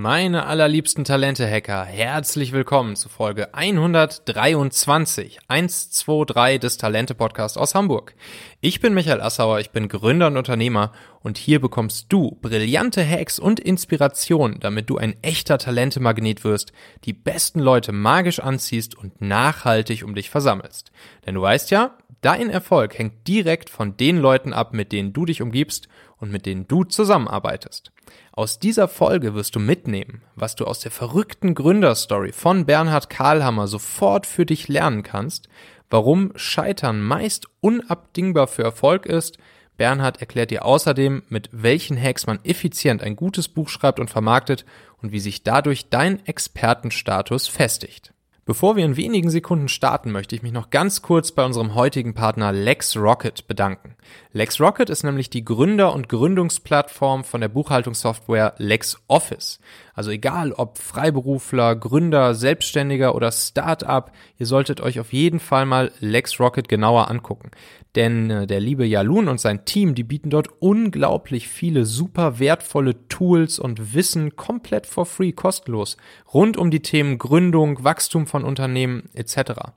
Meine 0.00 0.46
allerliebsten 0.46 1.02
Talente-Hacker, 1.02 1.84
herzlich 1.84 2.52
willkommen 2.52 2.94
zu 2.94 3.08
Folge 3.08 3.52
123, 3.52 5.40
123 5.48 6.60
des 6.60 6.76
Talente-Podcasts 6.76 7.58
aus 7.58 7.74
Hamburg. 7.74 8.14
Ich 8.60 8.78
bin 8.78 8.94
Michael 8.94 9.20
Assauer, 9.20 9.58
ich 9.58 9.70
bin 9.70 9.88
Gründer 9.88 10.28
und 10.28 10.36
Unternehmer 10.36 10.92
und 11.18 11.36
hier 11.36 11.60
bekommst 11.60 12.12
du 12.12 12.38
brillante 12.40 13.04
Hacks 13.04 13.40
und 13.40 13.58
Inspiration, 13.58 14.60
damit 14.60 14.88
du 14.88 14.98
ein 14.98 15.16
echter 15.22 15.58
Talente-Magnet 15.58 16.44
wirst, 16.44 16.70
die 17.02 17.12
besten 17.12 17.58
Leute 17.58 17.90
magisch 17.90 18.38
anziehst 18.38 18.96
und 18.96 19.20
nachhaltig 19.20 20.04
um 20.04 20.14
dich 20.14 20.30
versammelst. 20.30 20.92
Denn 21.26 21.34
du 21.34 21.42
weißt 21.42 21.72
ja, 21.72 21.98
dein 22.20 22.50
Erfolg 22.50 22.96
hängt 22.96 23.26
direkt 23.26 23.68
von 23.68 23.96
den 23.96 24.18
Leuten 24.18 24.52
ab, 24.52 24.74
mit 24.74 24.92
denen 24.92 25.12
du 25.12 25.24
dich 25.24 25.42
umgibst 25.42 25.88
und 26.20 26.30
mit 26.30 26.46
denen 26.46 26.66
du 26.68 26.84
zusammenarbeitest. 26.84 27.92
Aus 28.32 28.58
dieser 28.58 28.88
Folge 28.88 29.34
wirst 29.34 29.54
du 29.56 29.60
mitnehmen, 29.60 30.22
was 30.34 30.56
du 30.56 30.64
aus 30.64 30.80
der 30.80 30.90
verrückten 30.90 31.54
Gründerstory 31.54 32.32
von 32.32 32.66
Bernhard 32.66 33.10
Karlhammer 33.10 33.68
sofort 33.68 34.26
für 34.26 34.46
dich 34.46 34.68
lernen 34.68 35.02
kannst, 35.02 35.48
warum 35.90 36.32
Scheitern 36.36 37.02
meist 37.02 37.46
unabdingbar 37.60 38.46
für 38.46 38.62
Erfolg 38.62 39.06
ist. 39.06 39.38
Bernhard 39.76 40.20
erklärt 40.20 40.50
dir 40.50 40.64
außerdem, 40.64 41.22
mit 41.28 41.50
welchen 41.52 42.00
Hacks 42.00 42.26
man 42.26 42.40
effizient 42.44 43.02
ein 43.02 43.16
gutes 43.16 43.48
Buch 43.48 43.68
schreibt 43.68 44.00
und 44.00 44.10
vermarktet 44.10 44.64
und 45.00 45.12
wie 45.12 45.20
sich 45.20 45.44
dadurch 45.44 45.88
dein 45.88 46.24
Expertenstatus 46.26 47.46
festigt. 47.46 48.12
Bevor 48.44 48.76
wir 48.76 48.84
in 48.86 48.96
wenigen 48.96 49.28
Sekunden 49.28 49.68
starten, 49.68 50.10
möchte 50.10 50.34
ich 50.34 50.42
mich 50.42 50.52
noch 50.52 50.70
ganz 50.70 51.02
kurz 51.02 51.32
bei 51.32 51.44
unserem 51.44 51.74
heutigen 51.74 52.14
Partner 52.14 52.50
LexRocket 52.50 53.46
bedanken. 53.46 53.94
LexRocket 54.32 54.90
ist 54.90 55.04
nämlich 55.04 55.30
die 55.30 55.44
Gründer- 55.44 55.94
und 55.94 56.08
Gründungsplattform 56.08 57.24
von 57.24 57.40
der 57.40 57.48
Buchhaltungssoftware 57.48 58.54
LexOffice. 58.58 59.60
Also 59.94 60.10
egal 60.10 60.52
ob 60.52 60.78
Freiberufler, 60.78 61.74
Gründer, 61.74 62.34
Selbstständiger 62.34 63.14
oder 63.14 63.32
Start-up, 63.32 64.12
ihr 64.36 64.46
solltet 64.46 64.80
euch 64.80 65.00
auf 65.00 65.12
jeden 65.12 65.40
Fall 65.40 65.66
mal 65.66 65.90
LexRocket 66.00 66.68
genauer 66.68 67.10
angucken. 67.10 67.50
Denn 67.96 68.30
äh, 68.30 68.46
der 68.46 68.60
liebe 68.60 68.86
Jalun 68.86 69.26
und 69.26 69.40
sein 69.40 69.64
Team, 69.64 69.96
die 69.96 70.04
bieten 70.04 70.30
dort 70.30 70.48
unglaublich 70.60 71.48
viele 71.48 71.84
super 71.84 72.38
wertvolle 72.38 73.08
Tools 73.08 73.58
und 73.58 73.94
Wissen 73.94 74.36
komplett 74.36 74.86
for 74.86 75.04
free, 75.04 75.32
kostenlos, 75.32 75.96
rund 76.32 76.56
um 76.56 76.70
die 76.70 76.82
Themen 76.82 77.18
Gründung, 77.18 77.82
Wachstum 77.82 78.26
von 78.28 78.44
Unternehmen 78.44 79.08
etc. 79.14 79.72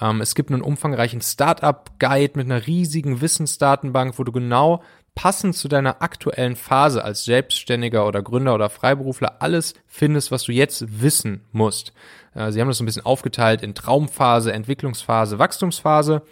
Ähm, 0.00 0.20
es 0.20 0.34
gibt 0.34 0.50
einen 0.50 0.62
umfangreichen 0.62 1.20
Startup-Guide 1.20 2.32
mit 2.36 2.46
einer 2.46 2.66
riesigen 2.66 3.20
Wissensdatenbank, 3.20 4.18
wo 4.18 4.24
du 4.24 4.32
genau 4.32 4.82
passend 5.14 5.56
zu 5.56 5.66
deiner 5.66 6.00
aktuellen 6.00 6.54
Phase 6.54 7.02
als 7.02 7.24
Selbstständiger 7.24 8.06
oder 8.06 8.22
Gründer 8.22 8.54
oder 8.54 8.70
Freiberufler 8.70 9.42
alles 9.42 9.74
findest, 9.88 10.30
was 10.30 10.44
du 10.44 10.52
jetzt 10.52 11.02
wissen 11.02 11.40
musst. 11.50 11.92
Äh, 12.34 12.52
sie 12.52 12.60
haben 12.60 12.68
das 12.68 12.78
so 12.78 12.84
ein 12.84 12.86
bisschen 12.86 13.04
aufgeteilt 13.04 13.62
in 13.62 13.74
Traumphase, 13.74 14.52
Entwicklungsphase, 14.52 15.38
Wachstumsphase. 15.38 16.22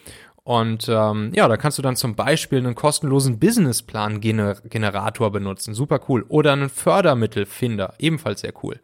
Und 0.45 0.89
ähm, 0.89 1.33
ja, 1.34 1.48
da 1.48 1.56
kannst 1.56 1.78
du 1.78 1.83
dann 1.83 1.97
zum 1.97 2.14
Beispiel 2.14 2.58
einen 2.58 2.77
kostenlosen 2.77 3.41
Businessplan-Generator 3.41 5.33
benutzen. 5.33 5.75
Super 5.75 5.98
cool. 6.08 6.25
Oder 6.28 6.53
einen 6.53 6.69
Fördermittelfinder. 6.69 7.95
Ebenfalls 7.98 8.42
sehr 8.42 8.53
cool. 8.62 8.78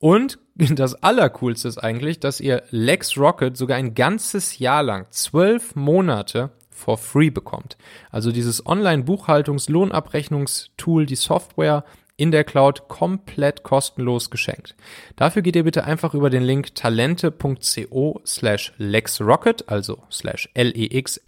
Und 0.00 0.40
das 0.56 0.96
Allercoolste 0.96 1.68
ist 1.68 1.78
eigentlich, 1.78 2.18
dass 2.18 2.40
ihr 2.40 2.64
LexRocket 2.70 3.56
sogar 3.56 3.78
ein 3.78 3.94
ganzes 3.94 4.58
Jahr 4.58 4.82
lang, 4.82 5.06
zwölf 5.10 5.76
Monate 5.76 6.50
for 6.70 6.98
free 6.98 7.30
bekommt. 7.30 7.76
Also 8.10 8.32
dieses 8.32 8.66
Online-Buchhaltungs-Lohnabrechnungstool, 8.66 11.06
die 11.06 11.14
Software 11.14 11.84
in 12.16 12.32
der 12.32 12.42
Cloud 12.44 12.88
komplett 12.88 13.62
kostenlos 13.62 14.30
geschenkt. 14.30 14.74
Dafür 15.16 15.40
geht 15.40 15.56
ihr 15.56 15.64
bitte 15.64 15.84
einfach 15.84 16.12
über 16.12 16.28
den 16.28 16.42
Link 16.42 16.74
talente.co 16.74 18.20
slash 18.26 18.74
lexrocket, 18.76 19.70
also 19.70 20.02
slash 20.10 20.50
L-E-X-R-O-C-K-E-T 20.52 21.24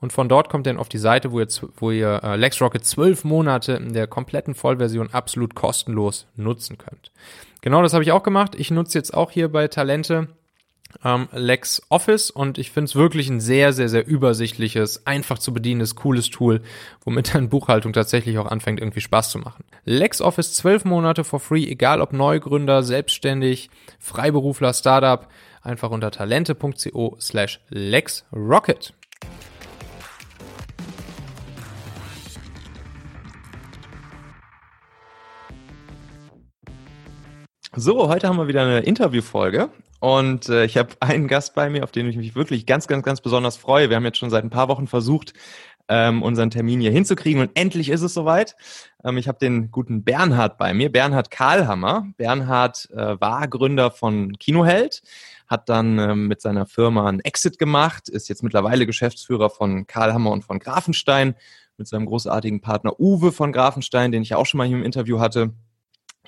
und 0.00 0.12
von 0.12 0.28
dort 0.28 0.48
kommt 0.48 0.66
ihr 0.66 0.72
dann 0.72 0.80
auf 0.80 0.88
die 0.88 0.98
Seite, 0.98 1.30
wo 1.30 1.40
ihr, 1.40 1.48
wo 1.76 1.90
ihr 1.90 2.20
äh, 2.22 2.36
LexRocket 2.36 2.84
zwölf 2.84 3.24
Monate 3.24 3.72
in 3.72 3.92
der 3.92 4.06
kompletten 4.06 4.54
Vollversion 4.54 5.10
absolut 5.12 5.54
kostenlos 5.54 6.26
nutzen 6.36 6.78
könnt. 6.78 7.12
Genau 7.60 7.82
das 7.82 7.92
habe 7.92 8.02
ich 8.02 8.12
auch 8.12 8.22
gemacht. 8.22 8.54
Ich 8.56 8.70
nutze 8.70 8.96
jetzt 8.98 9.12
auch 9.12 9.30
hier 9.30 9.50
bei 9.52 9.68
Talente 9.68 10.28
ähm, 11.04 11.28
Lex 11.32 11.82
Office 11.88 12.30
und 12.30 12.58
ich 12.58 12.70
finde 12.70 12.86
es 12.86 12.96
wirklich 12.96 13.28
ein 13.28 13.40
sehr, 13.40 13.72
sehr, 13.72 13.88
sehr 13.88 14.06
übersichtliches, 14.06 15.06
einfach 15.06 15.38
zu 15.38 15.52
bedienendes, 15.52 15.94
cooles 15.94 16.30
Tool, 16.30 16.62
womit 17.04 17.34
dann 17.34 17.48
Buchhaltung 17.48 17.92
tatsächlich 17.92 18.38
auch 18.38 18.46
anfängt, 18.46 18.80
irgendwie 18.80 19.00
Spaß 19.00 19.30
zu 19.30 19.38
machen. 19.38 19.64
Lex 19.84 20.20
Office 20.20 20.54
zwölf 20.54 20.84
Monate 20.84 21.24
for 21.24 21.40
free, 21.40 21.64
egal 21.64 22.00
ob 22.00 22.12
Neugründer, 22.12 22.82
selbstständig, 22.82 23.70
Freiberufler, 23.98 24.74
Startup, 24.74 25.28
einfach 25.62 25.90
unter 25.90 26.10
talente.co 26.10 27.16
slash 27.20 27.60
lexrocket. 27.68 28.94
So, 37.76 38.08
heute 38.08 38.26
haben 38.26 38.36
wir 38.36 38.48
wieder 38.48 38.62
eine 38.62 38.80
Interviewfolge 38.80 39.70
und 40.00 40.48
äh, 40.48 40.64
ich 40.64 40.76
habe 40.76 40.88
einen 40.98 41.28
Gast 41.28 41.54
bei 41.54 41.70
mir, 41.70 41.84
auf 41.84 41.92
den 41.92 42.08
ich 42.08 42.16
mich 42.16 42.34
wirklich 42.34 42.66
ganz, 42.66 42.88
ganz, 42.88 43.04
ganz 43.04 43.20
besonders 43.20 43.56
freue. 43.56 43.88
Wir 43.88 43.94
haben 43.94 44.04
jetzt 44.04 44.18
schon 44.18 44.28
seit 44.28 44.42
ein 44.42 44.50
paar 44.50 44.66
Wochen 44.66 44.88
versucht, 44.88 45.34
ähm, 45.86 46.24
unseren 46.24 46.50
Termin 46.50 46.80
hier 46.80 46.90
hinzukriegen 46.90 47.40
und 47.40 47.52
endlich 47.54 47.88
ist 47.90 48.02
es 48.02 48.12
soweit. 48.12 48.56
Ähm, 49.04 49.18
ich 49.18 49.28
habe 49.28 49.38
den 49.38 49.70
guten 49.70 50.02
Bernhard 50.02 50.58
bei 50.58 50.74
mir, 50.74 50.90
Bernhard 50.90 51.30
Karlhammer. 51.30 52.08
Bernhard 52.16 52.90
äh, 52.90 53.20
war 53.20 53.46
Gründer 53.46 53.92
von 53.92 54.36
Kinoheld, 54.36 55.02
hat 55.46 55.68
dann 55.68 55.96
ähm, 56.00 56.26
mit 56.26 56.40
seiner 56.40 56.66
Firma 56.66 57.08
einen 57.08 57.20
Exit 57.20 57.56
gemacht, 57.56 58.08
ist 58.08 58.28
jetzt 58.28 58.42
mittlerweile 58.42 58.84
Geschäftsführer 58.84 59.48
von 59.48 59.86
Karlhammer 59.86 60.32
und 60.32 60.42
von 60.42 60.58
Grafenstein 60.58 61.36
mit 61.76 61.86
seinem 61.86 62.06
großartigen 62.06 62.62
Partner 62.62 62.98
Uwe 62.98 63.30
von 63.30 63.52
Grafenstein, 63.52 64.10
den 64.10 64.22
ich 64.22 64.34
auch 64.34 64.46
schon 64.46 64.58
mal 64.58 64.66
hier 64.66 64.76
im 64.76 64.82
Interview 64.82 65.20
hatte. 65.20 65.52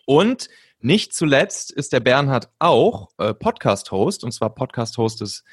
Und 0.06 0.48
nicht 0.84 1.14
zuletzt 1.14 1.70
ist 1.70 1.92
der 1.92 2.00
Bernhard 2.00 2.50
auch 2.58 3.10
äh, 3.18 3.34
Podcast-Host, 3.34 4.24
und 4.24 4.32
zwar 4.32 4.54
Podcast-Host 4.54 5.20
des 5.20 5.44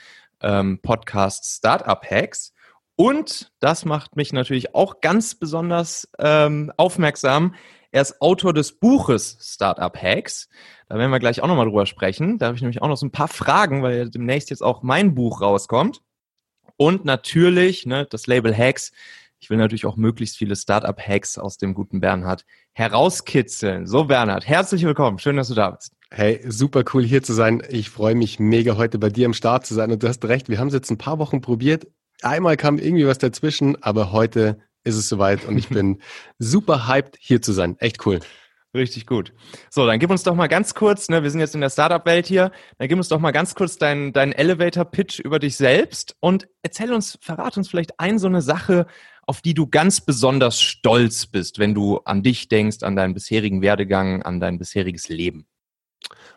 ähm, 0.41 0.79
Podcasts 0.81 1.57
Startup 1.57 2.03
Hacks. 2.03 2.53
Und 2.95 3.51
das 3.59 3.85
macht 3.85 4.15
mich 4.15 4.33
natürlich 4.33 4.75
auch 4.75 5.01
ganz 5.01 5.35
besonders 5.35 6.09
ähm, 6.19 6.71
aufmerksam. 6.75 7.55
Er 7.91 8.01
ist 8.01 8.21
Autor 8.21 8.53
des 8.53 8.77
Buches 8.77 9.37
Startup 9.41 9.95
Hacks. 9.95 10.49
Da 10.89 10.97
werden 10.97 11.11
wir 11.11 11.19
gleich 11.19 11.41
auch 11.41 11.47
nochmal 11.47 11.65
drüber 11.65 11.85
sprechen. 11.85 12.37
Da 12.37 12.47
habe 12.47 12.55
ich 12.55 12.61
nämlich 12.61 12.81
auch 12.81 12.87
noch 12.87 12.97
so 12.97 13.05
ein 13.05 13.11
paar 13.11 13.27
Fragen, 13.27 13.83
weil 13.83 14.09
demnächst 14.09 14.49
jetzt 14.49 14.61
auch 14.61 14.83
mein 14.83 15.15
Buch 15.15 15.41
rauskommt. 15.41 16.01
Und 16.77 17.05
natürlich, 17.05 17.85
ne, 17.85 18.05
das 18.09 18.27
Label 18.27 18.55
Hacks. 18.55 18.91
Ich 19.41 19.49
will 19.49 19.57
natürlich 19.57 19.85
auch 19.85 19.95
möglichst 19.95 20.37
viele 20.37 20.55
Startup-Hacks 20.55 21.37
aus 21.37 21.57
dem 21.57 21.73
guten 21.73 22.01
Bernhard 22.01 22.43
herauskitzeln. 22.73 23.87
So, 23.87 24.03
Bernhard, 24.03 24.45
herzlich 24.45 24.83
willkommen. 24.83 25.17
Schön, 25.17 25.37
dass 25.37 25.47
du 25.47 25.53
da 25.53 25.71
bist. 25.71 25.93
Hey, 26.11 26.41
super 26.45 26.83
cool 26.93 27.05
hier 27.05 27.23
zu 27.23 27.31
sein. 27.33 27.63
Ich 27.69 27.89
freue 27.89 28.15
mich 28.15 28.39
mega 28.39 28.75
heute 28.75 28.99
bei 28.99 29.09
dir 29.09 29.25
am 29.25 29.33
Start 29.33 29.65
zu 29.65 29.73
sein. 29.73 29.91
Und 29.91 30.03
du 30.03 30.09
hast 30.09 30.25
recht, 30.25 30.49
wir 30.49 30.59
haben 30.59 30.67
es 30.67 30.73
jetzt 30.73 30.91
ein 30.91 30.97
paar 30.97 31.19
Wochen 31.19 31.39
probiert. 31.39 31.87
Einmal 32.21 32.57
kam 32.57 32.77
irgendwie 32.77 33.07
was 33.07 33.17
dazwischen, 33.17 33.81
aber 33.81 34.11
heute 34.11 34.59
ist 34.83 34.95
es 34.95 35.07
soweit 35.07 35.45
und 35.45 35.57
ich 35.57 35.69
bin 35.69 36.01
super 36.37 36.87
hyped 36.87 37.15
hier 37.17 37.41
zu 37.41 37.53
sein. 37.53 37.77
Echt 37.79 38.05
cool. 38.05 38.19
Richtig 38.75 39.07
gut. 39.07 39.33
So, 39.71 39.87
dann 39.87 39.97
gib 39.97 40.11
uns 40.11 40.21
doch 40.21 40.35
mal 40.35 40.47
ganz 40.47 40.75
kurz, 40.75 41.09
ne, 41.09 41.23
wir 41.23 41.31
sind 41.31 41.39
jetzt 41.39 41.55
in 41.55 41.61
der 41.61 41.71
Startup-Welt 41.71 42.27
hier, 42.27 42.51
dann 42.77 42.87
gib 42.87 42.99
uns 42.99 43.07
doch 43.07 43.17
mal 43.17 43.31
ganz 43.31 43.55
kurz 43.55 43.79
deinen 43.79 44.13
dein 44.13 44.31
Elevator-Pitch 44.31 45.19
über 45.19 45.39
dich 45.39 45.57
selbst 45.57 46.15
und 46.19 46.47
erzähl 46.61 46.93
uns, 46.93 47.17
verrat 47.19 47.57
uns 47.57 47.67
vielleicht 47.67 47.99
ein 47.99 48.19
so 48.19 48.27
eine 48.27 48.43
Sache, 48.43 48.85
auf 49.29 49.43
die 49.43 49.53
du 49.53 49.67
ganz 49.67 50.01
besonders 50.01 50.59
stolz 50.59 51.27
bist, 51.27 51.59
wenn 51.59 51.75
du 51.75 51.99
an 51.99 52.23
dich 52.23 52.47
denkst, 52.47 52.81
an 52.81 52.95
deinen 52.95 53.13
bisherigen 53.13 53.61
Werdegang, 53.61 54.23
an 54.23 54.39
dein 54.39 54.57
bisheriges 54.57 55.07
Leben? 55.07 55.45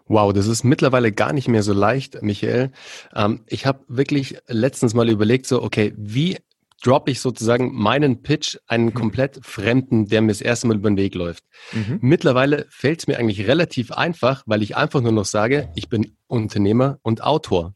Wow, 0.09 0.35
das 0.35 0.47
ist 0.47 0.63
mittlerweile 0.63 1.11
gar 1.11 1.33
nicht 1.33 1.49
mehr 1.49 1.63
so 1.63 1.73
leicht, 1.73 2.21
Michael. 2.21 2.71
Ähm, 3.15 3.45
ich 3.47 3.65
habe 3.65 3.83
wirklich 3.89 4.37
letztens 4.47 4.93
mal 4.93 5.09
überlegt, 5.09 5.47
so, 5.47 5.63
okay, 5.63 5.95
wie 5.97 6.37
droppe 6.83 7.13
ich 7.13 7.21
sozusagen 7.21 7.75
meinen 7.75 8.23
Pitch 8.23 8.59
einen 8.67 8.87
mhm. 8.87 8.95
komplett 8.95 9.41
Fremden, 9.43 10.09
der 10.09 10.21
mir 10.21 10.29
das 10.29 10.43
erste 10.43 10.67
Mal 10.67 10.77
über 10.77 10.91
den 10.91 10.99
Weg 10.99 11.15
läuft. 11.15 11.45
Mhm. 11.73 11.99
Mittlerweile 12.03 12.67
fällt 12.69 13.01
es 13.01 13.07
mir 13.07 13.19
eigentlich 13.19 13.47
relativ 13.47 13.91
einfach, 13.93 14.43
weil 14.45 14.63
ich 14.63 14.77
einfach 14.77 15.01
nur 15.01 15.13
noch 15.13 15.25
sage, 15.25 15.71
ich 15.77 15.89
bin 15.89 16.19
Unternehmer 16.27 16.99
und 17.01 17.23
Autor. 17.23 17.75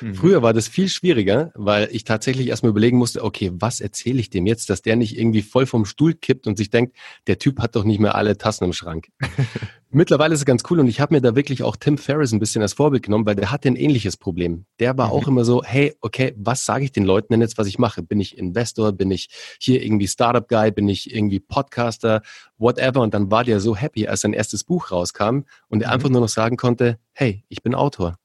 Mhm. 0.00 0.14
Früher 0.14 0.42
war 0.42 0.52
das 0.52 0.68
viel 0.68 0.88
schwieriger, 0.88 1.52
weil 1.54 1.88
ich 1.92 2.04
tatsächlich 2.04 2.48
erstmal 2.48 2.70
überlegen 2.70 2.98
musste, 2.98 3.22
okay, 3.24 3.50
was 3.54 3.80
erzähle 3.80 4.20
ich 4.20 4.30
dem 4.30 4.46
jetzt, 4.46 4.70
dass 4.70 4.82
der 4.82 4.96
nicht 4.96 5.18
irgendwie 5.18 5.42
voll 5.42 5.66
vom 5.66 5.84
Stuhl 5.84 6.14
kippt 6.14 6.46
und 6.46 6.56
sich 6.56 6.70
denkt, 6.70 6.96
der 7.26 7.38
Typ 7.38 7.60
hat 7.60 7.76
doch 7.76 7.84
nicht 7.84 8.00
mehr 8.00 8.14
alle 8.14 8.36
Tassen 8.36 8.64
im 8.64 8.72
Schrank. 8.72 9.08
Mittlerweile 9.90 10.34
ist 10.34 10.40
es 10.40 10.44
ganz 10.44 10.62
cool 10.68 10.80
und 10.80 10.88
ich 10.88 11.00
habe 11.00 11.14
mir 11.14 11.20
da 11.20 11.36
wirklich 11.36 11.62
auch 11.62 11.76
Tim 11.76 11.96
Ferriss 11.96 12.32
ein 12.32 12.40
bisschen 12.40 12.60
als 12.60 12.74
Vorbild 12.74 13.04
genommen, 13.04 13.24
weil 13.24 13.36
der 13.36 13.50
hatte 13.50 13.68
ein 13.68 13.76
ähnliches 13.76 14.16
Problem. 14.16 14.66
Der 14.80 14.98
war 14.98 15.06
mhm. 15.06 15.12
auch 15.12 15.28
immer 15.28 15.44
so, 15.44 15.62
hey, 15.62 15.94
okay, 16.00 16.34
was 16.36 16.64
sage 16.64 16.84
ich 16.84 16.92
den 16.92 17.04
Leuten 17.04 17.32
denn 17.32 17.40
jetzt, 17.40 17.56
was 17.56 17.66
ich 17.66 17.78
mache? 17.78 18.02
Bin 18.02 18.20
ich 18.20 18.36
Investor? 18.36 18.92
Bin 18.92 19.10
ich 19.10 19.28
hier 19.60 19.82
irgendwie 19.82 20.08
Startup-Guy? 20.08 20.72
Bin 20.72 20.88
ich 20.88 21.14
irgendwie 21.14 21.40
Podcaster? 21.40 22.22
Whatever. 22.58 23.00
Und 23.00 23.14
dann 23.14 23.30
war 23.30 23.44
der 23.44 23.60
so 23.60 23.76
happy, 23.76 24.08
als 24.08 24.20
sein 24.22 24.32
erstes 24.32 24.64
Buch 24.64 24.90
rauskam 24.90 25.42
und 25.68 25.82
er 25.82 25.88
mhm. 25.88 25.94
einfach 25.94 26.08
nur 26.08 26.20
noch 26.20 26.28
sagen 26.28 26.56
konnte, 26.56 26.98
hey, 27.12 27.44
ich 27.48 27.62
bin 27.62 27.74
Autor. 27.74 28.18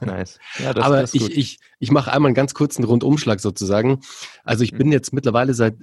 Nice. 0.00 0.38
Ja, 0.58 0.74
das, 0.74 0.84
Aber 0.84 1.00
das 1.00 1.14
ich, 1.14 1.36
ich, 1.36 1.58
ich 1.78 1.90
mache 1.90 2.12
einmal 2.12 2.28
einen 2.28 2.34
ganz 2.34 2.54
kurzen 2.54 2.84
Rundumschlag 2.84 3.40
sozusagen. 3.40 4.00
Also 4.44 4.64
ich 4.64 4.72
mhm. 4.72 4.78
bin 4.78 4.92
jetzt 4.92 5.12
mittlerweile 5.12 5.54
seit 5.54 5.76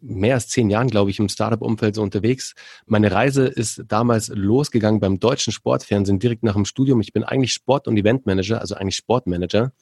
mehr 0.00 0.34
als 0.34 0.48
zehn 0.48 0.70
Jahren, 0.70 0.88
glaube 0.88 1.10
ich, 1.10 1.18
im 1.18 1.28
Startup-Umfeld 1.28 1.94
so 1.94 2.02
unterwegs. 2.02 2.54
Meine 2.86 3.12
Reise 3.12 3.46
ist 3.46 3.82
damals 3.86 4.28
losgegangen 4.28 5.00
beim 5.00 5.20
deutschen 5.20 5.52
Sportfernsehen 5.52 6.18
direkt 6.18 6.42
nach 6.42 6.54
dem 6.54 6.64
Studium. 6.64 7.00
Ich 7.00 7.12
bin 7.12 7.24
eigentlich 7.24 7.52
Sport- 7.52 7.88
und 7.88 7.96
Eventmanager, 7.96 8.60
also 8.60 8.74
eigentlich 8.74 8.96
Sportmanager. 8.96 9.72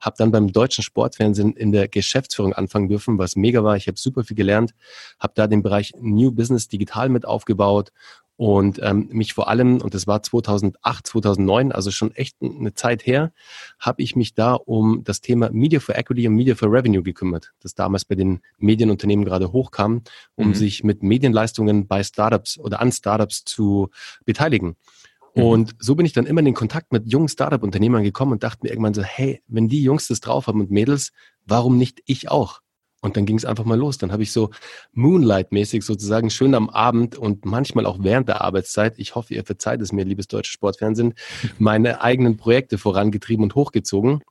Habe 0.00 0.16
dann 0.18 0.30
beim 0.30 0.52
deutschen 0.52 0.84
Sportfernsehen 0.84 1.54
in 1.54 1.72
der 1.72 1.88
Geschäftsführung 1.88 2.52
anfangen 2.52 2.88
dürfen, 2.88 3.18
was 3.18 3.36
mega 3.36 3.64
war. 3.64 3.76
Ich 3.76 3.86
habe 3.86 3.98
super 3.98 4.24
viel 4.24 4.36
gelernt, 4.36 4.74
habe 5.18 5.32
da 5.34 5.46
den 5.46 5.62
Bereich 5.62 5.92
New 5.98 6.32
Business 6.32 6.68
digital 6.68 7.08
mit 7.08 7.24
aufgebaut 7.24 7.92
und 8.36 8.80
ähm, 8.82 9.08
mich 9.12 9.32
vor 9.32 9.48
allem, 9.48 9.80
und 9.80 9.94
das 9.94 10.06
war 10.06 10.22
2008, 10.22 11.06
2009, 11.06 11.72
also 11.72 11.90
schon 11.90 12.14
echt 12.14 12.36
eine 12.42 12.74
Zeit 12.74 13.06
her, 13.06 13.32
habe 13.78 14.02
ich 14.02 14.14
mich 14.14 14.34
da 14.34 14.54
um 14.54 15.04
das 15.04 15.22
Thema 15.22 15.50
Media 15.50 15.80
for 15.80 15.96
Equity 15.96 16.28
und 16.28 16.34
Media 16.34 16.54
for 16.54 16.70
Revenue 16.70 17.02
gekümmert, 17.02 17.52
das 17.60 17.74
damals 17.74 18.04
bei 18.04 18.14
den 18.14 18.40
Medienunternehmen 18.58 19.24
gerade 19.24 19.52
hochkam, 19.52 20.02
um 20.34 20.48
mhm. 20.48 20.54
sich 20.54 20.84
mit 20.84 21.02
Medienleistungen 21.02 21.86
bei 21.86 22.02
Startups 22.02 22.58
oder 22.58 22.80
an 22.80 22.92
Startups 22.92 23.44
zu 23.44 23.88
beteiligen. 24.26 24.76
Mhm. 25.34 25.42
Und 25.42 25.74
so 25.78 25.94
bin 25.94 26.04
ich 26.04 26.12
dann 26.12 26.26
immer 26.26 26.40
in 26.40 26.46
den 26.46 26.54
Kontakt 26.54 26.92
mit 26.92 27.10
jungen 27.10 27.28
Startup-Unternehmern 27.28 28.02
gekommen 28.02 28.32
und 28.32 28.42
dachte 28.42 28.60
mir 28.64 28.70
irgendwann 28.70 28.94
so, 28.94 29.02
hey, 29.02 29.42
wenn 29.46 29.68
die 29.68 29.82
Jungs 29.82 30.08
das 30.08 30.20
drauf 30.20 30.46
haben 30.46 30.60
und 30.60 30.70
Mädels, 30.70 31.12
warum 31.46 31.78
nicht 31.78 32.02
ich 32.04 32.30
auch? 32.30 32.60
Und 33.02 33.16
dann 33.16 33.26
ging 33.26 33.36
es 33.36 33.44
einfach 33.44 33.64
mal 33.64 33.78
los. 33.78 33.98
Dann 33.98 34.10
habe 34.10 34.22
ich 34.22 34.32
so 34.32 34.50
Moonlight-mäßig 34.92 35.84
sozusagen 35.84 36.30
schön 36.30 36.54
am 36.54 36.70
Abend 36.70 37.16
und 37.16 37.44
manchmal 37.44 37.86
auch 37.86 37.98
während 38.00 38.28
der 38.28 38.40
Arbeitszeit, 38.40 38.98
ich 38.98 39.14
hoffe, 39.14 39.34
ihr 39.34 39.44
verzeiht 39.44 39.80
es 39.80 39.92
mir, 39.92 40.04
liebes 40.04 40.28
deutsche 40.28 40.52
Sportfernsehen, 40.52 41.14
meine 41.58 42.00
eigenen 42.00 42.36
Projekte 42.36 42.78
vorangetrieben 42.78 43.44
und 43.44 43.54
hochgezogen. 43.54 44.22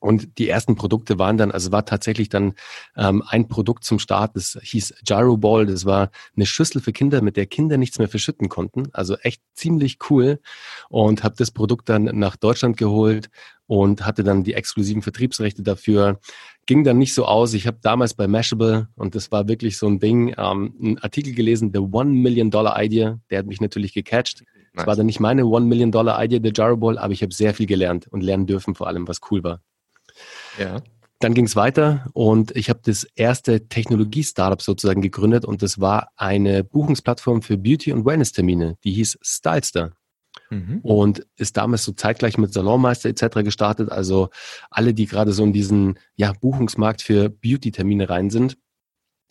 Und 0.00 0.38
die 0.38 0.48
ersten 0.48 0.76
Produkte 0.76 1.18
waren 1.18 1.38
dann, 1.38 1.50
also 1.50 1.72
war 1.72 1.84
tatsächlich 1.84 2.28
dann 2.28 2.54
ähm, 2.96 3.24
ein 3.26 3.48
Produkt 3.48 3.84
zum 3.84 3.98
Start, 3.98 4.36
das 4.36 4.58
hieß 4.62 4.94
Gyro 5.04 5.36
Ball. 5.36 5.66
Das 5.66 5.84
war 5.84 6.10
eine 6.36 6.46
Schüssel 6.46 6.80
für 6.80 6.92
Kinder, 6.92 7.20
mit 7.20 7.36
der 7.36 7.46
Kinder 7.46 7.78
nichts 7.78 7.98
mehr 7.98 8.08
verschütten 8.08 8.48
konnten. 8.48 8.88
Also 8.92 9.16
echt 9.16 9.42
ziemlich 9.54 9.98
cool. 10.08 10.40
Und 10.88 11.24
habe 11.24 11.34
das 11.36 11.50
Produkt 11.50 11.88
dann 11.88 12.04
nach 12.04 12.36
Deutschland 12.36 12.76
geholt 12.76 13.28
und 13.66 14.06
hatte 14.06 14.22
dann 14.22 14.44
die 14.44 14.54
exklusiven 14.54 15.02
Vertriebsrechte 15.02 15.62
dafür 15.62 16.20
ging 16.68 16.84
dann 16.84 16.98
nicht 16.98 17.14
so 17.14 17.24
aus. 17.24 17.54
Ich 17.54 17.66
habe 17.66 17.78
damals 17.80 18.14
bei 18.14 18.28
Mashable, 18.28 18.88
und 18.94 19.14
das 19.14 19.32
war 19.32 19.48
wirklich 19.48 19.78
so 19.78 19.88
ein 19.88 19.98
Ding, 19.98 20.34
ähm, 20.36 20.74
einen 20.80 20.98
Artikel 20.98 21.34
gelesen, 21.34 21.70
The 21.72 21.80
One 21.80 22.10
Million 22.10 22.50
Dollar 22.50 22.80
Idea, 22.80 23.18
der 23.30 23.38
hat 23.40 23.46
mich 23.46 23.60
natürlich 23.60 23.94
gecatcht. 23.94 24.42
Nice. 24.42 24.72
Das 24.74 24.86
war 24.86 24.94
dann 24.94 25.06
nicht 25.06 25.18
meine 25.18 25.46
One 25.46 25.64
Million 25.64 25.90
Dollar 25.90 26.22
Idea, 26.22 26.38
der 26.38 26.52
Gyro 26.52 26.76
Ball, 26.76 26.98
aber 26.98 27.12
ich 27.14 27.22
habe 27.22 27.32
sehr 27.32 27.54
viel 27.54 27.64
gelernt 27.64 28.06
und 28.08 28.20
lernen 28.20 28.46
dürfen, 28.46 28.74
vor 28.74 28.86
allem, 28.86 29.08
was 29.08 29.20
cool 29.30 29.42
war. 29.42 29.62
Ja. 30.58 30.82
Dann 31.20 31.32
ging 31.32 31.46
es 31.46 31.56
weiter 31.56 32.10
und 32.12 32.54
ich 32.54 32.68
habe 32.68 32.80
das 32.84 33.04
erste 33.16 33.66
Technologie-Startup 33.68 34.60
sozusagen 34.60 35.00
gegründet 35.00 35.46
und 35.46 35.62
das 35.62 35.80
war 35.80 36.10
eine 36.16 36.64
Buchungsplattform 36.64 37.40
für 37.40 37.56
Beauty- 37.56 37.92
und 37.92 38.04
Wellness-Termine, 38.04 38.76
die 38.84 38.92
hieß 38.92 39.18
Stylester. 39.22 39.92
Mhm. 40.50 40.80
Und 40.82 41.26
ist 41.36 41.56
damals 41.56 41.84
so 41.84 41.92
zeitgleich 41.92 42.38
mit 42.38 42.52
Salonmeister 42.52 43.08
etc. 43.08 43.42
gestartet. 43.44 43.90
Also 43.90 44.30
alle, 44.70 44.94
die 44.94 45.06
gerade 45.06 45.32
so 45.32 45.44
in 45.44 45.52
diesen 45.52 45.98
ja, 46.16 46.32
Buchungsmarkt 46.32 47.02
für 47.02 47.28
Beauty-Termine 47.28 48.08
rein 48.08 48.30
sind. 48.30 48.56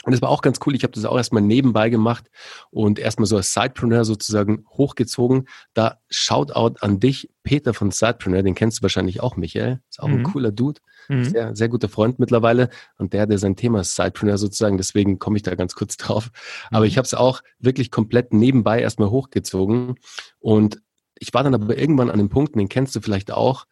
Und 0.07 0.13
es 0.13 0.21
war 0.21 0.29
auch 0.29 0.41
ganz 0.41 0.59
cool. 0.65 0.73
Ich 0.73 0.83
habe 0.83 0.93
das 0.93 1.03
auch 1.03 1.17
erstmal 1.17 1.41
nebenbei 1.41 1.89
gemacht 1.89 2.29
und 2.69 2.97
erstmal 2.97 3.25
so 3.25 3.35
als 3.35 3.53
Sidepreneur 3.53 4.05
sozusagen 4.05 4.63
hochgezogen. 4.69 5.49
Da 5.73 5.97
Shoutout 6.09 6.79
an 6.79 7.01
dich, 7.01 7.29
Peter 7.43 7.73
von 7.73 7.91
Sidepreneur, 7.91 8.41
den 8.41 8.55
kennst 8.55 8.77
du 8.77 8.83
wahrscheinlich 8.83 9.19
auch, 9.19 9.35
Michael. 9.35 9.81
Ist 9.89 9.99
auch 9.99 10.07
mhm. 10.07 10.19
ein 10.19 10.23
cooler 10.23 10.51
Dude. 10.53 10.79
Mhm. 11.09 11.25
Sehr, 11.25 11.55
sehr 11.57 11.67
guter 11.67 11.89
Freund 11.89 12.19
mittlerweile. 12.19 12.69
Und 12.97 13.11
der, 13.11 13.25
der 13.25 13.37
sein 13.37 13.57
Thema 13.57 13.81
ist 13.81 13.95
Sidepreneur 13.95 14.37
sozusagen, 14.37 14.77
deswegen 14.77 15.19
komme 15.19 15.35
ich 15.35 15.43
da 15.43 15.55
ganz 15.55 15.75
kurz 15.75 15.97
drauf. 15.97 16.29
Aber 16.69 16.85
mhm. 16.85 16.87
ich 16.87 16.97
habe 16.97 17.05
es 17.05 17.13
auch 17.13 17.41
wirklich 17.59 17.91
komplett 17.91 18.31
nebenbei 18.31 18.79
erstmal 18.79 19.09
hochgezogen. 19.09 19.95
Und 20.39 20.79
ich 21.19 21.33
war 21.33 21.43
dann 21.43 21.53
aber 21.53 21.77
irgendwann 21.77 22.09
an 22.09 22.17
dem 22.17 22.29
Punkt, 22.29 22.55
den 22.55 22.69
kennst 22.69 22.95
du 22.95 23.01
vielleicht 23.01 23.31
auch, 23.31 23.65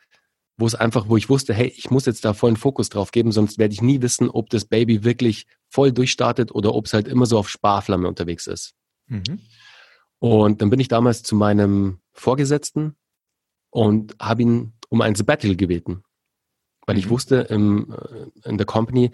wo 0.57 0.65
es 0.65 0.75
einfach, 0.75 1.09
wo 1.09 1.17
ich 1.17 1.29
wusste, 1.29 1.53
hey, 1.53 1.67
ich 1.75 1.89
muss 1.89 2.05
jetzt 2.05 2.23
da 2.23 2.33
vollen 2.33 2.55
Fokus 2.55 2.89
drauf 2.89 3.11
geben, 3.11 3.31
sonst 3.31 3.57
werde 3.57 3.73
ich 3.73 3.81
nie 3.81 4.01
wissen, 4.01 4.29
ob 4.29 4.49
das 4.49 4.65
Baby 4.65 5.03
wirklich 5.03 5.47
voll 5.69 5.91
durchstartet 5.91 6.51
oder 6.53 6.73
ob 6.73 6.85
es 6.85 6.93
halt 6.93 7.07
immer 7.07 7.25
so 7.25 7.37
auf 7.37 7.49
Sparflamme 7.49 8.07
unterwegs 8.07 8.47
ist. 8.47 8.73
Mhm. 9.07 9.41
Und 10.19 10.61
dann 10.61 10.69
bin 10.69 10.79
ich 10.79 10.87
damals 10.87 11.23
zu 11.23 11.35
meinem 11.35 11.99
Vorgesetzten 12.13 12.95
und 13.69 14.15
habe 14.19 14.43
ihn 14.43 14.73
um 14.89 15.01
ein 15.01 15.15
Sabbatical 15.15 15.57
gebeten. 15.57 16.03
Weil 16.85 16.95
mhm. 16.95 16.99
ich 16.99 17.09
wusste, 17.09 17.35
im, 17.49 17.93
äh, 17.93 18.49
in 18.49 18.57
der 18.57 18.65
Company 18.65 19.11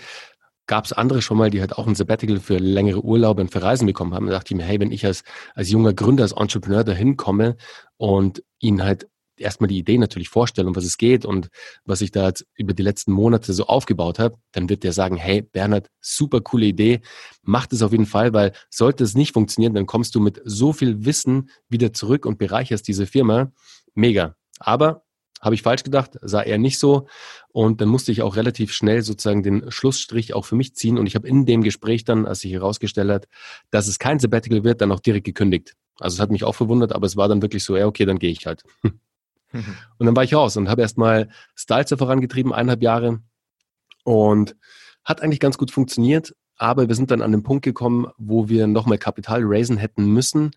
gab 0.71 0.85
es 0.85 0.93
andere 0.93 1.21
schon 1.21 1.37
mal, 1.37 1.49
die 1.49 1.59
halt 1.59 1.77
auch 1.77 1.85
ein 1.85 1.95
Sabbatical 1.95 2.39
für 2.39 2.57
längere 2.57 3.03
Urlaube 3.03 3.41
und 3.41 3.51
für 3.51 3.61
Reisen 3.61 3.85
bekommen 3.85 4.13
haben. 4.13 4.27
Da 4.27 4.31
dachte 4.31 4.53
ich 4.53 4.57
mir, 4.57 4.63
hey, 4.63 4.79
wenn 4.79 4.93
ich 4.93 5.05
als, 5.05 5.25
als 5.53 5.69
junger 5.69 5.93
Gründer, 5.93 6.23
als 6.23 6.31
Entrepreneur 6.31 6.85
dahin 6.85 7.17
komme 7.17 7.57
und 7.97 8.41
ihnen 8.59 8.81
halt 8.81 9.09
erstmal 9.35 9.67
die 9.67 9.77
Idee 9.77 9.97
natürlich 9.97 10.29
vorstelle, 10.29 10.69
um 10.69 10.75
was 10.77 10.85
es 10.85 10.97
geht 10.97 11.25
und 11.25 11.49
was 11.83 11.99
ich 11.99 12.11
da 12.11 12.27
jetzt 12.27 12.45
über 12.55 12.73
die 12.73 12.83
letzten 12.83 13.11
Monate 13.11 13.51
so 13.51 13.65
aufgebaut 13.65 14.17
habe, 14.17 14.37
dann 14.53 14.69
wird 14.69 14.85
der 14.85 14.93
sagen, 14.93 15.17
hey, 15.17 15.41
Bernhard, 15.41 15.89
super 15.99 16.39
coole 16.39 16.67
Idee, 16.67 17.01
mach 17.41 17.67
das 17.67 17.81
auf 17.81 17.91
jeden 17.91 18.05
Fall, 18.05 18.31
weil 18.31 18.53
sollte 18.69 19.03
es 19.03 19.13
nicht 19.13 19.33
funktionieren, 19.33 19.73
dann 19.73 19.87
kommst 19.87 20.15
du 20.15 20.21
mit 20.21 20.41
so 20.45 20.71
viel 20.71 21.03
Wissen 21.03 21.49
wieder 21.67 21.91
zurück 21.91 22.25
und 22.25 22.37
bereicherst 22.37 22.87
diese 22.87 23.07
Firma. 23.07 23.51
Mega. 23.93 24.37
Aber 24.57 25.03
habe 25.41 25.55
ich 25.55 25.63
falsch 25.63 25.83
gedacht, 25.83 26.17
sah 26.21 26.41
er 26.41 26.57
nicht 26.57 26.77
so. 26.77 27.07
Und 27.49 27.81
dann 27.81 27.89
musste 27.89 28.11
ich 28.11 28.21
auch 28.21 28.35
relativ 28.35 28.71
schnell 28.73 29.01
sozusagen 29.01 29.43
den 29.43 29.71
Schlussstrich 29.71 30.33
auch 30.33 30.45
für 30.45 30.55
mich 30.55 30.75
ziehen. 30.75 30.97
Und 30.97 31.07
ich 31.07 31.15
habe 31.15 31.27
in 31.27 31.45
dem 31.45 31.63
Gespräch 31.63 32.05
dann, 32.05 32.25
als 32.25 32.41
sich 32.41 32.53
herausgestellt 32.53 33.09
hat, 33.09 33.27
dass 33.71 33.87
es 33.87 33.99
kein 33.99 34.19
Sabbatical 34.19 34.63
wird, 34.63 34.81
dann 34.81 34.91
auch 34.91 34.99
direkt 34.99 35.25
gekündigt. 35.25 35.75
Also 35.99 36.15
es 36.15 36.19
hat 36.19 36.31
mich 36.31 36.43
auch 36.43 36.55
verwundert, 36.55 36.93
aber 36.93 37.07
es 37.07 37.17
war 37.17 37.27
dann 37.27 37.41
wirklich 37.41 37.63
so, 37.63 37.75
ja, 37.75 37.87
okay, 37.87 38.05
dann 38.05 38.19
gehe 38.19 38.31
ich 38.31 38.45
halt. 38.45 38.63
Und 39.53 40.05
dann 40.05 40.15
war 40.15 40.23
ich 40.23 40.33
raus 40.33 40.55
und 40.55 40.69
habe 40.69 40.81
erstmal 40.81 41.27
Styles 41.55 41.93
vorangetrieben, 41.97 42.53
eineinhalb 42.53 42.81
Jahre. 42.81 43.19
Und 44.05 44.55
hat 45.03 45.21
eigentlich 45.21 45.41
ganz 45.41 45.57
gut 45.57 45.71
funktioniert. 45.71 46.33
Aber 46.55 46.87
wir 46.87 46.95
sind 46.95 47.11
dann 47.11 47.21
an 47.21 47.31
den 47.31 47.43
Punkt 47.43 47.65
gekommen, 47.65 48.07
wo 48.17 48.47
wir 48.47 48.67
nochmal 48.67 48.97
Kapital 48.97 49.41
raisen 49.43 49.77
hätten 49.77 50.05
müssen. 50.05 50.51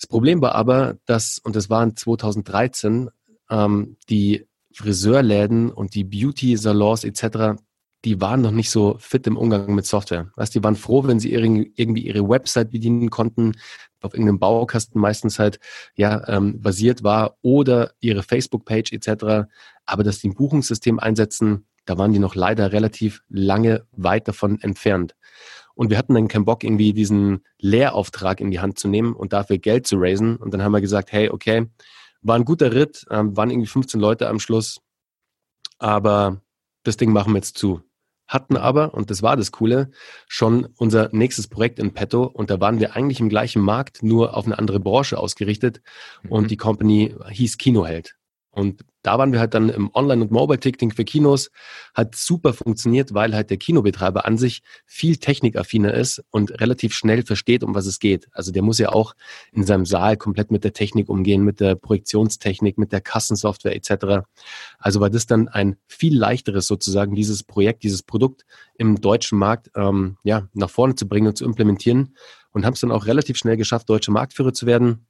Das 0.00 0.06
Problem 0.06 0.40
war 0.40 0.54
aber, 0.54 0.96
dass, 1.04 1.38
und 1.38 1.56
das 1.56 1.68
war 1.68 1.82
in 1.82 1.94
2013, 1.94 3.10
ähm, 3.50 3.96
die 4.08 4.46
Friseurläden 4.72 5.70
und 5.70 5.94
die 5.94 6.04
Beauty-Salons 6.04 7.04
etc., 7.04 7.60
die 8.04 8.20
waren 8.20 8.40
noch 8.40 8.50
nicht 8.50 8.70
so 8.70 8.96
fit 8.98 9.26
im 9.26 9.36
Umgang 9.36 9.74
mit 9.74 9.84
Software. 9.84 10.30
Weißt, 10.36 10.54
die 10.54 10.64
waren 10.64 10.76
froh, 10.76 11.06
wenn 11.06 11.20
sie 11.20 11.32
irgendwie 11.32 12.06
ihre 12.06 12.26
Website 12.26 12.70
bedienen 12.70 13.10
konnten, 13.10 13.52
auf 14.00 14.14
irgendeinem 14.14 14.38
Baukasten 14.38 15.00
meistens 15.00 15.38
halt 15.38 15.58
ja 15.94 16.26
ähm, 16.28 16.60
basiert 16.62 17.02
war 17.02 17.36
oder 17.42 17.92
ihre 18.00 18.22
Facebook-Page 18.22 18.92
etc. 18.92 19.48
Aber 19.84 20.02
dass 20.02 20.20
die 20.20 20.28
ein 20.28 20.34
Buchungssystem 20.34 20.98
einsetzen, 20.98 21.66
da 21.84 21.98
waren 21.98 22.12
die 22.12 22.18
noch 22.18 22.34
leider 22.34 22.72
relativ 22.72 23.22
lange 23.28 23.86
weit 23.92 24.28
davon 24.28 24.60
entfernt. 24.60 25.14
Und 25.74 25.90
wir 25.90 25.98
hatten 25.98 26.14
dann 26.14 26.28
keinen 26.28 26.44
Bock, 26.44 26.64
irgendwie 26.64 26.92
diesen 26.92 27.40
Lehrauftrag 27.58 28.40
in 28.40 28.50
die 28.50 28.60
Hand 28.60 28.78
zu 28.78 28.88
nehmen 28.88 29.14
und 29.14 29.32
dafür 29.32 29.58
Geld 29.58 29.86
zu 29.86 29.96
raisen. 29.98 30.36
Und 30.36 30.52
dann 30.52 30.62
haben 30.62 30.72
wir 30.72 30.80
gesagt, 30.80 31.12
hey, 31.12 31.30
okay, 31.30 31.66
war 32.22 32.36
ein 32.36 32.44
guter 32.44 32.72
Ritt, 32.72 33.06
ähm, 33.10 33.36
waren 33.36 33.50
irgendwie 33.50 33.68
15 33.68 34.00
Leute 34.00 34.28
am 34.28 34.40
Schluss, 34.40 34.80
aber 35.78 36.42
das 36.82 36.96
Ding 36.96 37.12
machen 37.12 37.32
wir 37.32 37.38
jetzt 37.38 37.58
zu. 37.58 37.82
Hatten 38.28 38.56
aber, 38.56 38.94
und 38.94 39.10
das 39.10 39.22
war 39.22 39.36
das 39.36 39.50
Coole, 39.50 39.90
schon 40.28 40.68
unser 40.76 41.08
nächstes 41.12 41.48
Projekt 41.48 41.80
in 41.80 41.94
petto 41.94 42.22
und 42.24 42.50
da 42.50 42.60
waren 42.60 42.78
wir 42.78 42.94
eigentlich 42.94 43.18
im 43.18 43.28
gleichen 43.28 43.60
Markt, 43.60 44.02
nur 44.02 44.36
auf 44.36 44.46
eine 44.46 44.58
andere 44.58 44.78
Branche 44.78 45.18
ausgerichtet 45.18 45.82
mhm. 46.22 46.32
und 46.32 46.50
die 46.50 46.56
Company 46.56 47.14
hieß 47.28 47.58
Kinoheld. 47.58 48.19
Und 48.52 48.84
da 49.02 49.16
waren 49.16 49.32
wir 49.32 49.38
halt 49.38 49.54
dann 49.54 49.68
im 49.68 49.90
Online- 49.94 50.22
und 50.22 50.30
Mobile-Ticketing 50.30 50.90
für 50.90 51.04
Kinos. 51.04 51.50
Hat 51.94 52.16
super 52.16 52.52
funktioniert, 52.52 53.14
weil 53.14 53.34
halt 53.34 53.50
der 53.50 53.56
Kinobetreiber 53.56 54.26
an 54.26 54.38
sich 54.38 54.62
viel 54.86 55.16
technikaffiner 55.16 55.94
ist 55.94 56.22
und 56.30 56.60
relativ 56.60 56.94
schnell 56.94 57.22
versteht, 57.22 57.62
um 57.62 57.74
was 57.74 57.86
es 57.86 58.00
geht. 58.00 58.28
Also 58.32 58.50
der 58.50 58.62
muss 58.62 58.78
ja 58.78 58.90
auch 58.90 59.14
in 59.52 59.64
seinem 59.64 59.86
Saal 59.86 60.16
komplett 60.16 60.50
mit 60.50 60.64
der 60.64 60.72
Technik 60.72 61.08
umgehen, 61.08 61.44
mit 61.44 61.60
der 61.60 61.76
Projektionstechnik, 61.76 62.76
mit 62.76 62.92
der 62.92 63.00
Kassensoftware 63.00 63.74
etc. 63.74 64.26
Also 64.78 65.00
war 65.00 65.10
das 65.10 65.26
dann 65.26 65.48
ein 65.48 65.76
viel 65.86 66.16
leichteres 66.16 66.66
sozusagen, 66.66 67.14
dieses 67.14 67.44
Projekt, 67.44 67.84
dieses 67.84 68.02
Produkt 68.02 68.44
im 68.74 69.00
deutschen 69.00 69.38
Markt 69.38 69.70
ähm, 69.76 70.16
ja, 70.24 70.48
nach 70.52 70.70
vorne 70.70 70.96
zu 70.96 71.08
bringen 71.08 71.28
und 71.28 71.38
zu 71.38 71.44
implementieren. 71.44 72.16
Und 72.52 72.66
haben 72.66 72.74
es 72.74 72.80
dann 72.80 72.90
auch 72.90 73.06
relativ 73.06 73.36
schnell 73.36 73.56
geschafft, 73.56 73.88
deutsche 73.88 74.10
Marktführer 74.10 74.52
zu 74.52 74.66
werden 74.66 75.06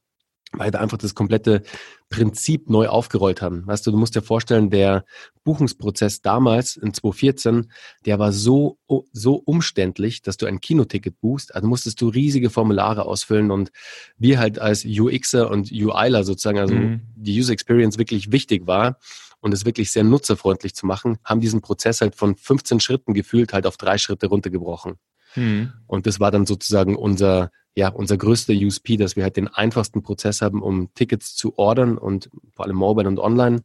weil 0.53 0.73
wir 0.73 0.81
einfach 0.81 0.99
das 0.99 1.15
komplette 1.15 1.63
Prinzip 2.09 2.69
neu 2.69 2.89
aufgerollt 2.89 3.41
haben. 3.41 3.67
Weißt 3.67 3.87
du, 3.87 3.93
du 3.93 3.97
musst 3.97 4.17
dir 4.17 4.23
vorstellen, 4.23 4.69
der 4.69 5.05
Buchungsprozess 5.45 6.23
damals 6.23 6.77
in 6.77 6.93
2014, 6.93 7.71
der 8.05 8.19
war 8.19 8.33
so, 8.33 8.79
so 9.13 9.37
umständlich, 9.37 10.23
dass 10.23 10.37
du 10.37 10.47
ein 10.47 10.61
Kinoticket 10.61 11.21
buchst. 11.21 11.55
Also 11.55 11.69
musstest 11.69 12.01
du 12.01 12.09
riesige 12.09 12.51
Formulare 12.51 13.05
ausfüllen 13.05 13.51
und 13.53 13.71
wir 14.19 14.41
halt 14.41 14.59
als 14.59 14.85
UXer 14.85 15.51
und 15.51 15.71
UIler 15.71 16.25
sozusagen, 16.25 16.59
also 16.59 16.75
mhm. 16.75 17.03
die 17.15 17.39
User 17.39 17.53
Experience 17.53 17.97
wirklich 17.97 18.33
wichtig 18.33 18.67
war 18.67 18.99
und 19.41 19.55
es 19.55 19.65
wirklich 19.65 19.93
sehr 19.93 20.05
nutzerfreundlich 20.05 20.75
zu 20.75 20.87
machen, 20.87 21.19
haben 21.25 21.41
diesen 21.41 21.61
Prozess 21.61 22.01
halt 22.01 22.17
von 22.17 22.35
15 22.37 22.81
Schritten 22.81 23.15
gefühlt 23.15 23.53
halt 23.53 23.67
auf 23.67 23.77
drei 23.77 23.99
Schritte 23.99 24.27
runtergebrochen. 24.27 24.97
Mhm. 25.37 25.73
Und 25.87 26.07
das 26.07 26.21
war 26.21 26.31
dann 26.31 26.47
sozusagen 26.47 26.97
unser 26.97 27.51
ja, 27.77 27.89
unser 27.89 28.17
größter 28.17 28.53
USP, 28.53 28.97
dass 28.97 29.17
wir 29.17 29.23
halt 29.23 29.37
den 29.37 29.49
einfachsten 29.49 30.03
Prozess 30.03 30.43
haben, 30.43 30.63
um 30.63 30.93
Tickets 30.95 31.35
zu 31.37 31.57
ordern 31.57 31.99
und 31.99 32.29
vor 32.53 32.67
allem 32.67 32.77
mobile 32.77 33.09
und 33.09 33.19
online. 33.19 33.63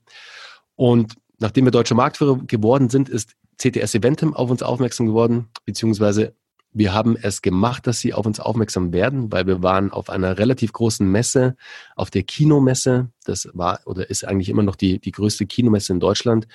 Und 0.76 1.16
nachdem 1.40 1.66
wir 1.66 1.72
deutsche 1.72 1.96
Marktführer 1.96 2.38
geworden 2.46 2.90
sind, 2.90 3.10
ist 3.10 3.34
CTS 3.58 3.96
Eventim 3.96 4.34
auf 4.34 4.52
uns 4.52 4.62
aufmerksam 4.62 5.08
geworden, 5.08 5.48
beziehungsweise 5.66 6.36
wir 6.78 6.94
haben 6.94 7.16
es 7.16 7.42
gemacht, 7.42 7.88
dass 7.88 8.00
sie 8.00 8.14
auf 8.14 8.26
uns 8.26 8.42
aufmerksam 8.42 8.92
werden, 8.92 9.32
weil 9.32 9.48
wir 9.48 9.64
waren 9.64 9.92
auf 9.92 10.10
einer 10.10 10.38
relativ 10.38 10.74
großen 10.74 11.10
Messe, 11.10 11.56
auf 11.96 12.12
der 12.12 12.24
Kinomesse. 12.24 13.10
Das 13.24 13.48
war 13.54 13.80
oder 13.86 14.10
ist 14.10 14.28
eigentlich 14.28 14.50
immer 14.50 14.62
noch 14.62 14.76
die, 14.76 15.00
die 15.00 15.14
größte 15.14 15.46
Kinomesse 15.46 15.94
in 15.94 16.02
Deutschland. 16.02 16.50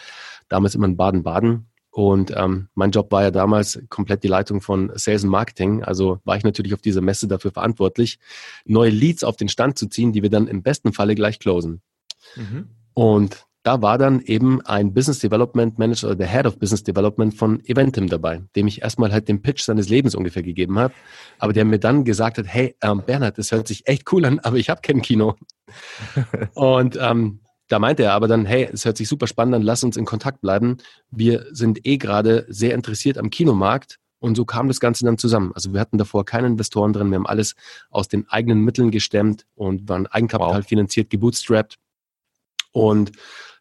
Damals 0.49 0.75
immer 0.75 0.87
in 0.87 0.99
Baden-Baden. 0.99 1.70
Und 1.91 2.33
ähm, 2.37 2.69
mein 2.75 2.93
Job 2.93 3.11
war 3.11 3.23
ja 3.23 3.31
damals 3.31 3.81
komplett 3.89 4.23
die 4.23 4.29
Leitung 4.29 4.61
von 4.61 4.93
Sales 4.95 5.25
und 5.25 5.31
Marketing. 5.31 5.83
Also 5.83 6.21
war 6.25 6.37
ich 6.37 6.45
natürlich 6.45 6.73
auf 6.73 6.81
dieser 6.81 7.01
Messe 7.01 7.27
dafür 7.27 7.51
verantwortlich, 7.51 8.19
neue 8.65 8.91
Leads 8.91 9.25
auf 9.25 9.37
den 9.37 9.49
Stand 9.49 9.77
zu 9.77 9.89
ziehen, 9.89 10.13
die 10.13 10.23
wir 10.23 10.31
dann 10.31 10.47
im 10.47 10.63
besten 10.63 10.93
Falle 10.93 11.15
gleich 11.15 11.41
closen. 11.41 11.83
Mhm. 12.37 12.69
Und 12.95 13.47
da 13.63 13.83
war 13.83 13.99
dann 13.99 14.21
eben 14.21 14.63
ein 14.63 14.95
Business 14.95 15.19
Development 15.19 15.79
Manager 15.79 16.09
oder 16.09 16.17
der 16.17 16.29
Head 16.29 16.47
of 16.47 16.59
Business 16.59 16.83
Development 16.83 17.35
von 17.35 17.63
Eventim 17.67 18.09
dabei, 18.09 18.43
dem 18.57 18.67
ich 18.67 18.83
erstmal 18.83 19.13
halt 19.13 19.29
den 19.29 19.43
Pitch 19.43 19.63
seines 19.63 19.89
Lebens 19.89 20.15
ungefähr 20.15 20.43
gegeben 20.43 20.79
habe, 20.79 20.95
aber 21.39 21.53
der 21.53 21.65
mir 21.65 21.79
dann 21.79 22.05
gesagt 22.05 22.39
hat, 22.39 22.47
hey 22.47 22.75
ähm, 22.83 23.03
Bernhard, 23.05 23.37
das 23.37 23.53
hört 23.53 23.69
sich 23.69 23.87
echt 23.87 24.11
cool 24.13 24.25
an, 24.25 24.39
aber 24.39 24.57
ich 24.57 24.71
habe 24.71 24.81
kein 24.81 25.03
Kino. 25.03 25.35
und 26.55 26.99
ähm, 27.01 27.41
da 27.71 27.79
meinte 27.79 28.03
er 28.03 28.15
aber 28.15 28.27
dann, 28.27 28.47
hey, 28.47 28.69
es 28.73 28.85
hört 28.85 28.97
sich 28.97 29.09
super 29.09 29.29
spannend 29.29 29.55
an, 29.55 29.63
lass 29.63 29.85
uns 29.85 29.97
in 29.97 30.05
Kontakt 30.05 30.41
bleiben. 30.41 30.79
Wir 31.11 31.47
sind 31.53 31.87
eh 31.87 31.99
gerade 31.99 32.45
sehr 32.49 32.75
interessiert 32.75 33.17
am 33.17 33.31
Kinomarkt 33.31 34.01
und 34.19 34.35
so 34.35 34.45
kam 34.45 34.67
das 34.67 34.81
Ganze 34.81 35.05
dann 35.05 35.19
zusammen. 35.19 35.53
Also 35.55 35.73
wir 35.73 35.81
hatten 35.81 35.97
davor 35.97 36.25
keine 36.25 36.49
Investoren 36.49 36.93
drin, 36.93 37.11
wir 37.11 37.17
haben 37.17 37.29
alles 37.29 37.55
aus 37.89 38.09
den 38.09 38.29
eigenen 38.29 38.65
Mitteln 38.65 38.91
gestemmt 38.91 39.47
und 39.55 39.89
waren 39.89 40.09
Eigenkapital 40.09 40.63
wow. 40.63 40.67
finanziert, 40.67 41.11
gebootstrapped. 41.11 41.77
Und 42.73 43.13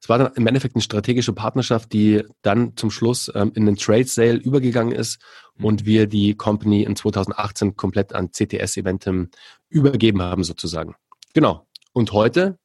es 0.01 0.09
war 0.09 0.17
dann 0.17 0.33
im 0.33 0.47
Endeffekt 0.47 0.75
eine 0.75 0.81
strategische 0.81 1.33
Partnerschaft, 1.33 1.93
die 1.93 2.23
dann 2.41 2.75
zum 2.77 2.89
Schluss 2.89 3.31
ähm, 3.35 3.51
in 3.53 3.67
den 3.67 3.75
Trade 3.75 4.05
Sale 4.05 4.37
übergegangen 4.37 4.91
ist 4.91 5.21
mhm. 5.55 5.65
und 5.65 5.85
wir 5.85 6.07
die 6.07 6.33
Company 6.33 6.81
in 6.81 6.95
2018 6.95 7.75
komplett 7.75 8.13
an 8.13 8.31
CTS 8.31 8.77
Eventim 8.77 9.29
übergeben 9.69 10.23
haben 10.23 10.43
sozusagen. 10.43 10.95
Genau. 11.35 11.67
Und 11.93 12.11
heute 12.11 12.57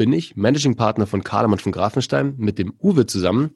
bin 0.00 0.14
ich 0.14 0.34
Managing 0.34 0.76
Partner 0.76 1.06
von 1.06 1.22
Kalemann 1.22 1.58
von 1.58 1.72
Grafenstein 1.72 2.32
mit 2.38 2.58
dem 2.58 2.72
Uwe 2.82 3.04
zusammen. 3.04 3.50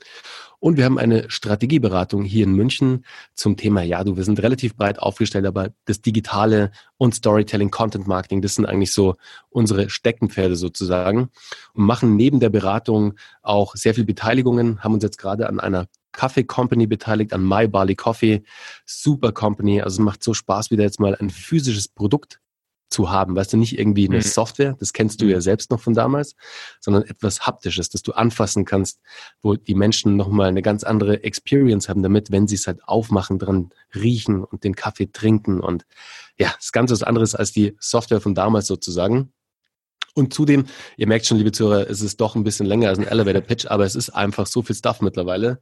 Und 0.60 0.76
wir 0.76 0.84
haben 0.84 0.98
eine 0.98 1.30
Strategieberatung 1.30 2.22
hier 2.22 2.44
in 2.44 2.52
München 2.52 3.06
zum 3.34 3.56
Thema, 3.56 3.80
ja, 3.80 4.04
du, 4.04 4.18
wir 4.18 4.24
sind 4.24 4.42
relativ 4.42 4.76
breit 4.76 4.98
aufgestellt, 4.98 5.46
aber 5.46 5.70
das 5.86 6.02
Digitale 6.02 6.70
und 6.98 7.14
Storytelling, 7.14 7.70
Content 7.70 8.06
Marketing, 8.06 8.42
das 8.42 8.56
sind 8.56 8.66
eigentlich 8.66 8.92
so 8.92 9.16
unsere 9.48 9.88
Steckenpferde 9.88 10.56
sozusagen 10.56 11.30
und 11.72 11.86
machen 11.86 12.14
neben 12.14 12.40
der 12.40 12.50
Beratung 12.50 13.14
auch 13.40 13.74
sehr 13.74 13.94
viel 13.94 14.04
Beteiligungen, 14.04 14.84
haben 14.84 14.92
uns 14.92 15.02
jetzt 15.02 15.16
gerade 15.16 15.48
an 15.48 15.60
einer 15.60 15.86
Kaffee 16.12 16.44
Company 16.44 16.86
beteiligt, 16.86 17.32
an 17.32 17.42
My 17.42 17.66
Barley 17.66 17.94
Coffee. 17.94 18.42
Super 18.84 19.32
Company. 19.32 19.80
Also 19.80 19.94
es 20.00 20.04
macht 20.04 20.22
so 20.22 20.32
Spaß, 20.32 20.70
wieder 20.70 20.84
jetzt 20.84 21.00
mal 21.00 21.16
ein 21.16 21.28
physisches 21.28 21.88
Produkt 21.88 22.38
zu 22.88 23.10
haben. 23.10 23.34
Weißt 23.34 23.52
du, 23.52 23.56
nicht 23.56 23.78
irgendwie 23.78 24.06
eine 24.08 24.18
mhm. 24.18 24.22
Software, 24.22 24.76
das 24.78 24.92
kennst 24.92 25.20
du 25.20 25.26
ja 25.26 25.36
mhm. 25.36 25.42
selbst 25.42 25.70
noch 25.70 25.80
von 25.80 25.94
damals, 25.94 26.36
sondern 26.80 27.02
etwas 27.04 27.46
Haptisches, 27.46 27.88
das 27.88 28.02
du 28.02 28.12
anfassen 28.12 28.64
kannst, 28.64 29.00
wo 29.42 29.54
die 29.54 29.74
Menschen 29.74 30.16
nochmal 30.16 30.48
eine 30.48 30.62
ganz 30.62 30.84
andere 30.84 31.24
Experience 31.24 31.88
haben 31.88 32.02
damit, 32.02 32.30
wenn 32.30 32.46
sie 32.46 32.56
es 32.56 32.66
halt 32.66 32.84
aufmachen, 32.84 33.38
dran 33.38 33.70
riechen 33.94 34.44
und 34.44 34.64
den 34.64 34.76
Kaffee 34.76 35.10
trinken 35.10 35.60
und 35.60 35.84
ja, 36.36 36.52
das 36.56 36.66
ist 36.66 36.72
ganz 36.72 36.90
was 36.90 37.02
anderes 37.02 37.34
als 37.34 37.52
die 37.52 37.76
Software 37.78 38.20
von 38.20 38.34
damals 38.34 38.66
sozusagen. 38.66 39.32
Und 40.16 40.32
zudem, 40.32 40.66
ihr 40.96 41.08
merkt 41.08 41.26
schon, 41.26 41.38
liebe 41.38 41.50
Zuhörer, 41.50 41.90
es 41.90 42.00
ist 42.00 42.20
doch 42.20 42.36
ein 42.36 42.44
bisschen 42.44 42.66
länger 42.66 42.88
als 42.88 42.98
ein 42.98 43.06
Elevator 43.06 43.40
Pitch, 43.40 43.66
aber 43.66 43.84
es 43.84 43.96
ist 43.96 44.10
einfach 44.10 44.46
so 44.46 44.62
viel 44.62 44.76
Stuff 44.76 45.00
mittlerweile. 45.00 45.60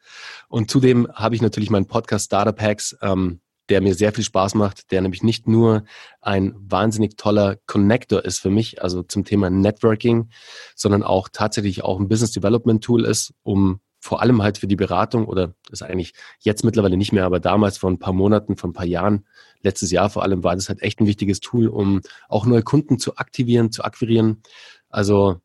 Und 0.49 0.71
zudem 0.71 1.09
habe 1.13 1.35
ich 1.35 1.41
natürlich 1.41 1.71
meinen 1.71 1.87
Podcast 1.87 2.27
Startup 2.27 2.61
Hacks 2.61 2.95
ähm, 3.01 3.41
der 3.69 3.81
mir 3.81 3.95
sehr 3.95 4.13
viel 4.13 4.25
Spaß 4.25 4.55
macht, 4.55 4.91
der 4.91 5.01
nämlich 5.01 5.23
nicht 5.23 5.47
nur 5.47 5.85
ein 6.21 6.55
wahnsinnig 6.57 7.17
toller 7.17 7.57
Connector 7.67 8.25
ist 8.25 8.41
für 8.41 8.51
mich, 8.51 8.83
also 8.83 9.03
zum 9.03 9.25
Thema 9.25 9.51
Networking, 9.51 10.31
sondern 10.75 11.03
auch 11.03 11.29
tatsächlich 11.33 11.85
auch 11.85 11.99
ein 11.99 12.09
Business 12.09 12.33
Development 12.33 12.83
Tool 12.83 13.05
ist, 13.05 13.35
um 13.43 13.81
vor 14.01 14.21
allem 14.21 14.43
halt 14.43 14.59
für 14.59 14.67
die 14.67 14.77
Beratung 14.77 15.27
oder 15.27 15.55
ist 15.71 15.83
eigentlich 15.83 16.13
jetzt 16.41 16.65
mittlerweile 16.65 16.97
nicht 16.97 17.13
mehr, 17.13 17.25
aber 17.25 17.39
damals 17.39 17.79
vor 17.79 17.89
ein 17.89 18.01
paar 18.01 18.13
Monaten, 18.13 18.57
vor 18.57 18.69
ein 18.69 18.73
paar 18.73 18.85
Jahren, 18.85 19.27
letztes 19.63 19.93
Jahr 19.93 20.11
vor 20.11 20.25
allem 20.25 20.43
war 20.43 20.57
das 20.57 20.69
halt 20.69 20.83
echt 20.83 21.01
ein 21.01 21.07
wichtiges 21.07 21.39
Tool, 21.39 21.69
um 21.69 22.01
auch 22.29 22.45
neue 22.45 22.65
Kunden 22.65 22.99
zu 22.99 23.17
aktivieren, 23.17 23.71
zu 23.71 23.85
akquirieren. 23.85 24.43
Also 24.89 25.41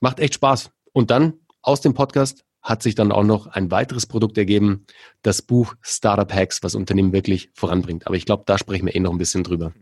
macht 0.00 0.18
echt 0.18 0.34
Spaß. 0.34 0.70
Und 0.92 1.10
dann 1.10 1.34
aus 1.60 1.82
dem 1.82 1.92
Podcast 1.92 2.44
hat 2.64 2.82
sich 2.82 2.94
dann 2.94 3.12
auch 3.12 3.22
noch 3.22 3.46
ein 3.46 3.70
weiteres 3.70 4.06
Produkt 4.06 4.38
ergeben, 4.38 4.86
das 5.22 5.42
Buch 5.42 5.74
Startup 5.82 6.32
Hacks, 6.32 6.62
was 6.62 6.74
Unternehmen 6.74 7.12
wirklich 7.12 7.50
voranbringt. 7.54 8.06
Aber 8.06 8.16
ich 8.16 8.24
glaube, 8.24 8.44
da 8.46 8.58
sprechen 8.58 8.86
wir 8.86 8.94
eh 8.96 9.00
noch 9.00 9.12
ein 9.12 9.18
bisschen 9.18 9.44
drüber. 9.44 9.72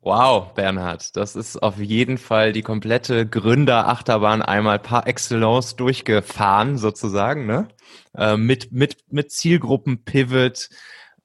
Wow, 0.00 0.54
Bernhard, 0.54 1.16
das 1.16 1.34
ist 1.34 1.60
auf 1.60 1.78
jeden 1.78 2.16
Fall 2.16 2.52
die 2.52 2.62
komplette 2.62 3.26
Gründerachterbahn 3.26 4.40
einmal 4.40 4.78
par 4.78 5.08
excellence 5.08 5.74
durchgefahren, 5.74 6.78
sozusagen, 6.78 7.44
ne? 7.46 7.66
Äh, 8.16 8.36
mit, 8.36 8.70
mit, 8.70 8.98
mit 9.10 9.32
Zielgruppen, 9.32 10.04
Pivot, 10.04 10.68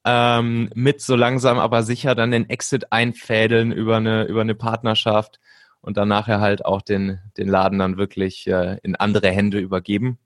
ähm, 0.04 0.68
mit 0.74 1.00
so 1.00 1.14
langsam 1.14 1.60
aber 1.60 1.84
sicher 1.84 2.16
dann 2.16 2.32
den 2.32 2.50
Exit 2.50 2.90
einfädeln 2.90 3.70
über 3.70 3.98
eine, 3.98 4.24
über 4.24 4.40
eine 4.40 4.56
Partnerschaft 4.56 5.38
und 5.80 5.96
dann 5.96 6.08
nachher 6.08 6.40
halt 6.40 6.64
auch 6.64 6.82
den, 6.82 7.20
den 7.36 7.46
Laden 7.46 7.78
dann 7.78 7.96
wirklich 7.96 8.48
äh, 8.48 8.78
in 8.82 8.96
andere 8.96 9.30
Hände 9.30 9.60
übergeben. 9.60 10.18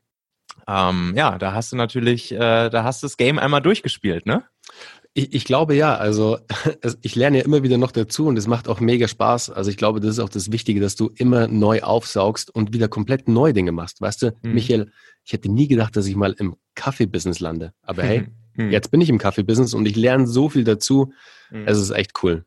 Ähm, 0.68 1.14
ja, 1.16 1.38
da 1.38 1.52
hast 1.52 1.72
du 1.72 1.76
natürlich, 1.76 2.32
äh, 2.32 2.68
da 2.70 2.84
hast 2.84 3.02
du 3.02 3.06
das 3.06 3.16
Game 3.16 3.38
einmal 3.38 3.62
durchgespielt, 3.62 4.26
ne? 4.26 4.44
Ich, 5.14 5.32
ich 5.32 5.44
glaube 5.44 5.74
ja, 5.74 5.94
also 5.96 6.38
ich 7.02 7.14
lerne 7.14 7.38
ja 7.38 7.44
immer 7.44 7.62
wieder 7.62 7.78
noch 7.78 7.92
dazu 7.92 8.26
und 8.26 8.36
es 8.36 8.46
macht 8.46 8.68
auch 8.68 8.80
mega 8.80 9.08
Spaß. 9.08 9.50
Also 9.50 9.70
ich 9.70 9.76
glaube, 9.76 10.00
das 10.00 10.10
ist 10.10 10.18
auch 10.18 10.28
das 10.28 10.52
Wichtige, 10.52 10.80
dass 10.80 10.96
du 10.96 11.10
immer 11.14 11.48
neu 11.48 11.82
aufsaugst 11.82 12.54
und 12.54 12.72
wieder 12.72 12.88
komplett 12.88 13.28
neue 13.28 13.54
Dinge 13.54 13.72
machst. 13.72 14.00
Weißt 14.00 14.22
du, 14.22 14.36
mhm. 14.42 14.54
Michael, 14.54 14.92
ich 15.24 15.32
hätte 15.32 15.50
nie 15.50 15.68
gedacht, 15.68 15.96
dass 15.96 16.06
ich 16.06 16.16
mal 16.16 16.34
im 16.38 16.56
Kaffee-Business 16.74 17.40
lande. 17.40 17.72
Aber 17.82 18.02
hey, 18.02 18.26
mhm. 18.54 18.70
jetzt 18.70 18.90
bin 18.90 19.00
ich 19.00 19.08
im 19.08 19.18
Kaffee-Business 19.18 19.72
und 19.72 19.86
ich 19.86 19.96
lerne 19.96 20.26
so 20.26 20.48
viel 20.48 20.64
dazu. 20.64 21.12
Mhm. 21.50 21.66
Es 21.66 21.78
ist 21.78 21.90
echt 21.90 22.12
cool. 22.22 22.44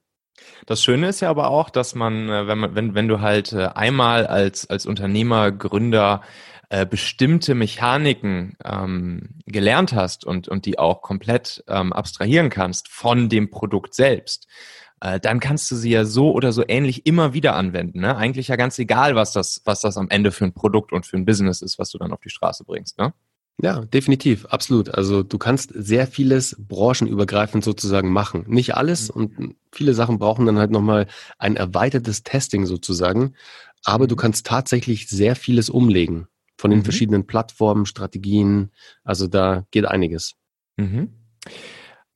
Das 0.66 0.84
Schöne 0.84 1.10
ist 1.10 1.22
ja 1.22 1.30
aber 1.30 1.50
auch, 1.50 1.70
dass 1.70 1.96
man, 1.96 2.30
äh, 2.30 2.48
wenn 2.48 2.58
man, 2.60 2.76
wenn, 2.76 2.96
wenn 2.96 3.08
du 3.08 3.22
halt 3.22 3.54
äh, 3.54 3.70
einmal 3.74 4.28
als, 4.28 4.70
als 4.70 4.86
Unternehmer, 4.86 5.52
Gründer 5.52 6.22
äh, 6.70 6.86
bestimmte 6.86 7.56
Mechaniken 7.56 8.56
ähm, 8.64 9.42
gelernt 9.48 9.94
hast 9.94 10.24
und, 10.24 10.48
und 10.48 10.66
die 10.66 10.78
auch 10.78 11.02
komplett 11.02 11.64
ähm, 11.68 11.92
abstrahieren 11.94 12.50
kannst 12.50 12.90
von 12.90 13.28
dem 13.28 13.50
Produkt 13.50 13.96
selbst, 13.96 14.48
äh, 15.02 15.20
dann 15.20 15.40
kannst 15.40 15.72
du 15.72 15.76
sie 15.76 15.90
ja 15.90 16.06
so 16.06 16.32
oder 16.32 16.52
so 16.52 16.64
ähnlich 16.68 17.08
immer 17.08 17.34
wieder 17.34 17.56
anwenden. 17.56 18.02
Ne? 18.02 18.16
Eigentlich 18.16 18.50
ja 18.50 18.56
ganz 18.56 18.78
egal, 18.78 19.16
was 19.16 19.34
das, 19.34 19.62
was 19.66 19.82
das 19.82 19.98
am 19.98 20.10
Ende 20.10 20.32
für 20.32 20.46
ein 20.46 20.54
Produkt 20.54 20.94
und 20.94 21.08
für 21.08 21.18
ein 21.18 21.26
Business 21.26 21.62
ist, 21.64 21.80
was 21.80 21.90
du 21.90 21.98
dann 21.98 22.12
auf 22.12 22.22
die 22.22 22.30
Straße 22.30 22.64
bringst. 22.64 23.00
Ne? 23.00 23.14
Ja, 23.62 23.82
definitiv, 23.86 24.46
absolut. 24.46 24.94
Also 24.94 25.24
du 25.24 25.38
kannst 25.38 25.72
sehr 25.74 26.06
vieles 26.06 26.56
branchenübergreifend 26.60 27.64
sozusagen 27.64 28.12
machen. 28.12 28.46
Nicht 28.48 28.76
alles 28.76 29.14
mhm. 29.14 29.22
und 29.22 29.56
viele 29.72 29.94
Sachen 29.94 30.20
brauchen 30.20 30.46
dann 30.46 30.60
halt 30.60 30.72
nochmal 30.72 31.08
ein 31.40 31.56
erweitertes 31.56 32.24
Testing 32.24 32.66
sozusagen. 32.68 33.34
Aber 33.84 34.06
du 34.06 34.16
mhm. 34.16 34.20
kannst 34.20 34.46
tatsächlich 34.46 35.10
sehr 35.10 35.36
vieles 35.36 35.72
umlegen 35.72 36.28
von 36.60 36.72
den 36.72 36.82
mhm. 36.82 36.84
verschiedenen 36.84 37.26
Plattformen, 37.26 37.86
Strategien. 37.86 38.72
Also 39.06 39.28
da 39.28 39.66
geht 39.72 39.86
einiges. 39.86 40.36
Mhm. 40.76 41.14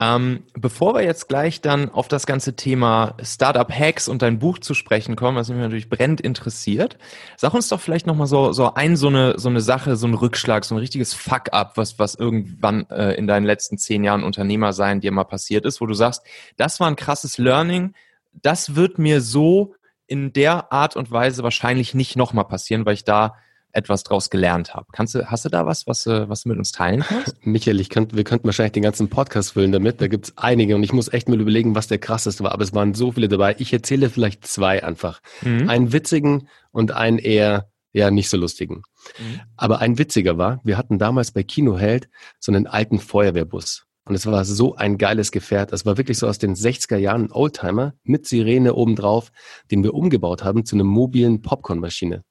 Ähm, 0.01 0.43
bevor 0.53 0.95
wir 0.95 1.03
jetzt 1.03 1.29
gleich 1.29 1.61
dann 1.61 1.89
auf 1.89 2.09
das 2.09 2.25
ganze 2.25 2.57
Thema 2.57 3.15
Startup-Hacks 3.23 4.09
und 4.09 4.21
dein 4.21 4.39
Buch 4.39 4.59
zu 4.59 4.73
sprechen 4.73 5.15
kommen, 5.15 5.37
was 5.37 5.47
mich 5.47 5.59
natürlich 5.59 5.87
brennend 5.87 6.19
interessiert, 6.19 6.97
sag 7.37 7.53
uns 7.53 7.69
doch 7.69 7.79
vielleicht 7.79 8.05
nochmal 8.05 8.27
so, 8.27 8.51
so 8.51 8.73
ein, 8.73 8.97
so 8.97 9.07
eine, 9.07 9.39
so 9.39 9.47
eine 9.47 9.61
Sache, 9.61 9.95
so 9.95 10.07
ein 10.07 10.13
Rückschlag, 10.13 10.65
so 10.65 10.75
ein 10.75 10.79
richtiges 10.79 11.13
Fuck-up, 11.13 11.77
was, 11.77 11.99
was 11.99 12.15
irgendwann 12.15 12.85
äh, 12.89 13.13
in 13.13 13.27
deinen 13.27 13.45
letzten 13.45 13.77
zehn 13.77 14.03
Jahren 14.03 14.23
Unternehmer 14.23 14.73
sein 14.73 14.99
dir 14.99 15.13
mal 15.13 15.23
passiert 15.23 15.63
ist, 15.63 15.79
wo 15.79 15.85
du 15.85 15.93
sagst, 15.93 16.21
das 16.57 16.81
war 16.81 16.87
ein 16.87 16.97
krasses 16.97 17.37
Learning, 17.37 17.93
das 18.33 18.75
wird 18.75 18.99
mir 18.99 19.21
so 19.21 19.75
in 20.05 20.33
der 20.33 20.73
Art 20.73 20.97
und 20.97 21.11
Weise 21.11 21.43
wahrscheinlich 21.43 21.93
nicht 21.93 22.17
nochmal 22.17 22.45
passieren, 22.45 22.85
weil 22.85 22.95
ich 22.95 23.05
da 23.05 23.35
etwas 23.73 24.03
draus 24.03 24.29
gelernt 24.29 24.73
habe. 24.73 24.85
Kannst 24.91 25.15
du, 25.15 25.25
hast 25.29 25.45
du 25.45 25.49
da 25.49 25.65
was, 25.65 25.87
was, 25.87 26.05
was 26.05 26.43
du 26.43 26.49
mit 26.49 26.57
uns 26.57 26.71
teilen 26.71 27.01
kannst? 27.01 27.35
Michael, 27.45 27.79
ich 27.79 27.89
könnte, 27.89 28.15
wir 28.15 28.23
könnten 28.23 28.45
wahrscheinlich 28.45 28.73
den 28.73 28.83
ganzen 28.83 29.09
Podcast 29.09 29.53
füllen 29.53 29.71
damit. 29.71 29.99
Da 29.99 30.07
gibt's 30.07 30.33
einige 30.37 30.75
und 30.75 30.83
ich 30.83 30.93
muss 30.93 31.11
echt 31.11 31.27
mal 31.27 31.41
überlegen, 31.41 31.75
was 31.75 31.87
der 31.87 31.97
krasseste 31.97 32.43
war. 32.43 32.51
Aber 32.51 32.63
es 32.63 32.73
waren 32.73 32.93
so 32.93 33.11
viele 33.11 33.27
dabei. 33.27 33.55
Ich 33.57 33.73
erzähle 33.73 34.09
vielleicht 34.09 34.45
zwei 34.47 34.83
einfach. 34.83 35.21
Mhm. 35.41 35.69
Einen 35.69 35.91
witzigen 35.91 36.47
und 36.71 36.91
einen 36.91 37.17
eher 37.17 37.69
ja 37.91 38.11
nicht 38.11 38.29
so 38.29 38.37
lustigen. 38.37 38.83
Mhm. 39.19 39.41
Aber 39.57 39.79
ein 39.79 39.97
witziger 39.97 40.37
war, 40.37 40.61
wir 40.63 40.77
hatten 40.77 40.99
damals 40.99 41.31
bei 41.31 41.43
Kinoheld 41.43 42.09
so 42.39 42.51
einen 42.51 42.67
alten 42.67 42.99
Feuerwehrbus. 42.99 43.85
Und 44.05 44.15
es 44.15 44.25
war 44.25 44.43
so 44.43 44.75
ein 44.75 44.97
geiles 44.97 45.31
Gefährt. 45.31 45.71
Es 45.71 45.85
war 45.85 45.97
wirklich 45.97 46.17
so 46.17 46.27
aus 46.27 46.37
den 46.37 46.55
60er 46.55 46.97
Jahren 46.97 47.25
ein 47.25 47.31
Oldtimer 47.31 47.93
mit 48.03 48.27
Sirene 48.27 48.73
obendrauf, 48.75 49.31
den 49.71 49.81
wir 49.83 49.93
umgebaut 49.93 50.43
haben 50.43 50.65
zu 50.65 50.75
einer 50.75 50.83
mobilen 50.83 51.41
Popcornmaschine. 51.41 52.23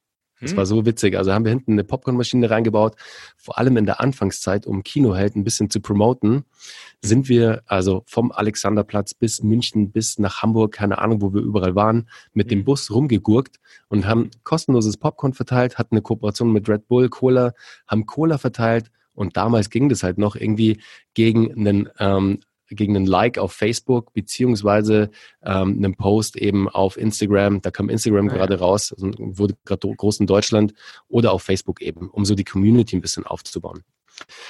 Das 0.42 0.56
war 0.56 0.64
hm. 0.64 0.68
so 0.68 0.86
witzig. 0.86 1.16
Also 1.16 1.32
haben 1.32 1.44
wir 1.44 1.50
hinten 1.50 1.72
eine 1.72 1.84
Popcornmaschine 1.84 2.50
reingebaut, 2.50 2.96
vor 3.36 3.58
allem 3.58 3.76
in 3.76 3.86
der 3.86 4.00
Anfangszeit, 4.00 4.66
um 4.66 4.82
Kinoheld 4.82 5.36
ein 5.36 5.44
bisschen 5.44 5.70
zu 5.70 5.80
promoten, 5.80 6.44
sind 7.00 7.28
wir 7.28 7.62
also 7.66 8.02
vom 8.06 8.32
Alexanderplatz 8.32 9.14
bis 9.14 9.42
München 9.42 9.92
bis 9.92 10.18
nach 10.18 10.42
Hamburg, 10.42 10.72
keine 10.72 10.98
Ahnung, 10.98 11.22
wo 11.22 11.32
wir 11.32 11.40
überall 11.40 11.74
waren, 11.74 12.08
mit 12.34 12.50
dem 12.50 12.60
hm. 12.60 12.64
Bus 12.64 12.90
rumgegurkt 12.90 13.56
und 13.88 14.06
haben 14.06 14.30
kostenloses 14.44 14.96
Popcorn 14.96 15.32
verteilt, 15.32 15.78
hatten 15.78 15.94
eine 15.94 16.02
Kooperation 16.02 16.52
mit 16.52 16.68
Red 16.68 16.88
Bull, 16.88 17.08
Cola, 17.08 17.52
haben 17.86 18.06
Cola 18.06 18.36
verteilt 18.36 18.90
und 19.14 19.36
damals 19.36 19.70
ging 19.70 19.88
das 19.88 20.02
halt 20.02 20.18
noch 20.18 20.36
irgendwie 20.36 20.80
gegen 21.14 21.52
einen 21.52 21.88
ähm, 21.98 22.40
gegen 22.74 22.96
einen 22.96 23.06
Like 23.06 23.38
auf 23.38 23.52
Facebook 23.52 24.12
beziehungsweise 24.12 25.10
ähm, 25.44 25.76
einen 25.78 25.94
Post 25.94 26.36
eben 26.36 26.68
auf 26.68 26.96
Instagram. 26.96 27.62
Da 27.62 27.70
kam 27.70 27.88
Instagram 27.88 28.28
ja, 28.28 28.34
gerade 28.34 28.58
raus, 28.58 28.92
also 28.92 29.10
wurde 29.18 29.54
gerade 29.64 29.94
groß 29.94 30.20
in 30.20 30.26
Deutschland 30.26 30.74
oder 31.08 31.32
auf 31.32 31.42
Facebook 31.42 31.80
eben, 31.80 32.08
um 32.10 32.24
so 32.24 32.34
die 32.34 32.44
Community 32.44 32.96
ein 32.96 33.02
bisschen 33.02 33.26
aufzubauen. 33.26 33.82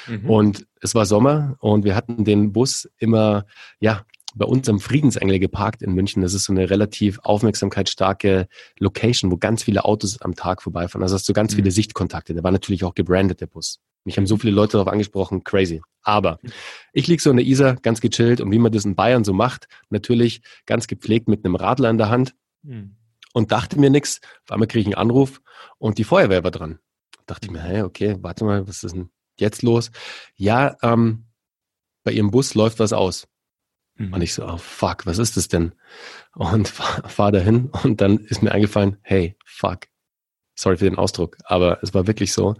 Mhm. 0.06 0.30
Und 0.30 0.66
es 0.80 0.94
war 0.94 1.06
Sommer 1.06 1.56
und 1.60 1.84
wir 1.84 1.94
hatten 1.94 2.24
den 2.24 2.52
Bus 2.52 2.88
immer, 2.98 3.46
ja, 3.80 4.04
bei 4.34 4.46
uns 4.46 4.68
am 4.68 4.80
Friedensengel 4.80 5.38
geparkt 5.38 5.82
in 5.82 5.92
München. 5.92 6.22
Das 6.22 6.34
ist 6.34 6.44
so 6.44 6.52
eine 6.52 6.70
relativ 6.70 7.18
aufmerksamkeitsstarke 7.22 8.48
Location, 8.78 9.30
wo 9.30 9.36
ganz 9.36 9.62
viele 9.62 9.84
Autos 9.84 10.20
am 10.22 10.34
Tag 10.34 10.62
vorbeifahren. 10.62 11.02
Also 11.02 11.14
hast 11.14 11.28
du 11.28 11.32
ganz 11.32 11.52
mhm. 11.52 11.56
viele 11.56 11.70
Sichtkontakte. 11.70 12.34
Der 12.34 12.42
war 12.42 12.50
natürlich 12.50 12.84
auch 12.84 12.94
gebrandet, 12.94 13.40
der 13.40 13.46
Bus. 13.46 13.80
Mich 14.04 14.16
haben 14.16 14.26
so 14.26 14.36
viele 14.36 14.52
Leute 14.52 14.72
darauf 14.72 14.88
angesprochen, 14.88 15.44
crazy. 15.44 15.82
Aber 16.02 16.38
ich 16.92 17.06
lieg 17.06 17.20
so 17.20 17.30
in 17.30 17.36
der 17.36 17.46
Isar, 17.46 17.76
ganz 17.76 18.00
gechillt 18.00 18.40
und 18.40 18.50
wie 18.50 18.58
man 18.58 18.72
das 18.72 18.84
in 18.84 18.96
Bayern 18.96 19.24
so 19.24 19.32
macht, 19.32 19.68
natürlich 19.90 20.42
ganz 20.66 20.86
gepflegt 20.86 21.28
mit 21.28 21.44
einem 21.44 21.54
Radler 21.54 21.90
in 21.90 21.98
der 21.98 22.10
Hand 22.10 22.34
mhm. 22.62 22.96
und 23.32 23.52
dachte 23.52 23.78
mir 23.78 23.90
nichts. 23.90 24.20
Auf 24.44 24.52
einmal 24.52 24.66
kriege 24.66 24.80
ich 24.80 24.86
einen 24.86 25.00
Anruf 25.10 25.40
und 25.78 25.98
die 25.98 26.04
Feuerwehr 26.04 26.42
war 26.42 26.50
dran. 26.50 26.78
Dachte 27.26 27.46
ich 27.46 27.52
mir, 27.52 27.62
hey, 27.62 27.82
okay, 27.82 28.16
warte 28.20 28.44
mal, 28.44 28.66
was 28.66 28.82
ist 28.82 28.94
denn 28.94 29.10
jetzt 29.38 29.62
los? 29.62 29.92
Ja, 30.34 30.76
ähm, 30.82 31.26
bei 32.02 32.12
ihrem 32.12 32.32
Bus 32.32 32.54
läuft 32.54 32.80
was 32.80 32.92
aus. 32.92 33.28
Mhm. 33.96 34.12
Und 34.12 34.22
ich 34.22 34.34
so, 34.34 34.44
oh 34.44 34.56
fuck, 34.56 35.06
was 35.06 35.18
ist 35.18 35.36
das 35.36 35.48
denn? 35.48 35.72
Und 36.34 36.68
fahr, 36.68 37.08
fahr 37.08 37.32
dahin 37.32 37.70
und 37.84 38.00
dann 38.00 38.18
ist 38.18 38.42
mir 38.42 38.52
eingefallen, 38.52 38.98
hey, 39.02 39.36
fuck. 39.44 39.86
Sorry 40.54 40.76
für 40.76 40.84
den 40.84 40.98
Ausdruck, 40.98 41.38
aber 41.44 41.78
es 41.82 41.94
war 41.94 42.06
wirklich 42.06 42.32
so. 42.32 42.56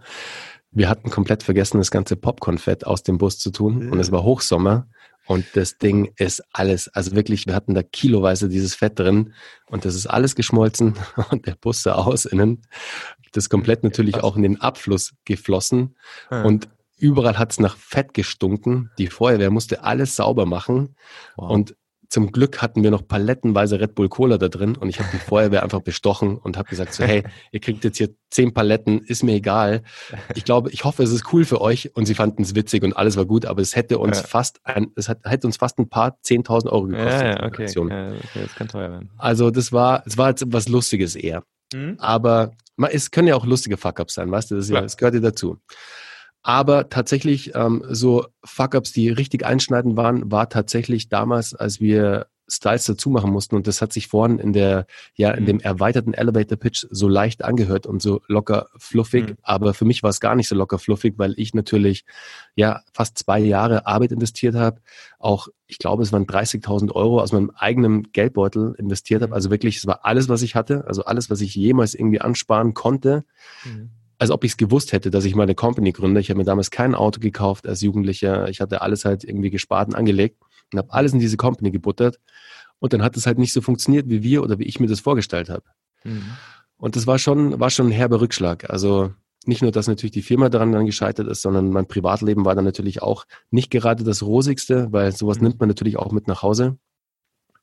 Wir 0.73 0.89
hatten 0.89 1.11
komplett 1.11 1.43
vergessen, 1.43 1.79
das 1.79 1.91
ganze 1.91 2.17
Popcorn-Fett 2.17 2.87
aus 2.87 3.03
dem 3.03 3.19
Bus 3.19 3.39
zu 3.39 3.51
tun. 3.51 3.91
Und 3.91 3.99
es 4.01 4.11
war 4.11 4.25
Hochsommer. 4.25 4.89
Und 5.27 5.45
das 5.55 5.79
Ding 5.79 6.13
ist 6.17 6.43
alles, 6.53 6.89
also 6.89 7.15
wirklich, 7.15 7.47
wir 7.47 7.55
hatten 7.55 7.75
da 7.75 7.83
kiloweise 7.83 8.49
dieses 8.49 8.75
Fett 8.75 8.99
drin 8.99 9.35
und 9.69 9.85
das 9.85 9.95
ist 9.95 10.09
alles 10.09 10.35
geschmolzen 10.35 10.95
und 11.31 11.47
der 11.47 11.55
Bus 11.55 11.85
sah 11.85 11.95
aus 11.95 12.25
innen. 12.25 12.63
Das 13.31 13.49
komplett 13.49 13.85
natürlich 13.85 14.17
auch 14.17 14.37
in 14.37 14.43
den 14.43 14.61
Abfluss 14.61 15.15
geflossen. 15.25 15.95
Und 16.29 16.69
Überall 17.03 17.37
hat 17.37 17.51
es 17.51 17.59
nach 17.59 17.77
Fett 17.77 18.15
gestunken. 18.15 18.93
Die 18.97 19.09
Feuerwehr 19.09 19.51
musste 19.51 19.83
alles 19.83 20.15
sauber 20.15 20.47
machen. 20.47 20.95
Wow. 21.35 21.51
Und 21.51 21.75
zum 22.13 22.31
Glück 22.31 22.61
hatten 22.61 22.83
wir 22.83 22.91
noch 22.91 23.09
palettenweise 23.09 23.81
Red 23.81 23.95
Bull 23.95 24.11
Cola 24.11 24.37
da 24.37 24.49
drin 24.49 24.77
und 24.77 24.91
ich 24.91 25.01
habe 25.01 25.09
die 25.15 25.19
Feuerwehr 25.31 25.63
einfach 25.63 25.81
bestochen 25.81 26.37
und 26.37 26.59
habe 26.59 26.69
gesagt 26.69 26.93
so, 26.93 27.05
hey, 27.05 27.25
ihr 27.53 27.61
kriegt 27.61 27.85
jetzt 27.85 27.97
hier 27.97 28.11
zehn 28.31 28.53
Paletten, 28.53 29.01
ist 29.01 29.23
mir 29.23 29.33
egal. 29.33 29.83
Ich 30.35 30.45
glaube, 30.45 30.71
ich 30.73 30.85
hoffe, 30.85 31.03
es 31.03 31.11
ist 31.11 31.33
cool 31.33 31.47
für 31.47 31.63
euch 31.63 31.97
und 31.97 32.05
sie 32.05 32.15
fanden 32.15 32.43
es 32.43 32.55
witzig 32.55 32.83
und 32.83 32.95
alles 32.95 33.17
war 33.17 33.25
gut, 33.25 33.47
aber 33.47 33.63
es 33.63 33.75
hätte 33.77 33.99
uns 33.99 34.19
ja. 34.19 34.27
fast 34.27 34.61
ein, 34.65 34.89
es 34.95 35.09
hat, 35.09 35.21
hätte 35.25 35.47
uns 35.47 35.57
fast 35.57 35.79
ein 35.79 35.89
paar 35.89 36.19
10.000 36.23 36.69
Euro 36.69 36.89
gekostet. 36.89 37.23
Ja, 37.23 37.29
ja 37.29 37.47
okay. 37.47 37.67
okay. 37.79 38.19
Das 38.35 38.55
kann 38.57 38.69
teuer 38.69 38.91
werden. 38.91 39.11
Also 39.17 39.51
das 39.51 39.73
war, 39.73 40.03
es 40.05 40.19
war 40.19 40.29
jetzt 40.29 40.45
was 40.49 40.69
Lustiges 40.69 41.17
eher. 41.17 41.45
Mhm. 41.73 41.97
Aber 41.99 42.53
es 42.91 43.11
können 43.11 43.29
ja 43.29 43.37
auch 43.37 43.47
lustige 43.47 43.79
Fuck-Ups 43.79 44.13
sein, 44.13 44.31
weißt 44.31 44.51
du, 44.51 44.57
das, 44.57 44.69
ja, 44.69 44.83
das 44.83 44.99
gehört 44.99 45.15
ja 45.15 45.21
dazu. 45.21 45.57
Aber 46.43 46.89
tatsächlich, 46.89 47.55
ähm, 47.55 47.85
so 47.89 48.27
Fuck-Ups, 48.45 48.93
die 48.93 49.11
richtig 49.11 49.47
einschneidend 49.47 49.97
waren, 49.97 50.31
war 50.31 50.49
tatsächlich 50.49 51.09
damals, 51.09 51.55
als 51.55 51.81
wir 51.81 52.27
Styles 52.49 52.85
dazu 52.85 53.11
machen 53.11 53.31
mussten. 53.31 53.55
Und 53.55 53.67
das 53.67 53.81
hat 53.81 53.93
sich 53.93 54.09
vorhin 54.09 54.39
in 54.39 54.53
der, 54.53 54.87
ja, 55.15 55.31
in 55.31 55.47
dem 55.47 55.57
mhm. 55.57 55.63
erweiterten 55.63 56.15
Elevator 56.15 56.59
Pitch 56.59 56.87
so 56.91 57.09
leicht 57.09 57.45
angehört 57.45 57.87
und 57.87 58.03
so 58.03 58.21
locker 58.27 58.69
fluffig. 58.77 59.31
Mhm. 59.31 59.37
Aber 59.43 59.73
für 59.73 59.85
mich 59.85 60.03
war 60.03 60.11
es 60.11 60.21
gar 60.21 60.35
nicht 60.35 60.49
so 60.49 60.55
locker 60.55 60.79
fluffig, 60.79 61.15
weil 61.17 61.35
ich 61.37 61.55
natürlich, 61.55 62.05
ja, 62.55 62.83
fast 62.93 63.19
zwei 63.19 63.39
Jahre 63.39 63.87
Arbeit 63.87 64.13
investiert 64.13 64.55
habe. 64.55 64.81
Auch, 65.19 65.49
ich 65.67 65.79
glaube, 65.79 66.03
es 66.03 66.13
waren 66.13 66.27
30.000 66.27 66.93
Euro 66.93 67.21
aus 67.21 67.33
meinem 67.33 67.51
eigenen 67.55 68.13
Geldbeutel 68.13 68.75
investiert 68.79 69.23
habe. 69.23 69.31
Mhm. 69.31 69.35
Also 69.35 69.51
wirklich, 69.51 69.77
es 69.77 69.87
war 69.87 70.05
alles, 70.05 70.29
was 70.29 70.43
ich 70.43 70.55
hatte. 70.55 70.85
Also 70.87 71.05
alles, 71.05 71.31
was 71.31 71.41
ich 71.41 71.55
jemals 71.55 71.95
irgendwie 71.95 72.21
ansparen 72.21 72.75
konnte. 72.75 73.25
Mhm 73.65 73.91
als 74.23 74.31
ob 74.31 74.45
ich 74.45 74.53
es 74.53 74.57
gewusst 74.57 74.93
hätte, 74.93 75.11
dass 75.11 75.25
ich 75.25 75.35
mal 75.35 75.43
eine 75.43 75.57
Company 75.57 75.91
gründe. 75.91 76.21
Ich 76.21 76.31
habe 76.31 76.39
mir 76.39 76.45
damals 76.45 76.71
kein 76.71 76.95
Auto 76.95 77.19
gekauft 77.19 77.67
als 77.67 77.81
Jugendlicher. 77.81 78.49
Ich 78.49 78.61
hatte 78.61 78.81
alles 78.81 79.05
halt 79.05 79.25
irgendwie 79.25 79.51
gespart 79.51 79.89
und 79.89 79.97
angelegt 79.97 80.41
und 80.73 80.79
habe 80.79 80.93
alles 80.93 81.13
in 81.13 81.19
diese 81.19 81.37
Company 81.37 81.73
gebuttert. 81.73 82.21
Und 82.79 82.93
dann 82.93 83.03
hat 83.03 83.17
es 83.17 83.27
halt 83.27 83.39
nicht 83.39 83.53
so 83.53 83.61
funktioniert, 83.61 84.09
wie 84.09 84.23
wir 84.23 84.45
oder 84.45 84.61
wie 84.61 84.65
ich 84.65 84.79
mir 84.79 84.87
das 84.87 85.01
vorgestellt 85.01 85.51
habe. 85.51 85.65
Mhm. 86.05 86.23
Und 86.77 86.95
das 86.95 87.09
war 87.09 87.19
schon, 87.19 87.59
war 87.59 87.71
schon 87.71 87.89
ein 87.89 87.93
herber 87.93 88.21
Rückschlag. 88.21 88.71
Also 88.71 89.13
nicht 89.45 89.61
nur, 89.61 89.73
dass 89.73 89.89
natürlich 89.89 90.13
die 90.13 90.23
Firma 90.23 90.49
daran 90.51 90.71
dann 90.71 90.87
gescheitert 90.87 91.27
ist, 91.27 91.43
sondern 91.43 91.71
mein 91.71 91.89
Privatleben 91.89 92.45
war 92.45 92.55
dann 92.55 92.65
natürlich 92.65 93.03
auch 93.03 93.25
nicht 93.51 93.73
gerade 93.73 94.05
das 94.05 94.23
rosigste, 94.23 94.93
weil 94.93 95.11
sowas 95.11 95.39
mhm. 95.39 95.49
nimmt 95.49 95.59
man 95.59 95.69
natürlich 95.69 95.97
auch 95.97 96.13
mit 96.13 96.29
nach 96.29 96.43
Hause. 96.43 96.79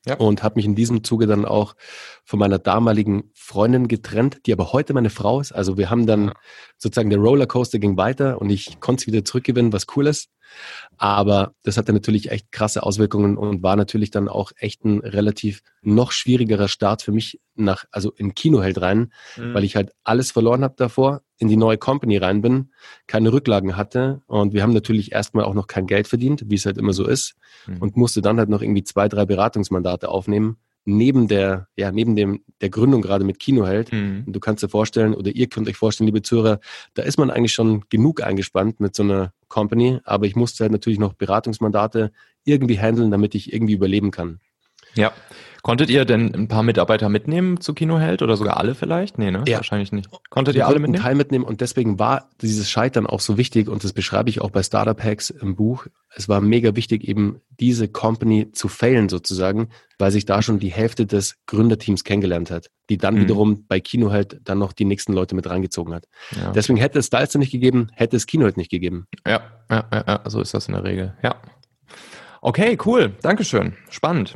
Ja. 0.06 0.16
Und 0.16 0.44
habe 0.44 0.56
mich 0.56 0.66
in 0.66 0.76
diesem 0.76 1.04
Zuge 1.04 1.28
dann 1.28 1.46
auch 1.46 1.76
von 2.24 2.40
meiner 2.40 2.58
damaligen 2.58 3.32
Freundin 3.34 3.88
getrennt, 3.88 4.40
die 4.46 4.54
aber 4.54 4.72
heute 4.72 4.94
meine 4.94 5.10
Frau 5.10 5.42
ist. 5.42 5.52
Also 5.52 5.78
wir 5.78 5.90
haben 5.90 6.08
dann 6.08 6.28
ja. 6.28 6.34
sozusagen 6.78 7.10
der 7.10 7.20
Rollercoaster 7.20 7.80
ging 7.80 7.98
weiter 7.98 8.40
und 8.40 8.50
ich 8.50 8.80
konnte 8.80 9.02
es 9.02 9.08
wieder 9.08 9.26
zurückgewinnen, 9.26 9.74
was 9.74 9.88
cool 9.96 10.08
ist. 10.08 10.30
Aber 10.98 11.54
das 11.64 11.78
hatte 11.78 11.94
natürlich 11.94 12.30
echt 12.30 12.52
krasse 12.52 12.84
Auswirkungen 12.84 13.38
und 13.38 13.64
war 13.64 13.76
natürlich 13.76 14.12
dann 14.12 14.28
auch 14.28 14.52
echt 14.58 14.84
ein 14.84 15.00
relativ 15.00 15.62
noch 15.82 16.12
schwierigerer 16.12 16.68
Start 16.68 17.02
für 17.02 17.12
mich 17.12 17.40
nach, 17.56 17.86
also 17.92 18.12
in 18.12 18.36
Kinoheld 18.36 18.82
rein, 18.82 19.14
mhm. 19.38 19.54
weil 19.54 19.64
ich 19.64 19.76
halt 19.76 19.92
alles 20.04 20.32
verloren 20.32 20.64
habe 20.64 20.76
davor, 20.78 21.22
in 21.38 21.48
die 21.48 21.58
neue 21.58 21.78
Company 21.78 22.18
rein 22.18 22.42
bin, 22.42 22.72
keine 23.08 23.32
Rücklagen 23.32 23.78
hatte 23.78 24.22
und 24.28 24.54
wir 24.54 24.62
haben 24.62 24.74
natürlich 24.74 25.12
erstmal 25.12 25.46
auch 25.46 25.54
noch 25.54 25.68
kein 25.68 25.88
Geld 25.88 26.08
verdient, 26.08 26.44
wie 26.48 26.56
es 26.56 26.66
halt 26.66 26.78
immer 26.78 26.94
so 26.94 27.08
ist 27.08 27.36
mhm. 27.66 27.78
und 27.78 27.96
musste 27.96 28.22
dann 28.22 28.38
halt 28.38 28.50
noch 28.50 28.62
irgendwie 28.62 28.84
zwei, 28.84 29.08
drei 29.08 29.26
Beratungsmandate 29.26 30.10
aufnehmen 30.10 30.58
neben 30.86 31.28
der, 31.28 31.68
ja, 31.76 31.92
neben 31.92 32.16
dem, 32.16 32.44
der 32.62 32.70
Gründung 32.70 33.02
gerade 33.02 33.24
mit 33.24 33.40
Kinoheld. 33.40 33.92
Mhm. 33.92 34.24
Und 34.26 34.34
du 34.34 34.40
kannst 34.40 34.64
dir 34.64 34.70
vorstellen, 34.70 35.14
oder 35.14 35.32
ihr 35.32 35.48
könnt 35.48 35.68
euch 35.68 35.78
vorstellen, 35.78 36.08
liebe 36.08 36.22
Zuhörer, 36.22 36.60
da 36.94 37.04
ist 37.04 37.18
man 37.18 37.30
eigentlich 37.30 37.54
schon 37.54 37.84
genug 37.90 38.24
eingespannt 38.24 38.80
mit 38.80 38.96
so 38.96 39.04
einer 39.04 39.34
Company, 39.48 40.00
aber 40.04 40.26
ich 40.26 40.36
musste 40.36 40.64
halt 40.64 40.72
natürlich 40.72 41.00
noch 41.00 41.14
Beratungsmandate 41.14 42.12
irgendwie 42.44 42.80
handeln, 42.80 43.12
damit 43.12 43.36
ich 43.36 43.54
irgendwie 43.54 43.74
überleben 43.74 44.12
kann. 44.12 44.40
Ja. 44.96 45.12
Konntet 45.62 45.90
ihr 45.90 46.06
denn 46.06 46.34
ein 46.34 46.48
paar 46.48 46.64
Mitarbeiter 46.64 47.10
mitnehmen 47.10 47.60
zu 47.60 47.74
Kinoheld 47.74 48.22
oder 48.22 48.38
sogar 48.38 48.56
alle 48.58 48.76
vielleicht? 48.76 49.18
Nee, 49.18 49.30
ne? 49.30 49.44
Ja. 49.46 49.58
Wahrscheinlich 49.58 49.92
nicht. 49.92 50.10
Konntet 50.30 50.56
Wir 50.56 50.62
ihr 50.62 50.68
alle 50.68 50.80
mitnehmen? 50.80 51.04
Teil 51.04 51.16
mitnehmen 51.16 51.44
und 51.44 51.60
deswegen 51.60 52.00
war 52.00 52.30
dieses 52.42 52.70
Scheitern 52.70 53.06
auch 53.06 53.20
so 53.20 53.38
wichtig 53.38 53.68
und 53.68 53.84
das 53.84 53.92
beschreibe 53.92 54.30
ich 54.30 54.40
auch 54.40 54.52
bei 54.52 54.64
Startup 54.64 55.02
Hacks 55.04 55.30
im 55.30 55.58
Buch. 55.58 55.88
Es 56.16 56.30
war 56.30 56.40
mega 56.40 56.78
wichtig, 56.78 57.06
eben 57.06 57.42
diese 57.60 57.90
Company 57.90 58.54
zu 58.54 58.70
failen 58.70 59.10
sozusagen, 59.10 59.68
weil 59.98 60.12
sich 60.12 60.24
da 60.26 60.42
schon 60.42 60.60
die 60.60 60.72
Hälfte 60.72 61.06
des 61.06 61.36
Gründerteams 61.46 62.06
kennengelernt 62.06 62.52
hat, 62.52 62.70
die 62.90 62.98
dann 62.98 63.16
Mhm. 63.16 63.20
wiederum 63.20 63.66
bei 63.68 63.82
Kino 63.82 64.12
halt 64.12 64.40
dann 64.46 64.60
noch 64.60 64.72
die 64.72 64.86
nächsten 64.86 65.12
Leute 65.12 65.36
mit 65.36 65.50
reingezogen 65.50 65.94
hat. 65.94 66.06
Ja. 66.42 66.54
Deswegen 66.54 66.80
hätte 66.80 67.00
es 67.00 67.08
Styles 67.08 67.36
nicht 67.36 67.52
gegeben, 67.52 67.90
hätte 67.94 68.16
es 68.16 68.28
Kino 68.28 68.46
halt 68.46 68.56
nicht 68.56 68.72
gegeben. 68.72 69.08
Ja, 69.28 69.42
ja, 69.70 69.84
ja, 69.92 70.04
ja, 70.08 70.22
so 70.26 70.40
ist 70.40 70.54
das 70.54 70.70
in 70.70 70.74
der 70.74 70.86
Regel. 70.86 71.16
Ja. 71.22 71.36
Okay, 72.42 72.78
cool. 72.86 73.12
Dankeschön. 73.22 73.74
Spannend. 73.90 74.36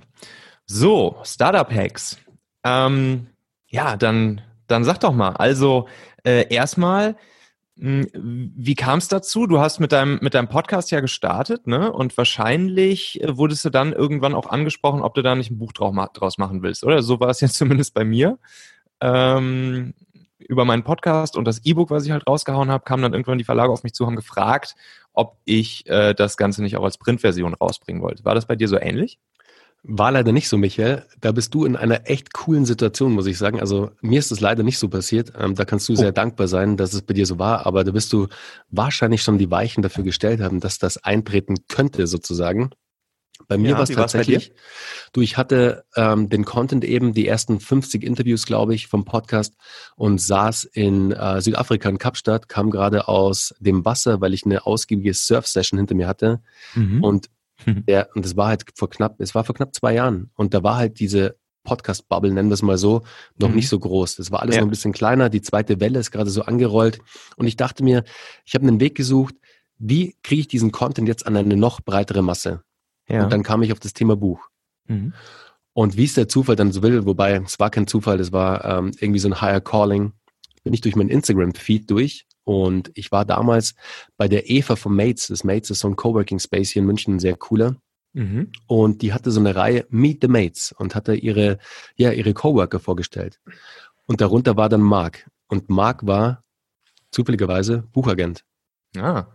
So, 0.65 1.17
Startup-Hacks. 1.23 2.17
Ähm, 2.63 3.27
ja, 3.67 3.97
dann, 3.97 4.41
dann 4.67 4.83
sag 4.83 4.99
doch 4.99 5.13
mal. 5.13 5.31
Also, 5.31 5.87
äh, 6.23 6.47
erstmal, 6.53 7.17
mh, 7.75 8.05
wie 8.13 8.75
kam 8.75 8.99
es 8.99 9.07
dazu? 9.07 9.45
Du 9.47 9.59
hast 9.59 9.79
mit 9.79 9.91
deinem, 9.91 10.19
mit 10.21 10.33
deinem 10.33 10.47
Podcast 10.47 10.91
ja 10.91 11.01
gestartet, 11.01 11.67
ne? 11.67 11.91
Und 11.91 12.17
wahrscheinlich 12.17 13.21
äh, 13.21 13.37
wurdest 13.37 13.65
du 13.65 13.69
dann 13.69 13.93
irgendwann 13.93 14.35
auch 14.35 14.47
angesprochen, 14.47 15.01
ob 15.01 15.15
du 15.15 15.21
da 15.21 15.35
nicht 15.35 15.51
ein 15.51 15.57
Buch 15.59 15.73
draus 15.73 16.37
machen 16.37 16.61
willst, 16.63 16.83
oder? 16.83 17.03
So 17.03 17.19
war 17.19 17.29
es 17.29 17.41
jetzt 17.41 17.55
zumindest 17.57 17.93
bei 17.93 18.05
mir. 18.05 18.39
Ähm, 19.01 19.93
über 20.47 20.65
meinen 20.65 20.83
Podcast 20.83 21.37
und 21.37 21.45
das 21.45 21.63
E-Book, 21.65 21.89
was 21.89 22.05
ich 22.05 22.11
halt 22.11 22.27
rausgehauen 22.27 22.69
habe, 22.69 22.83
kamen 22.83 23.03
dann 23.03 23.13
irgendwann 23.13 23.37
die 23.37 23.43
Verlage 23.43 23.71
auf 23.71 23.83
mich 23.83 23.93
zu, 23.93 24.05
haben 24.05 24.15
gefragt, 24.15 24.75
ob 25.13 25.37
ich 25.45 25.87
äh, 25.87 26.13
das 26.13 26.37
Ganze 26.37 26.61
nicht 26.61 26.77
auch 26.77 26.83
als 26.83 26.97
Printversion 26.97 27.53
rausbringen 27.53 28.01
wollte. 28.01 28.25
War 28.25 28.35
das 28.35 28.45
bei 28.45 28.55
dir 28.55 28.67
so 28.67 28.77
ähnlich? 28.77 29.19
War 29.85 30.11
leider 30.13 30.31
nicht 30.31 30.47
so, 30.47 30.57
Michael. 30.57 31.03
Da 31.19 31.33
bist 31.33 31.53
du 31.53 31.65
in 31.65 31.75
einer 31.75 32.09
echt 32.09 32.31
coolen 32.33 32.63
Situation, 32.63 33.11
muss 33.11 33.25
ich 33.25 33.37
sagen. 33.37 33.59
Also 33.59 33.91
mir 34.01 34.19
ist 34.19 34.31
es 34.31 34.39
leider 34.39 34.63
nicht 34.63 34.79
so 34.79 34.87
passiert. 34.87 35.33
Ähm, 35.37 35.55
da 35.55 35.65
kannst 35.65 35.89
du 35.89 35.93
Oh. 35.93 35.97
sehr 35.97 36.13
dankbar 36.13 36.47
sein, 36.47 36.77
dass 36.77 36.93
es 36.93 37.01
bei 37.01 37.13
dir 37.13 37.25
so 37.25 37.37
war. 37.37 37.65
Aber 37.65 37.83
da 37.83 37.91
bist 37.91 38.13
du 38.13 38.27
wahrscheinlich 38.69 39.21
schon 39.23 39.37
die 39.37 39.51
Weichen 39.51 39.83
dafür 39.83 40.05
gestellt 40.05 40.39
haben, 40.39 40.61
dass 40.61 40.77
das 40.79 41.03
eintreten 41.03 41.67
könnte, 41.67 42.07
sozusagen. 42.07 42.69
Bei 43.49 43.57
mir 43.57 43.71
Ja, 43.71 43.75
war 43.75 43.83
es 43.83 43.89
tatsächlich, 43.89 44.53
du, 45.11 45.19
ich 45.19 45.35
hatte 45.35 45.83
ähm, 45.97 46.29
den 46.29 46.45
Content 46.45 46.85
eben, 46.85 47.13
die 47.13 47.27
ersten 47.27 47.59
50 47.59 48.01
Interviews, 48.03 48.45
glaube 48.45 48.73
ich, 48.73 48.87
vom 48.87 49.03
Podcast 49.03 49.55
und 49.97 50.21
saß 50.21 50.63
in 50.63 51.11
äh, 51.11 51.41
Südafrika 51.41 51.89
in 51.89 51.97
Kapstadt, 51.97 52.47
kam 52.47 52.69
gerade 52.69 53.09
aus 53.09 53.53
dem 53.59 53.83
Wasser, 53.83 54.21
weil 54.21 54.33
ich 54.33 54.45
eine 54.45 54.65
ausgiebige 54.65 55.13
Surf-Session 55.13 55.77
hinter 55.77 55.95
mir 55.95 56.07
hatte. 56.07 56.41
Und 57.01 57.29
Mhm. 57.65 57.85
der, 57.85 58.09
und 58.15 58.25
das 58.25 58.35
war 58.37 58.47
halt 58.47 58.63
vor 58.75 58.89
knapp, 58.89 59.15
es 59.19 59.33
war 59.35 59.43
vor 59.43 59.55
knapp 59.55 59.73
zwei 59.75 59.93
Jahren. 59.95 60.29
Und 60.35 60.53
da 60.53 60.63
war 60.63 60.77
halt 60.77 60.99
diese 60.99 61.37
Podcast-Bubble, 61.63 62.31
nennen 62.33 62.49
wir 62.49 62.55
es 62.55 62.61
mal 62.61 62.77
so, 62.77 63.03
noch 63.37 63.49
Mhm. 63.49 63.55
nicht 63.55 63.69
so 63.69 63.79
groß. 63.79 64.17
Das 64.17 64.31
war 64.31 64.41
alles 64.41 64.55
Ja. 64.55 64.61
noch 64.61 64.67
ein 64.67 64.71
bisschen 64.71 64.91
kleiner. 64.91 65.29
Die 65.29 65.41
zweite 65.41 65.79
Welle 65.79 65.99
ist 65.99 66.11
gerade 66.11 66.29
so 66.29 66.41
angerollt. 66.43 66.99
Und 67.37 67.47
ich 67.47 67.55
dachte 67.55 67.83
mir, 67.83 68.03
ich 68.45 68.53
habe 68.53 68.67
einen 68.67 68.79
Weg 68.79 68.95
gesucht, 68.95 69.35
wie 69.77 70.15
kriege 70.23 70.41
ich 70.41 70.47
diesen 70.47 70.71
Content 70.71 71.07
jetzt 71.07 71.25
an 71.25 71.35
eine 71.37 71.55
noch 71.55 71.79
breitere 71.81 72.21
Masse? 72.21 72.63
ja. 73.07 73.23
Und 73.23 73.31
dann 73.33 73.43
kam 73.43 73.61
ich 73.63 73.71
auf 73.71 73.79
das 73.79 73.93
Thema 73.93 74.15
Buch. 74.15 74.39
mhm. 74.87 75.13
Und 75.75 75.97
wie 75.97 76.03
es 76.03 76.13
der 76.13 76.27
Zufall 76.27 76.55
dann 76.55 76.71
so 76.71 76.83
will, 76.83 77.05
wobei 77.07 77.33
es 77.33 77.59
war 77.59 77.71
kein 77.71 77.87
Zufall, 77.87 78.19
es 78.19 78.31
war 78.31 78.63
ähm, 78.63 78.91
irgendwie 78.99 79.19
so 79.19 79.27
ein 79.27 79.41
Higher 79.41 79.59
Calling, 79.59 80.13
bin 80.63 80.71
ich 80.73 80.81
durch 80.81 80.95
meinen 80.95 81.09
Instagram-Feed 81.09 81.89
durch 81.89 82.27
und 82.43 82.91
ich 82.95 83.11
war 83.11 83.25
damals 83.25 83.75
bei 84.17 84.27
der 84.27 84.49
Eva 84.49 84.75
von 84.75 84.95
Mates. 84.95 85.27
Das 85.27 85.43
Mates 85.43 85.69
ist 85.71 85.79
so 85.79 85.87
ein 85.87 85.95
Coworking 85.95 86.39
Space 86.39 86.71
hier 86.71 86.81
in 86.81 86.85
München, 86.85 87.15
ein 87.15 87.19
sehr 87.19 87.35
cooler. 87.35 87.75
Mhm. 88.13 88.51
Und 88.67 89.01
die 89.01 89.13
hatte 89.13 89.31
so 89.31 89.39
eine 89.39 89.55
Reihe 89.55 89.85
Meet 89.89 90.21
the 90.21 90.27
Mates 90.27 90.73
und 90.77 90.95
hatte 90.95 91.15
ihre, 91.15 91.57
ja, 91.95 92.11
ihre 92.11 92.33
Coworker 92.33 92.79
vorgestellt. 92.79 93.39
Und 94.05 94.21
darunter 94.21 94.57
war 94.57 94.69
dann 94.69 94.81
Mark. 94.81 95.29
Und 95.47 95.69
Mark 95.69 96.05
war 96.05 96.43
zufälligerweise 97.11 97.83
Buchagent. 97.91 98.43
Ah. 98.97 99.25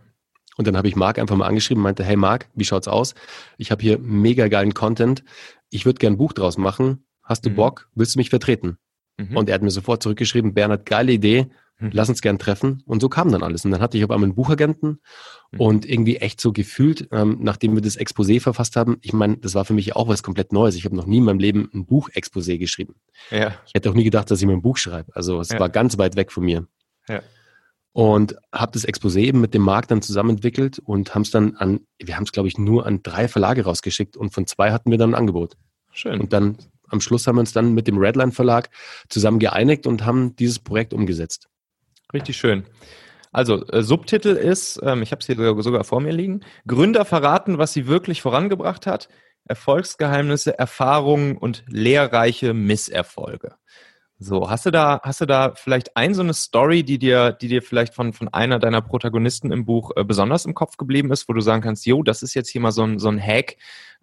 Und 0.57 0.67
dann 0.67 0.77
habe 0.77 0.87
ich 0.87 0.95
Mark 0.95 1.19
einfach 1.19 1.35
mal 1.35 1.47
angeschrieben 1.47 1.81
und 1.81 1.85
meinte, 1.85 2.03
hey 2.03 2.15
Mark, 2.15 2.49
wie 2.53 2.65
schaut's 2.65 2.87
aus? 2.87 3.15
Ich 3.57 3.71
habe 3.71 3.81
hier 3.81 3.97
mega 3.97 4.47
geilen 4.49 4.73
Content. 4.73 5.23
Ich 5.69 5.85
würde 5.85 5.99
gern 5.99 6.13
ein 6.13 6.17
Buch 6.17 6.33
draus 6.33 6.57
machen. 6.57 7.05
Hast 7.23 7.45
du 7.45 7.49
Mhm. 7.49 7.55
Bock? 7.55 7.89
Willst 7.95 8.15
du 8.15 8.19
mich 8.19 8.29
vertreten? 8.29 8.77
Mhm. 9.17 9.37
Und 9.37 9.49
er 9.49 9.55
hat 9.55 9.61
mir 9.61 9.71
sofort 9.71 10.03
zurückgeschrieben, 10.03 10.53
Bernhard, 10.53 10.85
geile 10.85 11.11
Idee. 11.11 11.47
Lass 11.79 12.09
uns 12.09 12.21
gern 12.21 12.39
treffen. 12.39 12.83
Und 12.85 13.01
so 13.01 13.09
kam 13.09 13.31
dann 13.31 13.41
alles. 13.43 13.63
Und 13.65 13.71
dann 13.71 13.81
hatte 13.81 13.97
ich 13.97 14.03
auf 14.03 14.11
einmal 14.11 14.25
einen 14.27 14.35
Buchagenten 14.35 14.99
Mhm. 15.51 15.59
und 15.61 15.85
irgendwie 15.89 16.17
echt 16.17 16.39
so 16.41 16.51
gefühlt, 16.51 17.07
ähm, 17.11 17.37
nachdem 17.41 17.73
wir 17.75 17.81
das 17.81 17.97
Exposé 17.97 18.39
verfasst 18.39 18.75
haben, 18.75 18.97
ich 19.01 19.13
meine, 19.13 19.37
das 19.37 19.55
war 19.55 19.65
für 19.65 19.73
mich 19.73 19.95
auch 19.95 20.07
was 20.07 20.21
komplett 20.23 20.53
Neues. 20.53 20.75
Ich 20.75 20.85
habe 20.85 20.95
noch 20.95 21.05
nie 21.07 21.17
in 21.17 21.23
meinem 21.23 21.39
Leben 21.39 21.69
ein 21.73 21.85
Buch-Exposé 21.85 22.57
geschrieben. 22.57 22.95
ja. 23.31 23.53
Ich 23.65 23.73
hätte 23.73 23.89
auch 23.89 23.93
nie 23.95 24.03
gedacht, 24.03 24.29
dass 24.29 24.39
ich 24.41 24.45
mir 24.47 24.53
ein 24.53 24.61
Buch 24.61 24.77
schreibe. 24.77 25.15
Also 25.15 25.39
es 25.39 25.49
Ja. 25.49 25.59
war 25.59 25.69
ganz 25.69 25.97
weit 25.97 26.15
weg 26.15 26.31
von 26.31 26.43
mir. 26.45 26.67
Ja. 27.07 27.21
Und 27.91 28.35
habe 28.53 28.71
das 28.73 28.87
Exposé 28.87 29.21
eben 29.21 29.41
mit 29.41 29.53
dem 29.53 29.63
Markt 29.63 29.89
dann 29.91 30.01
zusammen 30.01 30.29
entwickelt 30.31 30.79
und 30.79 31.15
haben 31.15 31.23
es 31.23 31.31
dann 31.31 31.55
an, 31.55 31.79
wir 31.97 32.15
haben 32.15 32.23
es 32.23 32.31
glaube 32.31 32.47
ich 32.47 32.57
nur 32.57 32.85
an 32.85 33.01
drei 33.01 33.27
Verlage 33.27 33.63
rausgeschickt 33.63 34.15
und 34.15 34.33
von 34.33 34.45
zwei 34.45 34.71
hatten 34.71 34.91
wir 34.91 34.97
dann 34.99 35.11
ein 35.11 35.15
Angebot. 35.15 35.57
Schön. 35.91 36.19
Und 36.21 36.31
dann 36.33 36.57
am 36.87 37.01
Schluss 37.01 37.25
haben 37.27 37.35
wir 37.37 37.41
uns 37.41 37.51
dann 37.53 37.73
mit 37.73 37.87
dem 37.87 37.97
Redline 37.97 38.31
Verlag 38.31 38.69
zusammen 39.09 39.39
geeinigt 39.39 39.87
und 39.87 40.05
haben 40.05 40.35
dieses 40.35 40.59
Projekt 40.59 40.93
umgesetzt. 40.93 41.49
Richtig 42.13 42.37
schön. 42.37 42.65
Also, 43.31 43.65
äh, 43.67 43.83
Subtitel 43.83 44.29
ist, 44.29 44.79
ähm, 44.83 45.03
ich 45.03 45.11
habe 45.11 45.19
es 45.19 45.27
hier 45.27 45.61
sogar, 45.61 45.83
vor 45.83 46.01
mir 46.01 46.13
liegen, 46.13 46.41
Gründer 46.65 47.05
verraten, 47.05 47.57
was 47.59 47.73
sie 47.73 47.87
wirklich 47.87 48.21
vorangebracht 48.21 48.87
hat, 48.87 49.09
Erfolgsgeheimnisse, 49.45 50.57
Erfahrungen 50.57 51.37
und 51.37 51.63
lehrreiche 51.67 52.53
Misserfolge. 52.53 53.55
So, 54.21 54.49
hast 54.49 54.65
du 54.65 54.71
da, 54.71 54.99
hast 55.03 55.21
du 55.21 55.25
da 55.25 55.53
vielleicht 55.55 55.95
ein 55.95 56.13
so 56.13 56.21
eine 56.21 56.33
Story, 56.33 56.83
die 56.83 56.99
dir, 56.99 57.31
die 57.31 57.47
dir 57.47 57.61
vielleicht 57.61 57.93
von, 57.93 58.11
von 58.13 58.27
einer 58.29 58.59
deiner 58.59 58.81
Protagonisten 58.81 59.51
im 59.51 59.65
Buch 59.65 59.91
äh, 59.95 60.03
besonders 60.03 60.45
im 60.45 60.55
Kopf 60.55 60.75
geblieben 60.77 61.11
ist, 61.11 61.29
wo 61.29 61.33
du 61.33 61.41
sagen 61.41 61.61
kannst, 61.61 61.85
jo, 61.85 62.03
das 62.03 62.21
ist 62.23 62.33
jetzt 62.33 62.49
hier 62.49 62.61
mal 62.61 62.71
so 62.71 62.83
ein, 62.83 62.99
so 62.99 63.09
ein 63.09 63.21
Hack, 63.21 63.55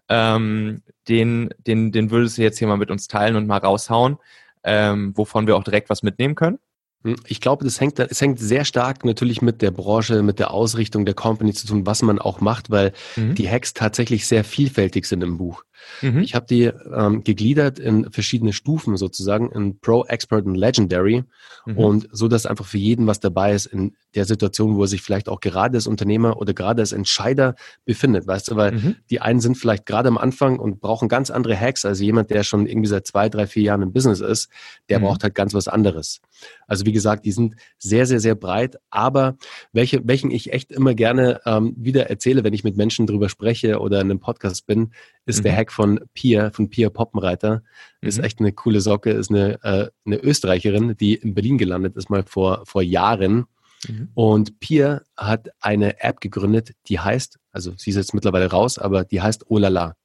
ähm, 0.09 0.83
den, 1.09 1.51
den, 1.59 1.93
den 1.93 2.11
würdest 2.11 2.39
du 2.39 2.43
jetzt 2.43 2.59
hier 2.59 2.69
mal 2.69 2.79
mit 2.79 2.91
uns 2.91 3.09
teilen 3.09 3.37
und 3.37 3.47
mal 3.47 3.59
raushauen, 3.59 4.17
ähm, 4.65 5.13
wovon 5.17 5.47
wir 5.47 5.57
auch 5.57 5.65
direkt 5.65 5.91
was 5.91 6.03
mitnehmen 6.03 6.35
können? 6.35 6.59
Hm, 7.07 7.17
Ich 7.27 7.41
glaube, 7.41 7.65
das 7.65 7.81
hängt, 7.81 7.99
es 7.99 8.21
hängt 8.21 8.39
sehr 8.41 8.65
stark 8.65 9.05
natürlich 9.05 9.41
mit 9.43 9.63
der 9.63 9.71
Branche, 9.71 10.23
mit 10.23 10.39
der 10.39 10.51
Ausrichtung 10.51 11.05
der 11.07 11.15
Company 11.15 11.53
zu 11.55 11.67
tun, 11.67 11.87
was 11.87 12.03
man 12.03 12.19
auch 12.19 12.41
macht, 12.41 12.71
weil 12.71 12.93
Mhm. 13.17 13.35
die 13.37 13.49
Hacks 13.49 13.73
tatsächlich 13.75 14.27
sehr 14.27 14.45
vielfältig 14.45 15.07
sind 15.07 15.23
im 15.23 15.39
Buch. 15.39 15.63
Mhm. 16.03 16.19
Ich 16.21 16.35
habe 16.35 16.47
die 16.47 16.65
ähm, 16.65 17.23
gegliedert 17.25 17.79
in 17.79 18.11
verschiedene 18.13 18.53
Stufen 18.53 18.97
sozusagen, 18.97 19.51
in 19.53 19.79
Pro, 19.81 20.05
Expert 20.05 20.47
und 20.47 20.55
Legendary. 20.55 21.25
Mhm. 21.67 21.77
Und 21.79 22.09
so, 22.13 22.29
dass 22.29 22.47
einfach 22.47 22.67
für 22.67 22.79
jeden 22.79 23.07
was 23.07 23.21
dabei 23.21 23.53
ist 23.53 23.67
in 23.67 23.97
der 24.15 24.25
Situation, 24.25 24.77
wo 24.77 24.83
er 24.83 24.89
sich 24.89 25.03
vielleicht 25.03 25.29
auch 25.29 25.41
gerade 25.41 25.77
als 25.77 25.87
Unternehmer 25.87 26.39
oder 26.39 26.55
gerade 26.55 26.81
als 26.83 26.93
Entscheider 26.93 27.55
befindet, 27.85 28.27
weißt 28.27 28.51
du, 28.51 28.57
weil 28.57 28.73
Mhm. 28.73 28.97
die 29.11 29.21
einen 29.21 29.41
sind 29.41 29.57
vielleicht 29.59 29.85
gerade 29.87 30.09
am 30.09 30.17
Anfang 30.19 30.59
und 30.59 30.81
brauchen 30.81 31.09
ganz 31.09 31.31
andere 31.31 31.59
Hacks 31.59 31.85
als 31.85 32.01
jemand, 32.01 32.31
der 32.31 32.43
schon 32.43 32.67
irgendwie 32.67 32.89
seit 32.89 33.07
zwei, 33.07 33.29
drei, 33.29 33.47
vier 33.47 33.63
Jahren 33.65 33.83
im 33.83 33.93
Business 33.93 34.21
ist. 34.21 34.49
Der 34.89 34.99
Mhm. 34.99 35.05
braucht 35.05 35.23
halt 35.23 35.35
ganz 35.35 35.55
was 35.55 35.69
anderes. 35.69 36.21
Also 36.67 36.87
wie 36.87 36.93
gesagt, 36.93 37.25
die 37.25 37.33
sind 37.33 37.57
sehr, 37.79 38.07
sehr, 38.07 38.21
sehr 38.21 38.35
breit, 38.35 38.77
aber 38.91 39.37
welche, 39.73 40.01
welchen 40.07 40.31
ich 40.31 40.53
echt 40.53 40.73
immer 40.73 40.95
gerne 40.95 41.41
ähm, 41.45 41.75
wieder 41.77 42.09
erzähle, 42.09 42.43
wenn 42.45 42.55
ich 42.55 42.65
mit 42.65 42.77
Menschen 42.77 43.07
drüber 43.07 43.29
spreche 43.29 43.81
oder 43.81 44.01
in 44.01 44.11
einem 44.11 44.21
Podcast 44.21 44.67
bin, 44.67 44.93
ist 45.27 45.39
Mhm. 45.41 45.43
der 45.45 45.57
Hack 45.57 45.73
von 45.77 46.01
Pia, 46.15 46.51
von 46.51 46.71
Pia 46.71 46.89
Poppenreiter. 46.89 47.63
Ist 48.01 48.17
Mhm. 48.19 48.25
echt 48.25 48.41
eine 48.41 48.53
coole 48.53 48.81
Socke, 48.81 49.11
ist 49.11 49.31
eine, 49.31 49.63
äh, 49.63 49.91
eine 50.07 50.17
Österreicherin, 50.17 50.97
die 50.97 51.15
in 51.15 51.35
Berlin 51.35 51.59
gelandet 51.59 51.97
ist, 51.97 52.09
mal 52.09 52.23
vor, 52.25 52.65
vor 52.65 52.83
Jahren. 52.83 53.45
Mhm. 53.87 54.09
Und 54.15 54.59
Pia 54.59 55.03
hat 55.19 55.51
eine 55.61 56.01
App 56.01 56.23
gegründet, 56.23 56.71
die 56.89 56.99
heißt, 56.99 57.39
also 57.53 57.75
sie 57.77 57.91
ist 57.91 57.97
jetzt 57.97 58.15
mittlerweile 58.15 58.51
raus, 58.51 58.79
aber 58.79 59.05
die 59.05 59.21
heißt 59.21 59.51
Olala. 59.51 59.97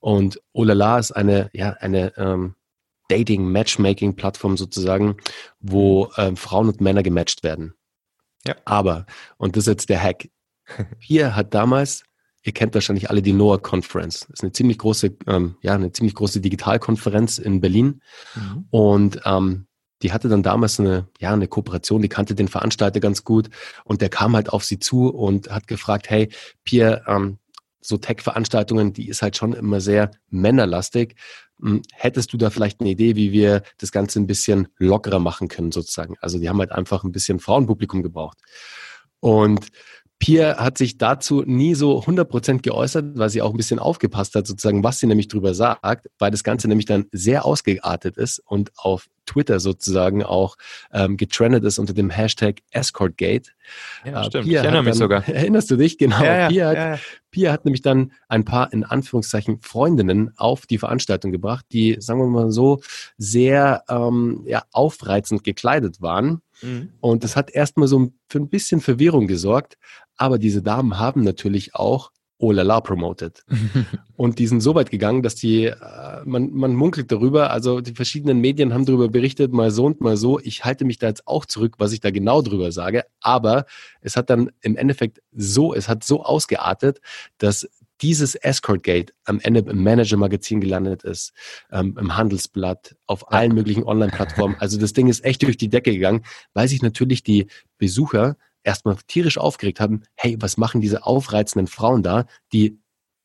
Und 0.00 0.40
Olala 0.54 0.98
ist 0.98 1.12
eine, 1.12 1.50
ja, 1.52 1.74
eine 1.80 2.16
ähm, 2.16 2.54
Dating-Matchmaking-Plattform 3.08 4.56
sozusagen, 4.56 5.16
wo 5.60 6.10
ähm, 6.16 6.38
Frauen 6.38 6.68
und 6.68 6.80
Männer 6.80 7.02
gematcht 7.02 7.42
werden. 7.42 7.74
Ja. 8.46 8.56
Aber, 8.64 9.04
und 9.36 9.56
das 9.56 9.64
ist 9.64 9.68
jetzt 9.68 9.88
der 9.90 10.02
Hack, 10.02 10.28
Pia 11.00 11.36
hat 11.36 11.52
damals, 11.52 12.04
ihr 12.44 12.52
kennt 12.52 12.74
wahrscheinlich 12.74 13.10
alle 13.10 13.22
die 13.22 13.32
NOAA 13.32 13.58
Conference. 13.58 14.20
Das 14.20 14.40
ist 14.40 14.42
eine 14.42 14.52
ziemlich 14.52 14.78
große, 14.78 15.16
ähm, 15.26 15.56
ja, 15.62 15.74
eine 15.74 15.92
ziemlich 15.92 16.14
große 16.14 16.40
Digitalkonferenz 16.40 17.38
in 17.38 17.60
Berlin. 17.60 18.02
Mhm. 18.34 18.66
Und 18.70 19.20
ähm, 19.24 19.66
die 20.02 20.12
hatte 20.12 20.28
dann 20.28 20.42
damals 20.42 20.78
eine, 20.78 21.08
ja, 21.18 21.32
eine 21.32 21.48
Kooperation, 21.48 22.02
die 22.02 22.10
kannte 22.10 22.34
den 22.34 22.48
Veranstalter 22.48 23.00
ganz 23.00 23.24
gut 23.24 23.48
und 23.84 24.02
der 24.02 24.10
kam 24.10 24.36
halt 24.36 24.50
auf 24.50 24.62
sie 24.62 24.78
zu 24.78 25.08
und 25.08 25.50
hat 25.50 25.66
gefragt, 25.66 26.10
hey, 26.10 26.28
Pierre, 26.64 27.02
ähm, 27.06 27.38
so 27.80 27.96
Tech-Veranstaltungen, 27.96 28.92
die 28.92 29.08
ist 29.08 29.22
halt 29.22 29.36
schon 29.36 29.52
immer 29.52 29.80
sehr 29.80 30.10
männerlastig. 30.28 31.16
Hm, 31.60 31.82
Hättest 31.92 32.32
du 32.32 32.36
da 32.36 32.50
vielleicht 32.50 32.80
eine 32.80 32.90
Idee, 32.90 33.16
wie 33.16 33.32
wir 33.32 33.62
das 33.78 33.92
Ganze 33.92 34.20
ein 34.20 34.26
bisschen 34.26 34.68
lockerer 34.78 35.18
machen 35.18 35.48
können, 35.48 35.72
sozusagen? 35.72 36.16
Also 36.20 36.38
die 36.38 36.48
haben 36.48 36.58
halt 36.58 36.72
einfach 36.72 37.04
ein 37.04 37.12
bisschen 37.12 37.40
Frauenpublikum 37.40 38.02
gebraucht. 38.02 38.38
Und 39.20 39.68
Pia 40.24 40.56
hat 40.56 40.78
sich 40.78 40.96
dazu 40.96 41.42
nie 41.44 41.74
so 41.74 42.00
100% 42.00 42.62
geäußert, 42.62 43.18
weil 43.18 43.28
sie 43.28 43.42
auch 43.42 43.50
ein 43.50 43.58
bisschen 43.58 43.78
aufgepasst 43.78 44.34
hat, 44.34 44.46
sozusagen, 44.46 44.82
was 44.82 44.98
sie 44.98 45.06
nämlich 45.06 45.28
drüber 45.28 45.52
sagt, 45.52 46.08
weil 46.18 46.30
das 46.30 46.42
Ganze 46.42 46.66
nämlich 46.66 46.86
dann 46.86 47.04
sehr 47.12 47.44
ausgeartet 47.44 48.16
ist 48.16 48.38
und 48.38 48.72
auf 48.78 49.06
Twitter 49.26 49.60
sozusagen 49.60 50.22
auch 50.22 50.56
ähm, 50.94 51.18
getrendet 51.18 51.62
ist 51.64 51.78
unter 51.78 51.92
dem 51.92 52.08
Hashtag 52.08 52.60
EscortGate. 52.70 53.50
Ja, 54.06 54.22
äh, 54.22 54.24
stimmt. 54.24 54.46
Pia 54.46 54.60
ich 54.60 54.64
erinnere 54.64 54.82
mich 54.82 54.92
dann, 54.92 54.98
sogar. 54.98 55.28
Erinnerst 55.28 55.70
du 55.70 55.76
dich? 55.76 55.98
Genau. 55.98 56.22
Ja, 56.22 56.48
ja, 56.48 56.48
Pia, 56.48 56.68
hat, 56.68 56.76
ja, 56.76 56.98
Pia 57.30 57.52
hat 57.52 57.64
nämlich 57.66 57.82
dann 57.82 58.12
ein 58.26 58.46
paar, 58.46 58.72
in 58.72 58.82
Anführungszeichen, 58.82 59.60
Freundinnen 59.60 60.32
auf 60.38 60.64
die 60.64 60.78
Veranstaltung 60.78 61.32
gebracht, 61.32 61.66
die, 61.70 61.96
sagen 62.00 62.20
wir 62.20 62.28
mal 62.28 62.50
so, 62.50 62.80
sehr 63.18 63.84
ähm, 63.90 64.42
ja, 64.46 64.62
aufreizend 64.72 65.44
gekleidet 65.44 66.00
waren. 66.00 66.40
Mhm. 66.64 66.90
Und 67.00 67.24
das 67.24 67.36
hat 67.36 67.50
erstmal 67.50 67.88
so 67.88 68.10
für 68.28 68.38
ein 68.38 68.48
bisschen 68.48 68.80
Verwirrung 68.80 69.26
gesorgt. 69.26 69.76
Aber 70.16 70.38
diese 70.38 70.62
Damen 70.62 70.98
haben 70.98 71.22
natürlich 71.22 71.74
auch 71.74 72.10
Oh 72.36 72.50
la 72.50 72.62
la 72.62 72.80
promoted. 72.80 73.44
und 74.16 74.38
die 74.40 74.48
sind 74.48 74.60
so 74.60 74.74
weit 74.74 74.90
gegangen, 74.90 75.22
dass 75.22 75.36
die, 75.36 75.66
äh, 75.66 75.76
man, 76.24 76.52
man 76.52 76.74
munkelt 76.74 77.12
darüber, 77.12 77.50
also 77.50 77.80
die 77.80 77.94
verschiedenen 77.94 78.40
Medien 78.40 78.74
haben 78.74 78.84
darüber 78.84 79.08
berichtet, 79.08 79.52
mal 79.52 79.70
so 79.70 79.86
und 79.86 80.00
mal 80.00 80.16
so. 80.16 80.40
Ich 80.40 80.64
halte 80.64 80.84
mich 80.84 80.98
da 80.98 81.06
jetzt 81.06 81.28
auch 81.28 81.46
zurück, 81.46 81.76
was 81.78 81.92
ich 81.92 82.00
da 82.00 82.10
genau 82.10 82.42
drüber 82.42 82.72
sage. 82.72 83.04
Aber 83.20 83.66
es 84.00 84.16
hat 84.16 84.30
dann 84.30 84.50
im 84.62 84.76
Endeffekt 84.76 85.22
so, 85.32 85.74
es 85.74 85.88
hat 85.88 86.02
so 86.02 86.24
ausgeartet, 86.24 87.00
dass 87.38 87.68
dieses 88.00 88.34
Escort 88.34 88.82
Gate 88.82 89.14
am 89.24 89.40
Ende 89.40 89.60
im 89.60 89.82
Manager-Magazin 89.82 90.60
gelandet 90.60 91.04
ist, 91.04 91.32
ähm, 91.70 91.96
im 91.98 92.16
Handelsblatt, 92.16 92.96
auf 93.06 93.32
allen 93.32 93.54
möglichen 93.54 93.84
Online-Plattformen. 93.84 94.56
Also 94.58 94.78
das 94.78 94.92
Ding 94.92 95.08
ist 95.08 95.24
echt 95.24 95.42
durch 95.42 95.56
die 95.56 95.68
Decke 95.68 95.92
gegangen, 95.92 96.24
weil 96.52 96.68
sich 96.68 96.82
natürlich 96.82 97.22
die 97.22 97.46
Besucher 97.78 98.36
erstmal 98.62 98.96
tierisch 99.06 99.38
aufgeregt 99.38 99.80
haben, 99.80 100.02
hey, 100.14 100.36
was 100.40 100.56
machen 100.56 100.80
diese 100.80 101.04
aufreizenden 101.04 101.66
Frauen 101.66 102.02
da, 102.02 102.26
die 102.52 102.78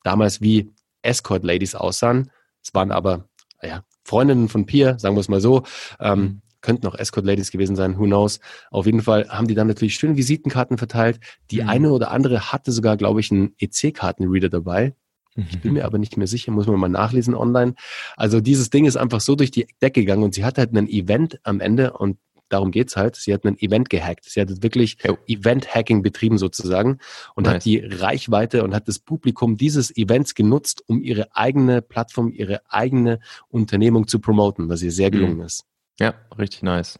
damals 0.04 0.42
wie 0.42 0.72
Escort-Ladies 1.02 1.76
aussahen. 1.76 2.30
Es 2.62 2.74
waren 2.74 2.92
aber, 2.92 3.28
ja, 3.62 3.84
Freundinnen 4.04 4.50
von 4.50 4.66
Pier, 4.66 5.00
sagen 5.00 5.16
wir 5.16 5.22
es 5.22 5.30
mal 5.30 5.42
so, 5.42 5.64
ähm, 6.00 6.20
mhm. 6.20 6.42
Könnten 6.62 6.88
auch 6.88 6.96
Escort-Ladies 6.96 7.52
gewesen 7.52 7.76
sein, 7.76 7.98
who 7.98 8.06
knows. 8.06 8.40
Auf 8.72 8.86
jeden 8.86 9.02
Fall 9.02 9.28
haben 9.30 9.48
die 9.48 9.56
dann 9.56 9.68
natürlich 9.68 9.96
schöne 9.96 10.18
Visitenkarten 10.18 10.78
verteilt. 10.78 11.20
Die 11.52 11.62
mhm. 11.62 11.70
eine 11.70 11.92
oder 11.92 12.12
andere 12.12 12.52
hatte 12.52 12.72
sogar, 12.72 12.98
glaube 12.98 13.20
ich, 13.20 13.32
einen 13.32 13.54
EC-Kartenreader 13.60 14.50
dabei. 14.50 14.94
Ich 15.36 15.62
bin 15.62 15.74
mir 15.74 15.86
aber 15.86 15.98
nicht 15.98 16.18
mehr 16.18 16.28
sicher, 16.28 16.52
muss 16.52 16.68
man 16.68 16.80
mal 16.80 16.90
nachlesen 16.90 17.34
online. 17.36 17.76
Also 18.18 18.42
dieses 18.42 18.70
Ding 18.70 18.86
ist 18.86 18.98
einfach 18.98 19.22
so 19.22 19.36
durch 19.36 19.52
die 19.52 19.68
Decke 19.82 20.02
gegangen 20.02 20.24
und 20.24 20.34
sie 20.34 20.44
hatte 20.44 20.62
halt 20.62 20.76
ein 20.76 20.90
Event 20.90 21.40
am 21.44 21.60
Ende 21.60 21.94
und 21.94 22.18
darum 22.50 22.72
geht's 22.72 22.98
halt. 22.98 23.16
Sie 23.16 23.34
hat 23.34 23.46
ein 23.46 23.58
Event 23.60 23.90
gehackt. 23.90 24.26
Sie 24.26 24.42
hat 24.42 24.64
wirklich. 24.64 24.98
Event-Hacking 25.28 26.02
betrieben 26.02 26.38
sozusagen 26.38 26.98
und 27.36 27.46
nice. 27.46 27.56
hat 27.56 27.66
die 27.66 27.80
Reichweite 27.80 28.64
und 28.64 28.74
hat 28.74 28.88
das 28.88 29.00
Publikum 29.00 29.56
dieses 29.56 29.96
Events 29.96 30.36
genutzt, 30.36 30.84
um 30.88 31.02
ihre 31.02 31.36
eigene 31.36 31.82
Plattform, 31.82 32.32
ihre 32.32 32.62
eigene 32.70 33.20
Unternehmung 33.50 34.08
zu 34.08 34.20
promoten, 34.20 34.68
was 34.68 34.82
ihr 34.82 34.92
sehr 34.92 35.12
gelungen 35.12 35.38
mhm. 35.38 35.44
ist. 35.44 35.69
Ja, 36.00 36.14
richtig 36.38 36.64
nice. 36.64 37.00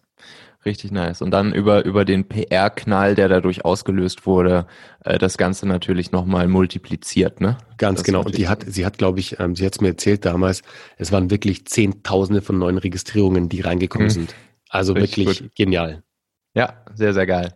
Richtig 0.66 0.92
nice. 0.92 1.22
Und 1.22 1.32
dann 1.32 1.54
über, 1.54 1.86
über 1.86 2.04
den 2.04 2.28
PR-Knall, 2.28 3.16
der 3.16 3.30
dadurch 3.30 3.64
ausgelöst 3.64 4.26
wurde, 4.26 4.68
äh, 5.06 5.18
das 5.18 5.38
Ganze 5.38 5.66
natürlich 5.66 6.12
nochmal 6.12 6.50
multipliziert, 6.50 7.40
ne? 7.40 7.58
Ganz 7.78 8.00
das 8.00 8.06
genau. 8.06 8.24
Und 8.24 8.38
die 8.38 8.50
hat, 8.50 8.66
sie 8.68 8.86
hat, 8.86 8.98
glaube 8.98 9.22
ich, 9.22 9.40
ähm, 9.40 9.56
sie 9.56 9.66
hat 9.66 9.74
es 9.74 9.82
mir 9.82 9.88
erzählt 9.90 10.26
damals, 10.26 10.62
es 10.98 11.14
waren 11.14 11.32
wirklich 11.32 11.66
Zehntausende 11.66 12.42
von 12.42 12.58
neuen 12.58 12.78
Registrierungen, 12.78 13.48
die 13.48 13.62
reingekommen 13.62 14.08
mhm. 14.08 14.12
sind. 14.12 14.36
Also 14.70 14.94
Richtig 14.94 15.28
wirklich 15.28 15.40
gut. 15.44 15.56
genial. 15.56 16.04
Ja, 16.54 16.84
sehr, 16.94 17.14
sehr 17.14 17.26
geil. 17.26 17.54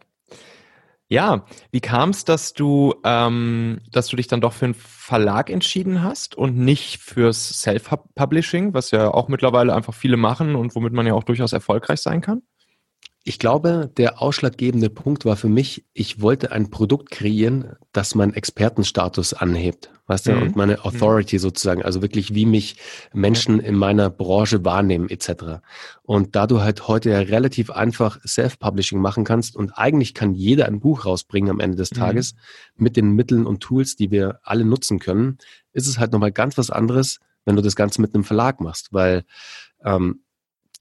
Ja, 1.09 1.45
wie 1.71 1.81
kam 1.81 2.09
es, 2.09 2.25
dass 2.25 2.53
du, 2.53 2.95
ähm, 3.03 3.81
dass 3.91 4.07
du 4.07 4.15
dich 4.15 4.27
dann 4.27 4.41
doch 4.41 4.53
für 4.53 4.65
einen 4.65 4.73
Verlag 4.73 5.49
entschieden 5.49 6.01
hast 6.01 6.35
und 6.35 6.57
nicht 6.57 7.01
fürs 7.01 7.61
Self-Publishing, 7.61 8.73
was 8.73 8.91
ja 8.91 9.13
auch 9.13 9.27
mittlerweile 9.27 9.75
einfach 9.75 9.93
viele 9.93 10.17
machen 10.17 10.55
und 10.55 10.75
womit 10.75 10.93
man 10.93 11.05
ja 11.05 11.13
auch 11.13 11.23
durchaus 11.23 11.53
erfolgreich 11.53 11.99
sein 12.01 12.21
kann? 12.21 12.41
Ich 13.25 13.39
glaube, 13.39 13.89
der 13.95 14.21
ausschlaggebende 14.21 14.89
Punkt 14.89 15.23
war 15.23 15.37
für 15.37 15.47
mich, 15.47 15.85
ich 15.93 16.19
wollte 16.19 16.51
ein 16.51 16.69
Produkt 16.69 17.09
kreieren, 17.09 17.77
das 17.93 18.15
meinen 18.15 18.33
Expertenstatus 18.33 19.33
anhebt, 19.33 19.91
weißt 20.07 20.27
du, 20.27 20.31
mhm. 20.33 20.41
und 20.41 20.55
meine 20.57 20.83
Authority 20.83 21.37
mhm. 21.37 21.39
sozusagen, 21.39 21.83
also 21.83 22.01
wirklich, 22.01 22.35
wie 22.35 22.45
mich 22.45 22.75
Menschen 23.13 23.61
in 23.61 23.75
meiner 23.75 24.09
Branche 24.09 24.65
wahrnehmen, 24.65 25.09
etc. 25.09 25.61
Und 26.01 26.35
da 26.35 26.47
du 26.47 26.59
halt 26.59 26.89
heute 26.89 27.11
ja 27.11 27.19
relativ 27.19 27.71
einfach 27.71 28.19
Self-Publishing 28.27 28.99
machen 28.99 29.23
kannst 29.23 29.55
und 29.55 29.71
eigentlich 29.71 30.13
kann 30.13 30.33
jeder 30.33 30.65
ein 30.65 30.81
Buch 30.81 31.05
rausbringen 31.05 31.49
am 31.49 31.61
Ende 31.61 31.77
des 31.77 31.91
mhm. 31.91 31.95
Tages 31.95 32.35
mit 32.75 32.97
den 32.97 33.11
Mitteln 33.11 33.45
und 33.45 33.61
Tools, 33.61 33.95
die 33.95 34.11
wir 34.11 34.41
alle 34.43 34.65
nutzen 34.65 34.99
können, 34.99 35.37
ist 35.71 35.87
es 35.87 35.97
halt 35.97 36.11
nochmal 36.11 36.33
ganz 36.33 36.57
was 36.57 36.69
anderes, 36.69 37.19
wenn 37.45 37.55
du 37.55 37.61
das 37.61 37.77
Ganze 37.77 38.01
mit 38.01 38.13
einem 38.13 38.25
Verlag 38.25 38.59
machst, 38.59 38.91
weil 38.91 39.23
ähm, 39.85 40.22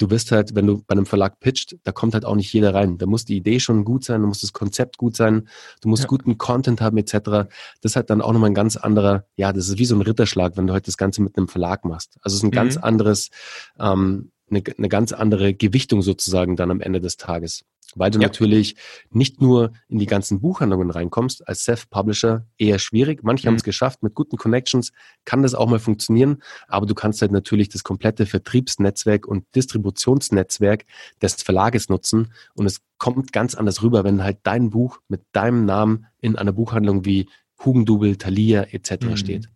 du 0.02 0.10
wirst 0.10 0.32
halt, 0.32 0.56
wenn 0.56 0.66
du 0.66 0.82
bei 0.84 0.92
einem 0.92 1.06
Verlag 1.06 1.38
pitcht, 1.38 1.76
da 1.84 1.92
kommt 1.92 2.14
halt 2.14 2.24
auch 2.24 2.34
nicht 2.34 2.52
jeder 2.52 2.74
rein. 2.74 2.98
Da 2.98 3.06
muss 3.06 3.24
die 3.24 3.36
Idee 3.36 3.60
schon 3.60 3.84
gut 3.84 4.04
sein, 4.04 4.22
da 4.22 4.26
muss 4.26 4.40
das 4.40 4.52
Konzept 4.52 4.98
gut 4.98 5.14
sein, 5.16 5.48
du 5.80 5.88
musst 5.88 6.02
ja. 6.02 6.08
guten 6.08 6.38
Content 6.38 6.80
haben 6.80 6.96
etc. 6.96 7.12
Das 7.22 7.46
ist 7.82 7.96
halt 7.96 8.10
dann 8.10 8.20
auch 8.20 8.32
nochmal 8.32 8.50
ein 8.50 8.54
ganz 8.54 8.76
anderer, 8.76 9.24
ja, 9.36 9.52
das 9.52 9.68
ist 9.68 9.78
wie 9.78 9.84
so 9.84 9.94
ein 9.94 10.02
Ritterschlag, 10.02 10.56
wenn 10.56 10.66
du 10.66 10.72
halt 10.72 10.88
das 10.88 10.96
Ganze 10.96 11.22
mit 11.22 11.36
einem 11.36 11.46
Verlag 11.46 11.84
machst. 11.84 12.18
Also 12.22 12.34
es 12.34 12.40
ist 12.40 12.42
ein 12.42 12.48
mhm. 12.48 12.50
ganz 12.50 12.76
anderes, 12.76 13.30
ähm, 13.78 14.32
eine, 14.52 14.62
eine 14.78 14.88
ganz 14.88 15.12
andere 15.12 15.54
Gewichtung 15.54 16.02
sozusagen 16.02 16.56
dann 16.56 16.70
am 16.70 16.80
Ende 16.80 17.00
des 17.00 17.16
Tages 17.16 17.64
weil 17.94 18.10
du 18.10 18.18
ja. 18.18 18.26
natürlich 18.26 18.76
nicht 19.10 19.40
nur 19.40 19.72
in 19.88 19.98
die 19.98 20.06
ganzen 20.06 20.40
Buchhandlungen 20.40 20.90
reinkommst, 20.90 21.46
als 21.46 21.64
Self-Publisher 21.64 22.46
eher 22.58 22.78
schwierig. 22.78 23.22
Manche 23.22 23.46
mhm. 23.46 23.48
haben 23.48 23.56
es 23.56 23.64
geschafft, 23.64 24.02
mit 24.02 24.14
guten 24.14 24.36
Connections 24.36 24.92
kann 25.24 25.42
das 25.42 25.54
auch 25.54 25.68
mal 25.68 25.78
funktionieren, 25.78 26.42
aber 26.68 26.86
du 26.86 26.94
kannst 26.94 27.22
halt 27.22 27.32
natürlich 27.32 27.68
das 27.68 27.84
komplette 27.84 28.26
Vertriebsnetzwerk 28.26 29.26
und 29.26 29.44
Distributionsnetzwerk 29.54 30.84
des 31.20 31.42
Verlages 31.42 31.88
nutzen 31.88 32.32
und 32.54 32.66
es 32.66 32.80
kommt 32.98 33.32
ganz 33.32 33.54
anders 33.54 33.82
rüber, 33.82 34.04
wenn 34.04 34.22
halt 34.22 34.38
dein 34.44 34.70
Buch 34.70 35.00
mit 35.08 35.22
deinem 35.32 35.64
Namen 35.64 36.06
in 36.20 36.36
einer 36.36 36.52
Buchhandlung 36.52 37.04
wie 37.04 37.28
Hugendubel, 37.64 38.16
Thalia 38.16 38.62
etc. 38.70 39.06
Mhm. 39.06 39.16
steht. 39.16 39.48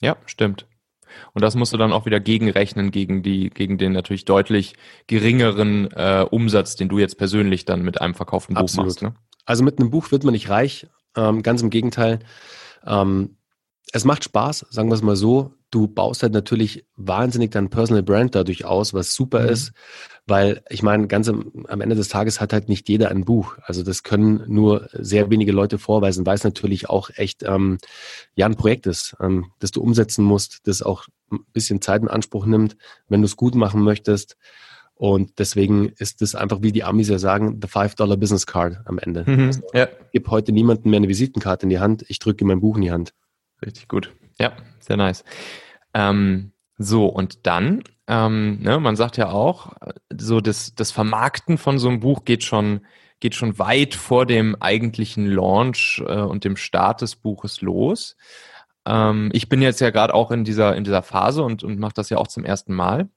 Ja, 0.00 0.16
stimmt. 0.26 0.66
Und 1.32 1.42
das 1.42 1.54
musst 1.54 1.72
du 1.72 1.76
dann 1.76 1.92
auch 1.92 2.06
wieder 2.06 2.20
gegenrechnen 2.20 2.90
gegen 2.90 3.22
die, 3.22 3.50
gegen 3.50 3.78
den 3.78 3.92
natürlich 3.92 4.24
deutlich 4.24 4.74
geringeren 5.06 5.90
äh, 5.92 6.26
Umsatz, 6.30 6.76
den 6.76 6.88
du 6.88 6.98
jetzt 6.98 7.18
persönlich 7.18 7.64
dann 7.64 7.82
mit 7.82 8.00
einem 8.00 8.14
verkauften 8.14 8.54
Buch 8.54 8.62
Absolut. 8.62 8.86
machst. 8.86 9.02
Ne? 9.02 9.14
Also 9.44 9.64
mit 9.64 9.78
einem 9.78 9.90
Buch 9.90 10.10
wird 10.10 10.24
man 10.24 10.32
nicht 10.32 10.48
reich. 10.48 10.86
Ähm, 11.16 11.42
ganz 11.42 11.62
im 11.62 11.70
Gegenteil. 11.70 12.20
Ähm, 12.86 13.36
es 13.92 14.04
macht 14.04 14.24
Spaß, 14.24 14.66
sagen 14.70 14.88
wir 14.88 14.94
es 14.94 15.02
mal 15.02 15.16
so. 15.16 15.54
Du 15.70 15.88
baust 15.88 16.22
halt 16.22 16.34
natürlich 16.34 16.86
wahnsinnig 16.96 17.50
dein 17.50 17.70
Personal 17.70 18.02
Brand 18.02 18.34
dadurch 18.34 18.64
aus, 18.64 18.92
was 18.92 19.14
super 19.14 19.42
mhm. 19.44 19.48
ist, 19.48 19.72
weil 20.26 20.62
ich 20.68 20.82
meine, 20.82 21.06
ganz 21.08 21.28
am, 21.28 21.50
am, 21.66 21.80
Ende 21.80 21.96
des 21.96 22.08
Tages 22.08 22.40
hat 22.40 22.52
halt 22.52 22.68
nicht 22.68 22.88
jeder 22.88 23.10
ein 23.10 23.24
Buch. 23.24 23.56
Also 23.62 23.82
das 23.82 24.02
können 24.02 24.44
nur 24.46 24.88
sehr 24.92 25.30
wenige 25.30 25.52
Leute 25.52 25.78
vorweisen, 25.78 26.26
weil 26.26 26.34
es 26.34 26.44
natürlich 26.44 26.90
auch 26.90 27.10
echt 27.14 27.42
ähm, 27.42 27.78
ja 28.34 28.46
ein 28.46 28.56
Projekt 28.56 28.86
ist, 28.86 29.16
ähm, 29.20 29.46
das 29.58 29.70
du 29.70 29.82
umsetzen 29.82 30.24
musst, 30.24 30.66
das 30.66 30.82
auch 30.82 31.06
ein 31.30 31.40
bisschen 31.52 31.80
Zeit 31.80 32.02
in 32.02 32.08
Anspruch 32.08 32.46
nimmt, 32.46 32.76
wenn 33.08 33.22
du 33.22 33.26
es 33.26 33.36
gut 33.36 33.54
machen 33.54 33.82
möchtest. 33.82 34.36
Und 34.94 35.38
deswegen 35.38 35.88
ist 35.88 36.22
es 36.22 36.34
einfach, 36.34 36.58
wie 36.62 36.70
die 36.70 36.84
Amis 36.84 37.08
ja 37.08 37.18
sagen, 37.18 37.58
the 37.60 37.66
$5 37.66 38.16
Business 38.16 38.46
Card 38.46 38.78
am 38.84 38.98
Ende. 38.98 39.24
Mhm, 39.26 39.46
also, 39.46 39.62
ja. 39.72 39.88
Ich 40.06 40.12
gebe 40.12 40.30
heute 40.30 40.52
niemandem 40.52 40.90
mehr 40.90 40.98
eine 40.98 41.08
Visitenkarte 41.08 41.64
in 41.64 41.70
die 41.70 41.80
Hand, 41.80 42.04
ich 42.08 42.20
drücke 42.20 42.44
mein 42.44 42.60
Buch 42.60 42.76
in 42.76 42.82
die 42.82 42.92
Hand. 42.92 43.12
Richtig 43.64 43.88
gut. 43.88 44.12
Ja, 44.38 44.52
sehr 44.80 44.96
nice. 44.96 45.24
Ähm, 45.94 46.52
so, 46.78 47.06
und 47.06 47.46
dann, 47.46 47.84
ähm, 48.08 48.60
ne, 48.60 48.80
man 48.80 48.96
sagt 48.96 49.16
ja 49.16 49.30
auch, 49.30 49.74
so 50.16 50.40
das, 50.40 50.74
das 50.74 50.90
Vermarkten 50.90 51.58
von 51.58 51.78
so 51.78 51.88
einem 51.88 52.00
Buch 52.00 52.24
geht 52.24 52.44
schon, 52.44 52.86
geht 53.20 53.34
schon 53.34 53.58
weit 53.58 53.94
vor 53.94 54.26
dem 54.26 54.56
eigentlichen 54.60 55.26
Launch 55.26 56.02
äh, 56.06 56.20
und 56.20 56.44
dem 56.44 56.56
Start 56.56 57.02
des 57.02 57.16
Buches 57.16 57.60
los. 57.60 58.16
Ähm, 58.84 59.30
ich 59.32 59.48
bin 59.48 59.62
jetzt 59.62 59.80
ja 59.80 59.90
gerade 59.90 60.14
auch 60.14 60.30
in 60.30 60.44
dieser, 60.44 60.74
in 60.76 60.84
dieser 60.84 61.02
Phase 61.02 61.42
und, 61.44 61.62
und 61.62 61.78
mache 61.78 61.94
das 61.94 62.10
ja 62.10 62.18
auch 62.18 62.26
zum 62.26 62.44
ersten 62.44 62.74
Mal. 62.74 63.08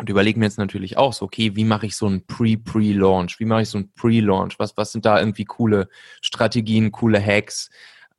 Und 0.00 0.08
überlege 0.08 0.38
mir 0.38 0.46
jetzt 0.46 0.58
natürlich 0.58 0.96
auch 0.96 1.12
so, 1.12 1.24
okay, 1.24 1.56
wie 1.56 1.64
mache 1.64 1.86
ich 1.86 1.96
so 1.96 2.06
ein 2.06 2.24
Pre-Pre-Launch? 2.24 3.40
Wie 3.40 3.44
mache 3.44 3.62
ich 3.62 3.68
so 3.68 3.78
ein 3.78 3.92
Pre-Launch? 3.94 4.58
Was, 4.58 4.76
was 4.76 4.92
sind 4.92 5.04
da 5.04 5.18
irgendwie 5.18 5.44
coole 5.44 5.88
Strategien, 6.20 6.92
coole 6.92 7.20
Hacks? 7.24 7.68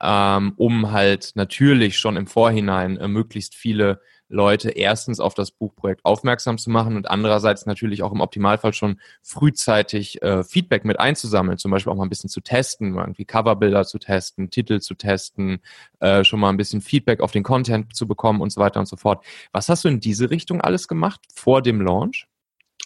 Ähm, 0.01 0.53
um 0.57 0.91
halt 0.91 1.31
natürlich 1.35 1.97
schon 1.97 2.17
im 2.17 2.27
Vorhinein 2.27 2.97
äh, 2.97 3.07
möglichst 3.07 3.55
viele 3.55 4.01
Leute 4.29 4.69
erstens 4.69 5.19
auf 5.19 5.33
das 5.33 5.51
Buchprojekt 5.51 6.05
aufmerksam 6.05 6.59
zu 6.59 6.69
machen 6.69 6.95
und 6.95 7.09
andererseits 7.09 7.65
natürlich 7.65 8.03
auch 8.03 8.11
im 8.11 8.21
Optimalfall 8.21 8.73
schon 8.73 8.99
frühzeitig 9.23 10.21
äh, 10.21 10.43
Feedback 10.43 10.85
mit 10.85 10.99
einzusammeln, 10.99 11.57
zum 11.57 11.71
Beispiel 11.71 11.91
auch 11.91 11.97
mal 11.97 12.03
ein 12.03 12.09
bisschen 12.09 12.29
zu 12.29 12.41
testen, 12.41 12.95
irgendwie 12.95 13.25
Coverbilder 13.25 13.85
zu 13.85 13.97
testen, 13.97 14.51
Titel 14.51 14.79
zu 14.79 14.93
testen, 14.93 15.61
äh, 15.99 16.23
schon 16.23 16.39
mal 16.39 16.49
ein 16.49 16.57
bisschen 16.57 16.81
Feedback 16.81 17.21
auf 17.21 17.31
den 17.31 17.43
Content 17.43 17.95
zu 17.95 18.07
bekommen 18.07 18.41
und 18.41 18.51
so 18.51 18.61
weiter 18.61 18.79
und 18.79 18.85
so 18.85 18.97
fort. 18.97 19.25
Was 19.51 19.67
hast 19.67 19.83
du 19.83 19.87
in 19.87 19.99
diese 19.99 20.29
Richtung 20.29 20.61
alles 20.61 20.87
gemacht 20.87 21.21
vor 21.33 21.63
dem 21.63 21.81
Launch? 21.81 22.27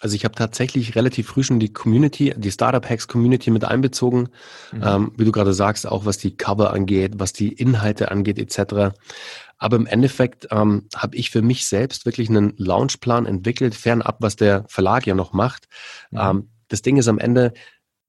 Also 0.04 0.18
ich 0.18 0.26
habe 0.26 0.36
tatsächlich 0.36 0.98
relativ 0.98 1.28
früh 1.28 1.44
schon 1.44 1.62
die 1.62 1.72
Community, 1.72 2.34
die 2.36 2.52
Startup 2.52 2.88
Hacks 2.90 3.08
Community 3.08 3.52
mit 3.52 3.64
einbezogen, 3.64 4.28
mhm. 4.74 4.84
ähm, 4.84 5.12
wie 5.16 5.24
du 5.24 5.32
gerade 5.32 5.54
sagst, 5.54 5.88
auch 5.88 6.06
was 6.06 6.18
die 6.18 6.36
Cover 6.36 6.74
angeht, 6.74 7.14
was 7.20 7.32
die 7.32 7.54
Inhalte 7.54 8.12
angeht 8.12 8.38
etc. 8.38 8.94
Aber 9.58 9.78
im 9.78 9.86
Endeffekt 9.86 10.50
ähm, 10.52 10.90
habe 10.94 11.16
ich 11.16 11.30
für 11.30 11.42
mich 11.42 11.68
selbst 11.68 12.06
wirklich 12.06 12.28
einen 12.28 12.54
Launchplan 12.58 13.26
entwickelt, 13.26 13.76
fernab, 13.76 14.18
was 14.20 14.36
der 14.36 14.66
Verlag 14.68 15.08
ja 15.08 15.16
noch 15.16 15.32
macht. 15.32 15.70
Mhm. 16.12 16.20
Ähm, 16.20 16.50
das 16.68 16.82
Ding 16.82 16.98
ist 16.98 17.08
am 17.08 17.18
Ende, 17.18 17.54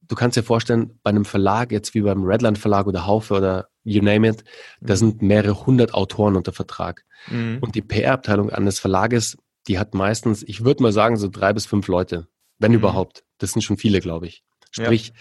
du 0.03 0.17
kannst 0.17 0.37
dir 0.37 0.43
vorstellen, 0.43 0.99
bei 1.05 1.11
einem 1.11 1.25
Verlag, 1.25 1.71
jetzt 1.71 1.95
wie 1.95 2.01
beim 2.01 2.25
Redland 2.25 2.59
Verlag 2.59 2.89
oder 2.89 3.07
Haufe 3.07 3.35
oder 3.35 3.69
you 3.85 4.03
name 4.03 4.27
it, 4.27 4.43
mhm. 4.81 4.87
da 4.89 4.97
sind 4.97 5.23
mehrere 5.23 5.65
hundert 5.65 5.95
Autoren 5.95 6.35
unter 6.35 6.53
Vertrag. 6.53 7.05
Mhm. 7.29 7.59
Und 7.61 7.77
die 7.77 7.83
PR-Abteilung 7.83 8.51
eines 8.51 8.81
Verlages, 8.81 9.37
die 9.69 9.79
hat 9.79 9.95
meistens, 9.95 10.43
ich 10.43 10.65
würde 10.65 10.83
mal 10.83 10.93
sagen, 10.93 11.17
so 11.17 11.29
drei 11.29 11.53
bis 11.53 11.67
fünf 11.67 11.89
Leute, 11.89 12.29
wenn 12.59 12.73
mhm. 12.73 12.79
überhaupt. 12.79 13.25
Das 13.39 13.53
sind 13.53 13.63
schon 13.63 13.77
viele, 13.77 14.01
glaube 14.01 14.27
ich. 14.27 14.45
Sprich, 14.71 15.09
ja. 15.09 15.15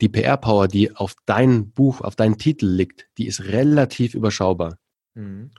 die 0.00 0.08
PR-Power, 0.08 0.68
die 0.68 0.94
auf 0.94 1.14
dein 1.26 1.70
Buch, 1.70 2.00
auf 2.00 2.16
deinen 2.16 2.38
Titel 2.38 2.66
liegt, 2.66 3.08
die 3.18 3.26
ist 3.26 3.44
relativ 3.44 4.14
überschaubar. 4.14 4.78
Mhm. 5.14 5.50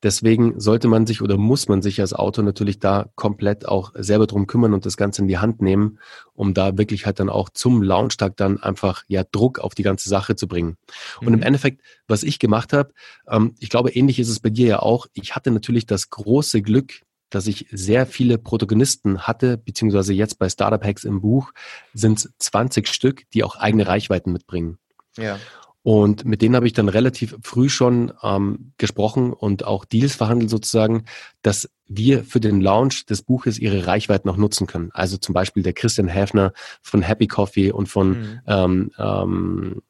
Deswegen 0.00 0.60
sollte 0.60 0.86
man 0.86 1.06
sich 1.06 1.22
oder 1.22 1.36
muss 1.36 1.66
man 1.66 1.82
sich 1.82 2.00
als 2.00 2.12
Autor 2.12 2.44
natürlich 2.44 2.78
da 2.78 3.10
komplett 3.16 3.66
auch 3.66 3.90
selber 3.96 4.28
drum 4.28 4.46
kümmern 4.46 4.72
und 4.72 4.86
das 4.86 4.96
Ganze 4.96 5.22
in 5.22 5.28
die 5.28 5.38
Hand 5.38 5.60
nehmen, 5.60 5.98
um 6.34 6.54
da 6.54 6.78
wirklich 6.78 7.04
halt 7.04 7.18
dann 7.18 7.28
auch 7.28 7.48
zum 7.48 7.82
Launchtag 7.82 8.36
dann 8.36 8.62
einfach 8.62 9.02
ja 9.08 9.24
Druck 9.24 9.58
auf 9.58 9.74
die 9.74 9.82
ganze 9.82 10.08
Sache 10.08 10.36
zu 10.36 10.46
bringen. 10.46 10.76
Und 11.20 11.28
mhm. 11.28 11.34
im 11.34 11.42
Endeffekt, 11.42 11.82
was 12.06 12.22
ich 12.22 12.38
gemacht 12.38 12.72
habe, 12.72 12.92
ähm, 13.26 13.56
ich 13.58 13.70
glaube, 13.70 13.90
ähnlich 13.90 14.20
ist 14.20 14.28
es 14.28 14.38
bei 14.38 14.50
dir 14.50 14.68
ja 14.68 14.78
auch. 14.78 15.08
Ich 15.14 15.34
hatte 15.34 15.50
natürlich 15.50 15.86
das 15.86 16.10
große 16.10 16.62
Glück, 16.62 17.00
dass 17.30 17.46
ich 17.46 17.66
sehr 17.70 18.06
viele 18.06 18.38
Protagonisten 18.38 19.26
hatte, 19.26 19.58
beziehungsweise 19.58 20.12
jetzt 20.12 20.38
bei 20.38 20.48
Startup 20.48 20.82
Hacks 20.82 21.04
im 21.04 21.20
Buch 21.20 21.52
sind 21.92 22.18
es 22.18 22.32
20 22.38 22.88
Stück, 22.88 23.28
die 23.32 23.44
auch 23.44 23.56
eigene 23.56 23.86
Reichweiten 23.86 24.32
mitbringen. 24.32 24.78
Ja. 25.16 25.38
Und 25.82 26.24
mit 26.24 26.42
denen 26.42 26.54
habe 26.54 26.66
ich 26.66 26.72
dann 26.72 26.88
relativ 26.88 27.36
früh 27.42 27.68
schon 27.68 28.12
ähm, 28.22 28.72
gesprochen 28.76 29.32
und 29.32 29.64
auch 29.64 29.84
Deals 29.84 30.16
verhandelt 30.16 30.50
sozusagen, 30.50 31.04
dass 31.42 31.70
wir 31.86 32.24
für 32.24 32.40
den 32.40 32.60
Launch 32.60 33.06
des 33.06 33.22
Buches 33.22 33.58
ihre 33.58 33.86
Reichweite 33.86 34.26
noch 34.26 34.36
nutzen 34.36 34.66
können. 34.66 34.90
Also 34.92 35.16
zum 35.16 35.32
Beispiel 35.32 35.62
der 35.62 35.72
Christian 35.72 36.08
Häfner 36.08 36.52
von 36.82 37.00
Happy 37.00 37.26
Coffee 37.26 37.72
und 37.72 37.88
von 37.88 38.08
mhm. 38.10 38.40
ähm, 38.46 38.90
ähm, 38.98 39.82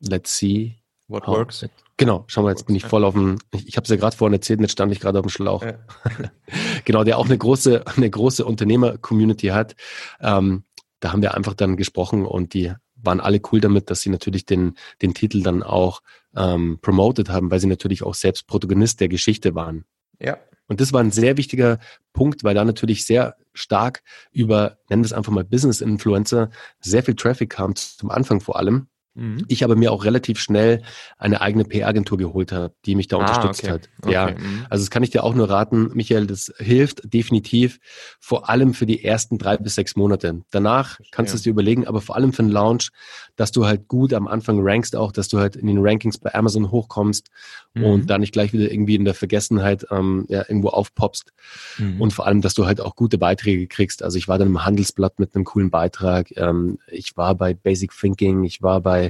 Let's 0.00 0.36
See. 0.36 0.76
What 1.08 1.26
how, 1.26 1.38
works. 1.38 1.64
Genau, 1.96 2.24
schau 2.28 2.42
mal, 2.42 2.50
jetzt 2.50 2.66
bin 2.66 2.76
ich 2.76 2.84
voll 2.84 3.04
auf 3.04 3.14
dem, 3.14 3.38
ich, 3.52 3.66
ich 3.66 3.76
habe 3.76 3.84
es 3.84 3.90
ja 3.90 3.96
gerade 3.96 4.16
vorhin 4.16 4.34
erzählt, 4.34 4.60
jetzt 4.60 4.72
stand 4.72 4.92
ich 4.92 5.00
gerade 5.00 5.18
auf 5.18 5.26
dem 5.26 5.30
Schlauch. 5.30 5.64
Ja. 5.64 5.74
genau, 6.88 7.04
der 7.04 7.18
auch 7.18 7.26
eine 7.26 7.36
große, 7.36 7.84
eine 7.96 8.08
große 8.08 8.44
Unternehmer-Community 8.44 9.48
hat. 9.48 9.76
Ähm, 10.20 10.64
da 11.00 11.12
haben 11.12 11.20
wir 11.20 11.34
einfach 11.34 11.52
dann 11.52 11.76
gesprochen 11.76 12.24
und 12.24 12.54
die 12.54 12.72
waren 12.96 13.20
alle 13.20 13.40
cool 13.52 13.60
damit, 13.60 13.90
dass 13.90 14.00
sie 14.00 14.08
natürlich 14.08 14.46
den, 14.46 14.74
den 15.02 15.12
Titel 15.12 15.42
dann 15.42 15.62
auch 15.62 16.00
ähm, 16.34 16.78
promoted 16.80 17.28
haben, 17.28 17.50
weil 17.50 17.60
sie 17.60 17.66
natürlich 17.66 18.02
auch 18.02 18.14
selbst 18.14 18.46
Protagonist 18.46 19.00
der 19.00 19.08
Geschichte 19.08 19.54
waren. 19.54 19.84
Ja. 20.18 20.38
Und 20.66 20.80
das 20.80 20.92
war 20.94 21.00
ein 21.00 21.10
sehr 21.10 21.36
wichtiger 21.36 21.78
Punkt, 22.14 22.42
weil 22.42 22.54
da 22.54 22.64
natürlich 22.64 23.04
sehr 23.04 23.36
stark 23.52 24.02
über, 24.32 24.78
nennen 24.88 25.02
wir 25.02 25.06
es 25.06 25.12
einfach 25.12 25.32
mal 25.32 25.44
Business 25.44 25.82
Influencer, 25.82 26.50
sehr 26.80 27.02
viel 27.02 27.14
Traffic 27.14 27.50
kam 27.50 27.76
zum 27.76 28.10
Anfang 28.10 28.40
vor 28.40 28.56
allem. 28.56 28.88
Mhm. 29.18 29.44
Ich 29.48 29.64
aber 29.64 29.74
mir 29.74 29.92
auch 29.92 30.04
relativ 30.04 30.38
schnell 30.38 30.82
eine 31.18 31.40
eigene 31.40 31.64
PR-Agentur 31.64 32.18
geholt 32.18 32.52
habe, 32.52 32.72
die 32.86 32.94
mich 32.94 33.08
da 33.08 33.16
ah, 33.16 33.20
unterstützt 33.20 33.64
okay. 33.64 33.72
hat. 33.72 33.88
Okay. 34.02 34.12
Ja, 34.12 34.30
mhm. 34.30 34.66
also 34.70 34.84
das 34.84 34.90
kann 34.90 35.02
ich 35.02 35.10
dir 35.10 35.24
auch 35.24 35.34
nur 35.34 35.50
raten, 35.50 35.90
Michael, 35.92 36.26
das 36.26 36.52
hilft 36.58 37.12
definitiv, 37.12 37.80
vor 38.20 38.48
allem 38.48 38.74
für 38.74 38.86
die 38.86 39.04
ersten 39.04 39.36
drei 39.36 39.56
bis 39.56 39.74
sechs 39.74 39.96
Monate. 39.96 40.42
Danach 40.50 41.00
kannst 41.10 41.32
du 41.32 41.36
es 41.36 41.42
dir 41.42 41.50
überlegen, 41.50 41.86
aber 41.86 42.00
vor 42.00 42.14
allem 42.14 42.32
für 42.32 42.42
den 42.42 42.50
Launch, 42.50 42.90
dass 43.34 43.50
du 43.50 43.66
halt 43.66 43.88
gut 43.88 44.14
am 44.14 44.28
Anfang 44.28 44.58
rankst 44.60 44.94
auch, 44.94 45.10
dass 45.10 45.28
du 45.28 45.40
halt 45.40 45.56
in 45.56 45.66
den 45.66 45.78
Rankings 45.80 46.18
bei 46.18 46.32
Amazon 46.34 46.70
hochkommst 46.70 47.28
mhm. 47.74 47.84
und 47.84 48.10
da 48.10 48.18
nicht 48.18 48.32
gleich 48.32 48.52
wieder 48.52 48.70
irgendwie 48.70 48.94
in 48.94 49.04
der 49.04 49.14
Vergessenheit 49.14 49.86
ähm, 49.90 50.26
ja, 50.28 50.44
irgendwo 50.48 50.68
aufpoppst. 50.68 51.32
Mhm. 51.78 52.00
Und 52.00 52.12
vor 52.12 52.26
allem, 52.26 52.40
dass 52.40 52.54
du 52.54 52.66
halt 52.66 52.80
auch 52.80 52.94
gute 52.94 53.18
Beiträge 53.18 53.66
kriegst. 53.66 54.02
Also 54.02 54.16
ich 54.16 54.28
war 54.28 54.38
dann 54.38 54.48
im 54.48 54.64
Handelsblatt 54.64 55.18
mit 55.18 55.34
einem 55.34 55.44
coolen 55.44 55.70
Beitrag. 55.70 56.36
Ähm, 56.36 56.78
ich 56.88 57.16
war 57.16 57.34
bei 57.34 57.54
Basic 57.54 57.92
Thinking, 57.92 58.44
ich 58.44 58.62
war 58.62 58.80
bei 58.80 59.07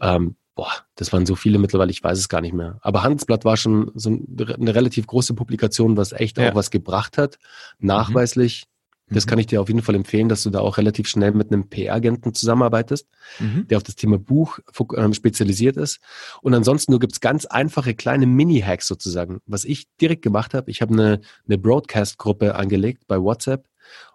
ähm, 0.00 0.36
boah, 0.54 0.72
das 0.96 1.12
waren 1.12 1.26
so 1.26 1.34
viele 1.34 1.58
mittlerweile, 1.58 1.90
ich 1.90 2.02
weiß 2.02 2.18
es 2.18 2.28
gar 2.28 2.40
nicht 2.40 2.54
mehr. 2.54 2.78
Aber 2.82 3.02
Handelsblatt 3.02 3.44
war 3.44 3.56
schon 3.56 3.90
so 3.94 4.10
eine 4.10 4.74
relativ 4.74 5.06
große 5.06 5.34
Publikation, 5.34 5.96
was 5.96 6.12
echt 6.12 6.38
ja. 6.38 6.50
auch 6.50 6.54
was 6.54 6.70
gebracht 6.70 7.18
hat, 7.18 7.38
nachweislich. 7.78 8.64
Mhm. 8.66 9.14
Das 9.14 9.26
kann 9.26 9.38
ich 9.38 9.46
dir 9.46 9.60
auf 9.60 9.68
jeden 9.68 9.82
Fall 9.82 9.94
empfehlen, 9.94 10.28
dass 10.28 10.42
du 10.42 10.50
da 10.50 10.60
auch 10.60 10.78
relativ 10.78 11.06
schnell 11.08 11.32
mit 11.32 11.52
einem 11.52 11.68
PR-Agenten 11.68 12.34
zusammenarbeitest, 12.34 13.08
mhm. 13.40 13.66
der 13.68 13.78
auf 13.78 13.82
das 13.82 13.96
Thema 13.96 14.18
Buch 14.18 14.58
ähm, 14.96 15.12
spezialisiert 15.12 15.76
ist. 15.76 16.00
Und 16.40 16.54
ansonsten 16.54 16.92
nur 16.92 17.00
gibt's 17.00 17.20
ganz 17.20 17.44
einfache 17.44 17.94
kleine 17.94 18.26
Mini-Hacks 18.26 18.86
sozusagen. 18.86 19.40
Was 19.46 19.64
ich 19.64 19.86
direkt 20.00 20.22
gemacht 20.22 20.54
habe, 20.54 20.70
ich 20.70 20.80
habe 20.82 20.94
eine, 20.94 21.20
eine 21.46 21.58
Broadcast-Gruppe 21.58 22.54
angelegt 22.54 23.04
bei 23.06 23.20
WhatsApp 23.20 23.66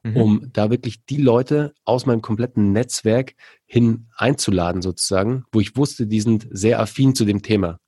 mhm. 0.04 0.18
um 0.18 0.50
da 0.54 0.70
wirklich 0.70 1.06
die 1.06 1.18
Leute 1.18 1.74
aus 1.86 2.06
meinem 2.06 2.22
kompletten 2.22 2.72
Netzwerk 2.72 3.34
hin 3.66 4.08
einzuladen 4.16 4.82
sozusagen, 4.82 5.46
wo 5.52 5.60
ich 5.60 5.76
wusste, 5.76 6.08
die 6.08 6.22
sind 6.22 6.48
sehr 6.52 6.80
affin 6.80 7.16
zu 7.16 7.26
dem 7.26 7.42
Thema, 7.42 7.80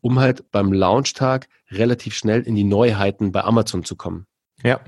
um 0.00 0.18
halt 0.18 0.50
beim 0.50 0.72
Launchtag 0.72 1.48
relativ 1.70 2.14
schnell 2.14 2.42
in 2.42 2.54
die 2.54 2.64
Neuheiten 2.64 3.32
bei 3.32 3.44
Amazon 3.44 3.84
zu 3.84 3.96
kommen. 3.96 4.26
Ja. 4.62 4.80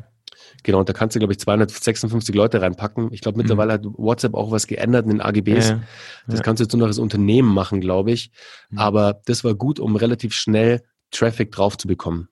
Genau, 0.62 0.80
und 0.80 0.88
da 0.88 0.92
kannst 0.92 1.14
du, 1.14 1.20
glaube 1.20 1.32
ich, 1.32 1.38
256 1.38 2.34
Leute 2.34 2.60
reinpacken. 2.62 3.12
Ich 3.12 3.20
glaube, 3.20 3.38
mittlerweile 3.38 3.78
mhm. 3.78 3.86
hat 3.86 3.98
WhatsApp 3.98 4.34
auch 4.34 4.50
was 4.50 4.66
geändert 4.66 5.04
in 5.04 5.12
den 5.12 5.20
AGBs. 5.20 5.68
Ja, 5.68 5.76
ja. 5.76 5.82
Das 6.26 6.42
kannst 6.42 6.60
du 6.60 6.64
jetzt 6.64 6.72
nur 6.72 6.80
noch 6.80 6.86
als 6.86 6.98
Unternehmen 6.98 7.52
machen, 7.52 7.80
glaube 7.80 8.12
ich. 8.12 8.30
Mhm. 8.70 8.78
Aber 8.78 9.20
das 9.26 9.44
war 9.44 9.54
gut, 9.54 9.78
um 9.78 9.96
relativ 9.96 10.32
schnell 10.34 10.82
Traffic 11.10 11.52
drauf 11.52 11.76
zu 11.76 11.86
bekommen. 11.86 12.28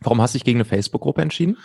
Warum 0.00 0.20
hast 0.20 0.34
du 0.34 0.38
dich 0.38 0.44
gegen 0.44 0.58
eine 0.58 0.64
Facebook-Gruppe 0.64 1.22
entschieden? 1.22 1.58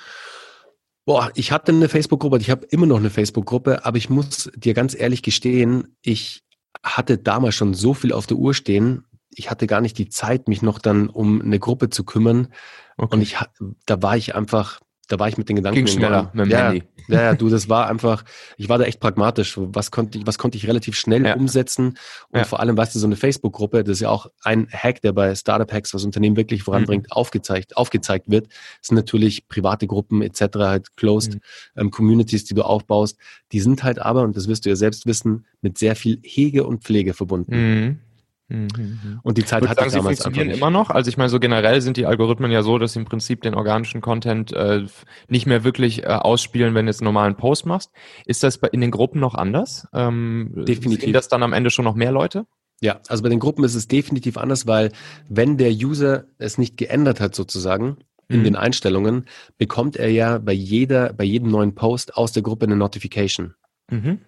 Boah, 1.08 1.32
ich 1.36 1.54
hatte 1.54 1.72
eine 1.72 1.88
Facebook-Gruppe, 1.88 2.38
ich 2.40 2.50
habe 2.50 2.66
immer 2.66 2.86
noch 2.86 2.98
eine 2.98 3.10
Facebook-Gruppe, 3.10 3.86
aber 3.86 3.96
ich 3.96 4.10
muss 4.10 4.52
dir 4.58 4.74
ganz 4.74 4.94
ehrlich 4.94 5.24
gestehen, 5.24 5.96
ich 6.02 6.44
hatte 6.84 7.18
damals 7.18 7.56
schon 7.56 7.74
so 7.74 7.94
viel 7.94 8.12
auf 8.12 8.28
der 8.28 8.36
Uhr 8.36 8.54
stehen, 8.54 9.06
ich 9.30 9.50
hatte 9.50 9.68
gar 9.68 9.80
nicht 9.80 9.98
die 9.98 10.10
Zeit, 10.10 10.50
mich 10.50 10.62
noch 10.62 10.80
dann 10.80 11.08
um 11.08 11.42
eine 11.42 11.60
Gruppe 11.60 11.90
zu 11.90 12.04
kümmern. 12.04 12.50
Okay. 12.98 13.16
Und 13.16 13.22
ich, 13.22 13.38
da 13.86 14.02
war 14.02 14.18
ich 14.18 14.36
einfach, 14.36 14.82
da 15.08 15.20
war 15.20 15.28
ich 15.28 15.38
mit 15.38 15.48
den 15.50 15.56
Gedanken. 15.56 15.86
Ging 15.86 15.88
schneller 15.88 16.32
mit 16.34 16.46
dem 16.46 16.52
ja, 16.52 16.68
Handy. 16.70 16.84
Ja, 17.08 17.22
ja, 17.22 17.36
du, 17.36 17.50
das 17.50 17.70
war 17.70 17.88
einfach, 17.88 18.26
ich 18.58 18.68
war 18.68 18.78
da 18.78 18.84
echt 18.84 19.00
pragmatisch. 19.00 19.58
Was 19.58 19.92
konnte 19.92 20.18
ich, 20.18 20.28
was 20.28 20.38
konnte 20.38 20.58
ich 20.58 20.68
relativ 20.68 20.98
schnell 20.98 21.26
ja. 21.26 21.36
umsetzen? 21.36 21.98
Und 22.30 22.40
ja. 22.40 22.44
vor 22.44 22.60
allem, 22.60 22.76
weißt 22.76 22.94
du, 22.94 23.00
so 23.00 23.08
eine 23.08 23.16
Facebook-Gruppe, 23.16 23.84
das 23.84 23.94
ist 23.94 24.02
ja 24.02 24.10
auch 24.10 24.28
ein 24.44 24.68
Hack, 24.70 25.02
der 25.02 25.14
bei 25.14 25.34
Startup 25.36 25.72
Hacks 25.72 25.94
was 25.94 26.04
Unternehmen 26.04 26.36
wirklich 26.36 26.64
voranbringt, 26.64 27.06
mhm. 27.06 27.12
aufgezeigt, 27.12 27.78
aufgezeigt 27.78 28.30
wird. 28.30 28.48
Das 28.48 28.88
sind 28.90 28.98
natürlich 28.98 29.48
private 29.48 29.88
Gruppen 29.88 30.22
etc., 30.22 30.42
halt 30.58 30.98
closed 30.98 31.36
mhm. 31.36 31.42
ähm, 31.78 31.92
Communities, 31.92 32.44
die 32.44 32.54
du 32.54 32.64
aufbaust. 32.64 33.18
Die 33.54 33.62
sind 33.62 33.84
halt 33.84 34.00
aber, 34.00 34.24
und 34.24 34.36
das 34.36 34.50
wirst 34.50 34.66
du 34.66 34.70
ja 34.70 34.76
selbst 34.76 35.06
wissen, 35.06 35.46
mit 35.62 35.78
sehr 35.78 35.96
viel 35.96 36.20
Hege 36.24 36.66
und 36.66 36.84
Pflege 36.84 37.14
verbunden. 37.14 37.56
Mhm. 37.56 38.00
Mhm. 38.50 39.20
Und 39.24 39.38
die 39.38 39.46
Zeit 39.46 39.68
hat 39.68 39.78
sagen, 39.78 39.90
sie 39.90 40.02
funktionieren 40.02 40.50
immer 40.50 40.70
noch. 40.70 40.90
Also 40.90 41.10
ich 41.10 41.18
meine, 41.18 41.30
so 41.30 41.40
generell 41.40 41.82
sind 41.82 41.98
die 41.98 42.06
Algorithmen 42.06 42.50
ja 42.50 42.64
so, 42.64 42.78
dass 42.78 42.94
sie 42.94 43.00
im 43.00 43.06
Prinzip 43.06 43.42
den 43.42 43.56
organischen 43.56 44.00
Content 44.00 44.54
äh, 44.54 44.86
nicht 45.28 45.48
mehr 45.48 45.64
wirklich 45.64 46.04
äh, 46.04 46.08
ausspielen, 46.08 46.74
wenn 46.74 46.86
du 46.86 46.92
jetzt 46.92 47.02
einen 47.02 47.06
normalen 47.06 47.36
Post 47.36 47.66
machst. 47.66 47.92
Ist 48.26 48.44
das 48.44 48.58
in 48.72 48.82
den 48.82 48.92
Gruppen 48.92 49.20
noch 49.20 49.36
anders? 49.36 49.88
Ähm, 49.94 50.64
definitiv. 50.66 51.06
Sehen 51.06 51.14
das 51.14 51.28
dann 51.28 51.44
am 51.44 51.54
Ende 51.54 51.72
schon 51.72 51.86
noch 51.86 51.96
mehr 51.96 52.12
Leute? 52.12 52.46
Ja, 52.80 53.00
also 53.08 53.24
bei 53.24 53.30
den 53.30 53.40
Gruppen 53.40 53.64
ist 53.64 53.76
es 53.76 53.88
definitiv 53.88 54.38
anders, 54.38 54.68
weil 54.68 54.92
wenn 55.28 55.58
der 55.58 55.72
User 55.72 56.26
es 56.38 56.58
nicht 56.58 56.78
geändert 56.78 57.20
hat 57.20 57.36
sozusagen 57.36 57.98
in 58.30 58.42
mhm. 58.42 58.44
den 58.44 58.56
Einstellungen, 58.56 59.26
bekommt 59.58 59.98
er 59.98 60.10
ja 60.10 60.38
bei 60.38 60.54
jeder, 60.54 61.14
bei 61.14 61.24
jedem 61.24 61.50
neuen 61.50 61.76
Post 61.76 62.16
aus 62.16 62.34
der 62.34 62.44
Gruppe 62.44 62.66
eine 62.66 62.76
Notification. 62.76 63.56
Mhm. 63.90 64.20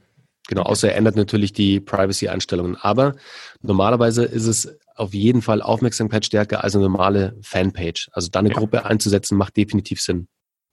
Genau, 0.49 0.63
außer 0.63 0.89
er 0.89 0.95
ändert 0.95 1.15
natürlich 1.15 1.53
die 1.53 1.79
Privacy-Einstellungen. 1.79 2.75
Aber 2.75 3.13
normalerweise 3.61 4.25
ist 4.25 4.47
es 4.47 4.79
auf 4.95 5.13
jeden 5.13 5.43
Fall 5.43 5.61
Aufmerksamkeit 5.61 6.25
stärker 6.25 6.63
als 6.63 6.73
eine 6.73 6.85
normale 6.85 7.37
Fanpage. 7.43 8.09
Also 8.13 8.29
da 8.31 8.39
eine 8.39 8.49
ja. 8.49 8.55
Gruppe 8.55 8.83
einzusetzen, 8.83 9.37
macht 9.37 9.57
definitiv 9.57 10.01
Sinn. 10.01 10.27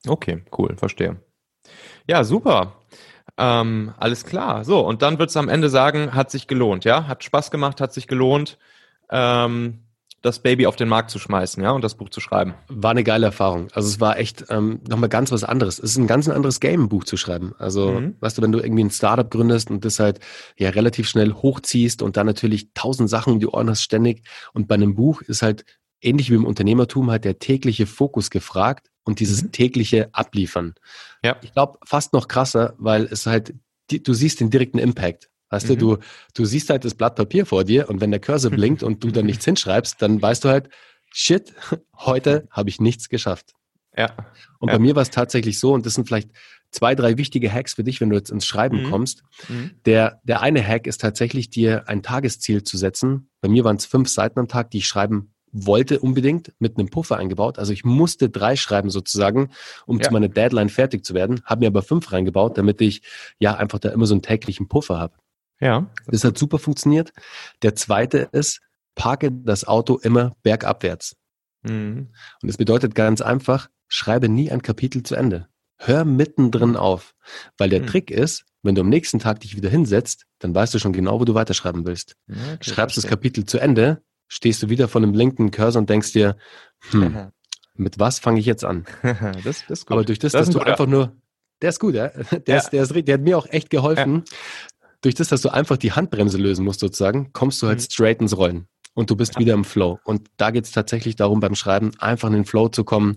Okay, 0.09 0.43
cool, 0.57 0.75
verstehe. 0.79 1.21
Ja, 2.09 2.25
super. 2.25 2.81
Ähm, 3.37 3.93
alles 3.99 4.25
klar. 4.25 4.65
So, 4.65 4.81
und 4.81 5.03
dann 5.03 5.19
wird 5.19 5.29
es 5.29 5.37
am 5.37 5.51
Ende 5.51 5.69
sagen, 5.69 6.15
hat 6.15 6.31
sich 6.31 6.47
gelohnt, 6.47 6.87
ja? 6.87 7.07
Hat 7.07 7.23
Spaß 7.23 7.51
gemacht, 7.51 7.83
hat 7.83 7.93
sich 7.93 8.07
gelohnt. 8.07 8.57
Ähm, 9.11 9.86
das 10.27 10.41
Baby 10.41 10.67
auf 10.67 10.77
den 10.77 10.89
Markt 10.89 11.11
zu 11.11 11.19
schmeißen, 11.19 11.62
ja, 11.62 11.71
und 11.71 11.83
das 11.83 11.95
Buch 11.95 12.11
zu 12.11 12.21
schreiben. 12.21 12.55
War 12.69 12.91
eine 12.91 13.05
geile 13.05 13.27
Erfahrung. 13.27 13.69
Also 13.73 13.89
es 13.89 14.01
war 14.01 14.19
echt 14.19 14.45
ähm, 14.51 14.81
nochmal 14.89 15.09
ganz 15.09 15.33
was 15.33 15.45
anderes. 15.45 15.79
Es 15.79 15.93
ist 15.93 15.97
ein 15.99 16.07
ganz 16.07 16.29
anderes 16.29 16.61
Game, 16.61 16.85
ein 16.85 16.89
Buch 16.89 17.05
zu 17.05 17.17
schreiben. 17.17 17.55
Also, 17.59 17.93
mhm. 17.93 18.17
weißt 18.21 18.37
du, 18.37 18.43
wenn 18.43 18.53
du 18.53 18.59
irgendwie 18.59 18.85
ein 18.85 18.91
Startup 18.91 19.31
gründest 19.31 19.71
und 19.71 19.85
das 19.85 20.01
halt 20.01 20.21
ja 20.59 20.71
relativ 20.71 21.09
schnell 21.09 21.33
hochziehst 21.33 22.03
und 22.03 22.17
dann 22.17 22.27
natürlich 22.27 22.73
tausend 22.75 23.09
Sachen 23.09 23.35
um 23.35 23.41
die 23.41 23.47
Ohren 23.47 23.71
hast 23.71 23.83
ständig 23.83 24.23
und 24.53 24.69
bei 24.69 24.75
einem 24.75 24.95
Buch 24.95 25.23
ist 25.23 25.43
halt 25.43 25.65
ähnlich 26.01 26.31
wie 26.31 26.35
im 26.35 26.45
Unternehmertum 26.45 27.11
halt 27.11 27.25
der 27.25 27.39
tägliche 27.39 27.87
Fokus 27.87 28.31
gefragt 28.31 28.91
und 29.05 29.21
dieses 29.21 29.43
mhm. 29.43 29.53
tägliche 29.53 30.09
Abliefern. 30.12 30.75
Ja. 31.23 31.37
Ich 31.43 31.53
glaube, 31.53 31.79
fast 31.85 32.12
noch 32.12 32.29
krasser, 32.29 32.75
weil 32.79 33.05
es 33.05 33.27
halt, 33.27 33.55
die, 33.91 34.03
du 34.03 34.12
siehst 34.12 34.41
den 34.41 34.51
direkten 34.51 34.79
Impact. 34.79 35.31
Weißt 35.50 35.68
mhm. 35.68 35.78
du, 35.78 35.96
du, 35.96 36.02
du 36.35 36.44
siehst 36.44 36.70
halt 36.70 36.85
das 36.85 36.94
Blatt 36.94 37.16
Papier 37.16 37.46
vor 37.46 37.64
dir 37.64 37.88
und 37.88 38.00
wenn 38.00 38.11
der 38.11 38.20
Cursor 38.20 38.50
blinkt 38.50 38.82
und 38.82 39.02
du 39.04 39.11
dann 39.11 39.26
nichts 39.26 39.44
hinschreibst, 39.44 40.00
dann 40.00 40.20
weißt 40.20 40.44
du 40.44 40.48
halt, 40.48 40.68
shit, 41.12 41.54
heute 41.96 42.48
habe 42.50 42.68
ich 42.68 42.80
nichts 42.80 43.09
geschafft. 43.09 43.52
Ja. 43.96 44.14
Und 44.59 44.68
ja. 44.68 44.74
bei 44.74 44.78
mir 44.78 44.94
war 44.94 45.02
es 45.02 45.11
tatsächlich 45.11 45.59
so, 45.59 45.72
und 45.72 45.87
das 45.87 45.94
sind 45.94 46.06
vielleicht 46.06 46.30
zwei, 46.70 46.94
drei 46.94 47.16
wichtige 47.16 47.50
Hacks 47.50 47.74
für 47.74 47.85
dich, 47.85 48.00
wenn 48.00 48.11
du 48.11 48.16
jetzt 48.16 48.30
ins 48.30 48.46
Schreiben 48.46 48.82
mhm. 48.82 48.90
kommst. 48.90 49.22
Mhm. 49.48 49.70
Der, 49.87 50.20
der 50.24 50.42
eine 50.42 50.66
Hack 50.66 50.87
ist 50.87 51.00
tatsächlich, 51.00 51.48
dir 51.48 51.88
ein 51.88 52.02
Tagesziel 52.02 52.62
zu 52.62 52.76
setzen. 52.76 53.30
Bei 53.40 53.48
mir 53.48 53.64
waren 53.64 53.76
es 53.76 53.86
fünf 53.86 54.09
Seiten 54.09 54.38
am 54.38 54.49
Tag, 54.49 54.70
die 54.70 54.78
ich 54.78 54.86
schreiben 54.86 55.32
wollte 55.53 56.01
unbedingt, 56.01 56.53
mit 56.59 56.76
einem 56.76 56.88
Puffer 56.88 57.16
eingebaut. 57.16 57.59
Also 57.59 57.72
ich 57.72 57.84
musste 57.84 58.28
drei 58.28 58.57
schreiben 58.57 58.90
sozusagen, 58.90 59.51
um 59.86 59.99
ja. 59.99 60.05
zu 60.05 60.12
meiner 60.12 60.28
Deadline 60.28 60.68
fertig 60.68 61.05
zu 61.05 61.14
werden, 61.14 61.40
habe 61.44 61.61
mir 61.61 61.68
aber 61.68 61.82
fünf 61.82 62.12
reingebaut, 62.12 62.59
damit 62.59 62.80
ich 62.82 63.03
ja 63.38 63.55
einfach 63.55 63.78
da 63.78 63.90
immer 63.90 64.07
so 64.07 64.14
einen 64.14 64.22
täglichen 64.22 64.68
Puffer 64.68 64.99
habe. 64.99 65.14
Ja. 65.61 65.90
Das 66.07 66.24
hat 66.24 66.38
super 66.38 66.59
funktioniert. 66.59 67.12
Der 67.62 67.74
zweite 67.74 68.28
ist, 68.32 68.61
parke 68.94 69.30
das 69.32 69.66
Auto 69.66 69.98
immer 69.98 70.36
bergabwärts. 70.42 71.16
Mhm. 71.62 72.09
Und 72.42 72.48
das 72.48 72.57
bedeutet 72.57 72.94
ganz 72.94 73.20
einfach, 73.20 73.68
schreibe 73.88 74.28
nie 74.28 74.50
ein 74.50 74.62
Kapitel 74.62 75.02
zu 75.02 75.14
Ende. 75.14 75.48
Hör 75.78 76.04
mittendrin 76.04 76.76
auf. 76.76 77.14
Weil 77.59 77.68
der 77.68 77.82
mhm. 77.82 77.86
Trick 77.86 78.11
ist, 78.11 78.44
wenn 78.62 78.74
du 78.74 78.80
am 78.80 78.88
nächsten 78.88 79.18
Tag 79.18 79.40
dich 79.40 79.57
wieder 79.57 79.68
hinsetzt, 79.68 80.26
dann 80.38 80.54
weißt 80.54 80.74
du 80.74 80.78
schon 80.78 80.92
genau, 80.92 81.20
wo 81.20 81.24
du 81.24 81.34
weiterschreiben 81.34 81.86
willst. 81.86 82.16
Okay, 82.28 82.59
Schreibst 82.61 82.96
das 82.96 83.07
Kapitel 83.07 83.44
zu 83.44 83.59
Ende, 83.59 84.02
stehst 84.28 84.62
du 84.62 84.68
wieder 84.68 84.88
vor 84.88 85.02
einem 85.02 85.14
linken 85.14 85.50
Cursor 85.50 85.80
und 85.80 85.90
denkst 85.90 86.12
dir, 86.12 86.36
hm, 86.90 87.30
mit 87.74 87.98
was 87.98 88.18
fange 88.18 88.40
ich 88.40 88.46
jetzt 88.46 88.64
an? 88.64 88.84
das, 89.02 89.44
das 89.44 89.70
ist 89.70 89.86
gut. 89.86 89.92
Aber 89.92 90.04
durch 90.04 90.18
das, 90.18 90.32
das 90.32 90.46
dass 90.46 90.54
du 90.54 90.61
einfach 90.61 90.86
nur, 90.86 91.12
der 91.62 91.70
ist 91.70 91.78
gut, 91.78 91.94
ja? 91.94 92.09
Der, 92.30 92.40
ja. 92.46 92.57
Ist, 92.57 92.70
der, 92.70 92.82
ist, 92.82 92.94
der 92.94 93.14
hat 93.14 93.20
mir 93.22 93.38
auch 93.38 93.46
echt 93.46 93.70
geholfen. 93.70 94.24
Ja. 94.26 94.32
Durch 95.07 95.14
das, 95.14 95.28
dass 95.28 95.40
du 95.40 95.50
einfach 95.50 95.76
die 95.76 95.92
Handbremse 95.92 96.36
lösen 96.36 96.64
musst, 96.64 96.80
sozusagen, 96.80 97.32
kommst 97.32 97.62
du 97.62 97.68
halt 97.68 97.78
mhm. 97.78 97.84
straight 97.84 98.20
ins 98.20 98.36
Rollen 98.36 98.66
und 98.92 99.09
du 99.09 99.14
bist 99.14 99.34
ja. 99.34 99.40
wieder 99.40 99.54
im 99.54 99.62
Flow. 99.62 100.00
Und 100.02 100.26
da 100.36 100.50
geht 100.50 100.64
es 100.64 100.72
tatsächlich 100.72 101.14
darum, 101.14 101.38
beim 101.38 101.54
Schreiben 101.54 101.92
einfach 102.00 102.26
in 102.26 102.34
den 102.34 102.44
Flow 102.44 102.70
zu 102.70 102.82
kommen. 102.82 103.14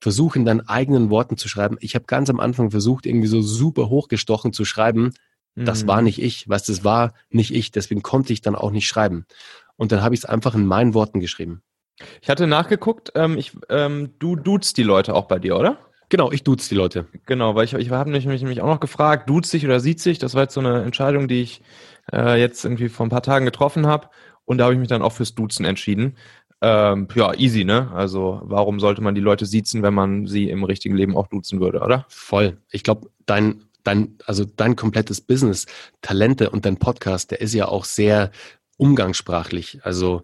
Versuch 0.00 0.34
in 0.34 0.46
deinen 0.46 0.66
eigenen 0.66 1.10
Worten 1.10 1.36
zu 1.36 1.50
schreiben. 1.50 1.76
Ich 1.80 1.94
habe 1.94 2.06
ganz 2.06 2.30
am 2.30 2.40
Anfang 2.40 2.70
versucht, 2.70 3.04
irgendwie 3.04 3.26
so 3.26 3.42
super 3.42 3.90
hochgestochen 3.90 4.54
zu 4.54 4.64
schreiben. 4.64 5.12
Das 5.56 5.82
mhm. 5.82 5.88
war 5.88 6.00
nicht 6.00 6.22
ich, 6.22 6.48
weißt, 6.48 6.70
das 6.70 6.84
war 6.84 7.12
nicht 7.28 7.54
ich, 7.54 7.70
deswegen 7.70 8.00
konnte 8.00 8.32
ich 8.32 8.40
dann 8.40 8.56
auch 8.56 8.70
nicht 8.70 8.86
schreiben. 8.86 9.26
Und 9.76 9.92
dann 9.92 10.00
habe 10.00 10.14
ich 10.14 10.22
es 10.22 10.24
einfach 10.24 10.54
in 10.54 10.64
meinen 10.64 10.94
Worten 10.94 11.20
geschrieben. 11.20 11.60
Ich 12.22 12.30
hatte 12.30 12.46
nachgeguckt, 12.46 13.12
ähm, 13.14 13.36
ich, 13.36 13.52
ähm, 13.68 14.14
du 14.18 14.36
duzt 14.36 14.78
die 14.78 14.84
Leute 14.84 15.14
auch 15.14 15.26
bei 15.26 15.38
dir, 15.38 15.58
oder? 15.58 15.76
Genau, 16.08 16.30
ich 16.30 16.44
duze 16.44 16.68
die 16.68 16.74
Leute. 16.76 17.06
Genau, 17.26 17.54
weil 17.54 17.64
ich, 17.64 17.74
ich 17.74 17.90
habe 17.90 18.10
mich, 18.10 18.26
mich 18.26 18.40
nämlich 18.40 18.60
auch 18.60 18.68
noch 18.68 18.80
gefragt, 18.80 19.28
duzt 19.28 19.50
sich 19.50 19.64
oder 19.64 19.80
sieht 19.80 20.00
sich? 20.00 20.18
Das 20.18 20.34
war 20.34 20.42
jetzt 20.42 20.54
so 20.54 20.60
eine 20.60 20.82
Entscheidung, 20.82 21.26
die 21.26 21.42
ich 21.42 21.62
äh, 22.12 22.40
jetzt 22.40 22.64
irgendwie 22.64 22.88
vor 22.88 23.06
ein 23.06 23.10
paar 23.10 23.22
Tagen 23.22 23.44
getroffen 23.44 23.86
habe. 23.86 24.08
Und 24.44 24.58
da 24.58 24.64
habe 24.64 24.74
ich 24.74 24.80
mich 24.80 24.88
dann 24.88 25.02
auch 25.02 25.12
fürs 25.12 25.34
Duzen 25.34 25.64
entschieden. 25.64 26.16
Ähm, 26.62 27.08
ja, 27.14 27.34
easy, 27.34 27.64
ne? 27.64 27.90
Also 27.92 28.40
warum 28.44 28.80
sollte 28.80 29.02
man 29.02 29.14
die 29.14 29.20
Leute 29.20 29.44
siezen, 29.46 29.82
wenn 29.82 29.94
man 29.94 30.26
sie 30.26 30.48
im 30.48 30.64
richtigen 30.64 30.96
Leben 30.96 31.16
auch 31.16 31.26
duzen 31.26 31.60
würde, 31.60 31.80
oder? 31.80 32.06
Voll. 32.08 32.58
Ich 32.70 32.82
glaube, 32.84 33.10
dein, 33.26 33.64
dein, 33.82 34.16
also 34.24 34.44
dein 34.44 34.76
komplettes 34.76 35.20
Business, 35.20 35.66
Talente 36.00 36.50
und 36.50 36.64
dein 36.64 36.78
Podcast, 36.78 37.32
der 37.32 37.40
ist 37.40 37.52
ja 37.52 37.66
auch 37.68 37.84
sehr 37.84 38.30
umgangssprachlich. 38.78 39.80
Also 39.82 40.22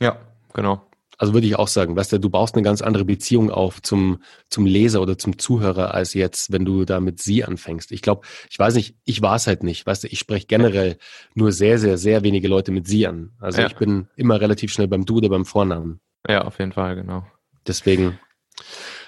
ja, 0.00 0.18
genau. 0.52 0.86
Also 1.22 1.34
würde 1.34 1.46
ich 1.46 1.54
auch 1.54 1.68
sagen, 1.68 1.94
weißt 1.94 2.14
du, 2.14 2.18
du 2.18 2.30
baust 2.30 2.56
eine 2.56 2.64
ganz 2.64 2.82
andere 2.82 3.04
Beziehung 3.04 3.52
auf 3.52 3.80
zum, 3.80 4.18
zum 4.50 4.66
Leser 4.66 5.00
oder 5.00 5.16
zum 5.16 5.38
Zuhörer, 5.38 5.94
als 5.94 6.14
jetzt, 6.14 6.50
wenn 6.50 6.64
du 6.64 6.84
da 6.84 6.98
mit 6.98 7.22
sie 7.22 7.44
anfängst. 7.44 7.92
Ich 7.92 8.02
glaube, 8.02 8.26
ich 8.50 8.58
weiß 8.58 8.74
nicht, 8.74 8.96
ich 9.04 9.22
war 9.22 9.36
es 9.36 9.46
halt 9.46 9.62
nicht. 9.62 9.86
Weißt 9.86 10.02
du, 10.02 10.08
ich 10.08 10.18
spreche 10.18 10.48
generell 10.48 10.96
nur 11.36 11.52
sehr, 11.52 11.78
sehr, 11.78 11.96
sehr 11.96 12.24
wenige 12.24 12.48
Leute 12.48 12.72
mit 12.72 12.88
sie 12.88 13.06
an. 13.06 13.30
Also 13.38 13.60
ja. 13.60 13.68
ich 13.68 13.76
bin 13.76 14.08
immer 14.16 14.40
relativ 14.40 14.72
schnell 14.72 14.88
beim 14.88 15.04
Du 15.04 15.18
oder 15.18 15.28
beim 15.28 15.44
Vornamen. 15.44 16.00
Ja, 16.28 16.42
auf 16.42 16.58
jeden 16.58 16.72
Fall, 16.72 16.96
genau. 16.96 17.24
Deswegen, 17.68 18.18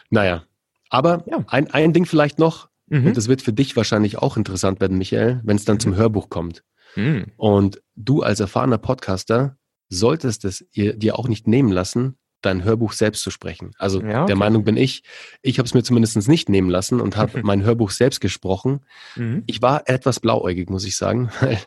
naja. 0.08 0.44
Aber 0.90 1.24
ja. 1.26 1.44
ein, 1.48 1.68
ein 1.72 1.92
Ding 1.92 2.06
vielleicht 2.06 2.38
noch, 2.38 2.68
mhm. 2.86 3.08
und 3.08 3.16
das 3.16 3.26
wird 3.26 3.42
für 3.42 3.52
dich 3.52 3.74
wahrscheinlich 3.74 4.18
auch 4.18 4.36
interessant 4.36 4.80
werden, 4.80 4.98
Michael, 4.98 5.40
wenn 5.42 5.56
es 5.56 5.64
dann 5.64 5.78
mhm. 5.78 5.80
zum 5.80 5.96
Hörbuch 5.96 6.28
kommt. 6.28 6.62
Mhm. 6.94 7.32
Und 7.36 7.82
du 7.96 8.22
als 8.22 8.38
erfahrener 8.38 8.78
Podcaster 8.78 9.56
solltest 9.88 10.44
es 10.44 10.64
ihr, 10.72 10.94
dir 10.96 11.18
auch 11.18 11.28
nicht 11.28 11.46
nehmen 11.46 11.72
lassen, 11.72 12.16
dein 12.44 12.64
Hörbuch 12.64 12.92
selbst 12.92 13.22
zu 13.22 13.30
sprechen. 13.30 13.72
Also 13.78 14.02
ja, 14.02 14.22
okay. 14.22 14.26
der 14.28 14.36
Meinung 14.36 14.64
bin 14.64 14.76
ich, 14.76 15.02
ich 15.42 15.58
habe 15.58 15.66
es 15.66 15.74
mir 15.74 15.82
zumindest 15.82 16.28
nicht 16.28 16.48
nehmen 16.48 16.70
lassen 16.70 17.00
und 17.00 17.16
habe 17.16 17.40
mein 17.42 17.62
Hörbuch 17.62 17.90
selbst 17.90 18.20
gesprochen. 18.20 18.80
Mhm. 19.16 19.44
Ich 19.46 19.62
war 19.62 19.88
etwas 19.88 20.20
blauäugig, 20.20 20.70
muss 20.70 20.84
ich 20.84 20.96
sagen, 20.96 21.30
weil 21.40 21.58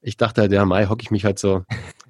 ich 0.00 0.16
dachte 0.16 0.42
halt, 0.42 0.52
ja, 0.52 0.64
Mai 0.64 0.86
hocke 0.86 1.02
ich 1.02 1.10
mich 1.10 1.24
halt 1.24 1.38
so 1.38 1.64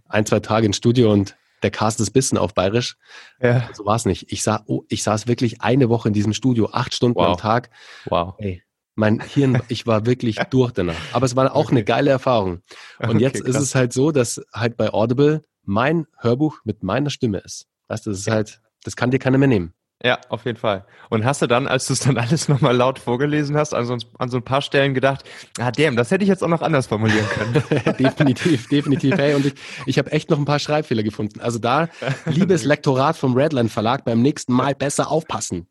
ein, 0.08 0.26
zwei 0.26 0.40
Tage 0.40 0.66
ins 0.66 0.76
Studio 0.76 1.12
und 1.12 1.36
der 1.62 1.70
Cast 1.70 2.00
ist 2.00 2.12
Bissen 2.12 2.38
auf 2.38 2.54
Bayerisch. 2.54 2.96
Ja. 3.40 3.68
So 3.72 3.84
war 3.84 3.96
es 3.96 4.04
nicht. 4.04 4.30
Ich, 4.30 4.44
sah, 4.44 4.62
oh, 4.66 4.84
ich 4.88 5.02
saß 5.02 5.26
wirklich 5.26 5.60
eine 5.60 5.88
Woche 5.88 6.08
in 6.08 6.14
diesem 6.14 6.32
Studio, 6.32 6.70
acht 6.72 6.94
Stunden 6.94 7.18
wow. 7.18 7.30
am 7.30 7.36
Tag. 7.36 7.70
Wow. 8.06 8.34
Ey, 8.38 8.62
mein 8.98 9.20
Hirn, 9.20 9.62
ich 9.68 9.86
war 9.86 10.04
wirklich 10.04 10.36
durch 10.50 10.72
danach. 10.72 10.94
Aber 11.12 11.24
es 11.24 11.36
war 11.36 11.54
auch 11.54 11.66
okay. 11.66 11.72
eine 11.72 11.84
geile 11.84 12.10
Erfahrung. 12.10 12.62
Und 12.98 13.10
okay, 13.10 13.18
jetzt 13.20 13.44
krass. 13.44 13.56
ist 13.56 13.62
es 13.62 13.74
halt 13.74 13.92
so, 13.92 14.10
dass 14.10 14.42
halt 14.52 14.76
bei 14.76 14.92
Audible 14.92 15.44
mein 15.64 16.06
Hörbuch 16.18 16.58
mit 16.64 16.82
meiner 16.82 17.10
Stimme 17.10 17.38
ist. 17.38 17.66
Weißt 17.86 18.06
du, 18.06 18.10
das 18.10 18.20
ist 18.20 18.26
ja. 18.26 18.34
halt, 18.34 18.60
das 18.84 18.96
kann 18.96 19.10
dir 19.10 19.18
keiner 19.18 19.38
mehr 19.38 19.48
nehmen. 19.48 19.72
Ja, 20.04 20.20
auf 20.28 20.44
jeden 20.44 20.58
Fall. 20.58 20.84
Und 21.10 21.24
hast 21.24 21.42
du 21.42 21.48
dann, 21.48 21.66
als 21.66 21.86
du 21.86 21.92
es 21.92 22.00
dann 22.00 22.18
alles 22.18 22.48
nochmal 22.48 22.76
laut 22.76 22.98
vorgelesen 22.98 23.56
hast, 23.56 23.72
an 23.74 23.84
so, 23.84 23.96
an 24.18 24.28
so 24.28 24.38
ein 24.38 24.44
paar 24.44 24.62
Stellen 24.62 24.94
gedacht, 24.94 25.24
ah 25.58 25.70
damn, 25.70 25.96
das 25.96 26.10
hätte 26.10 26.22
ich 26.22 26.28
jetzt 26.28 26.42
auch 26.42 26.48
noch 26.48 26.62
anders 26.62 26.86
formulieren 26.86 27.26
können. 27.28 27.62
definitiv, 27.98 28.68
definitiv. 28.68 29.16
Hey, 29.16 29.34
und 29.34 29.46
ich, 29.46 29.54
ich 29.86 29.98
habe 29.98 30.10
echt 30.12 30.30
noch 30.30 30.38
ein 30.38 30.44
paar 30.44 30.58
Schreibfehler 30.58 31.02
gefunden. 31.02 31.40
Also 31.40 31.58
da, 31.58 31.88
liebes 32.26 32.64
Lektorat 32.64 33.16
vom 33.16 33.36
Redland 33.36 33.70
Verlag, 33.70 34.04
beim 34.04 34.22
nächsten 34.22 34.52
Mal 34.52 34.74
besser 34.74 35.10
aufpassen. 35.10 35.68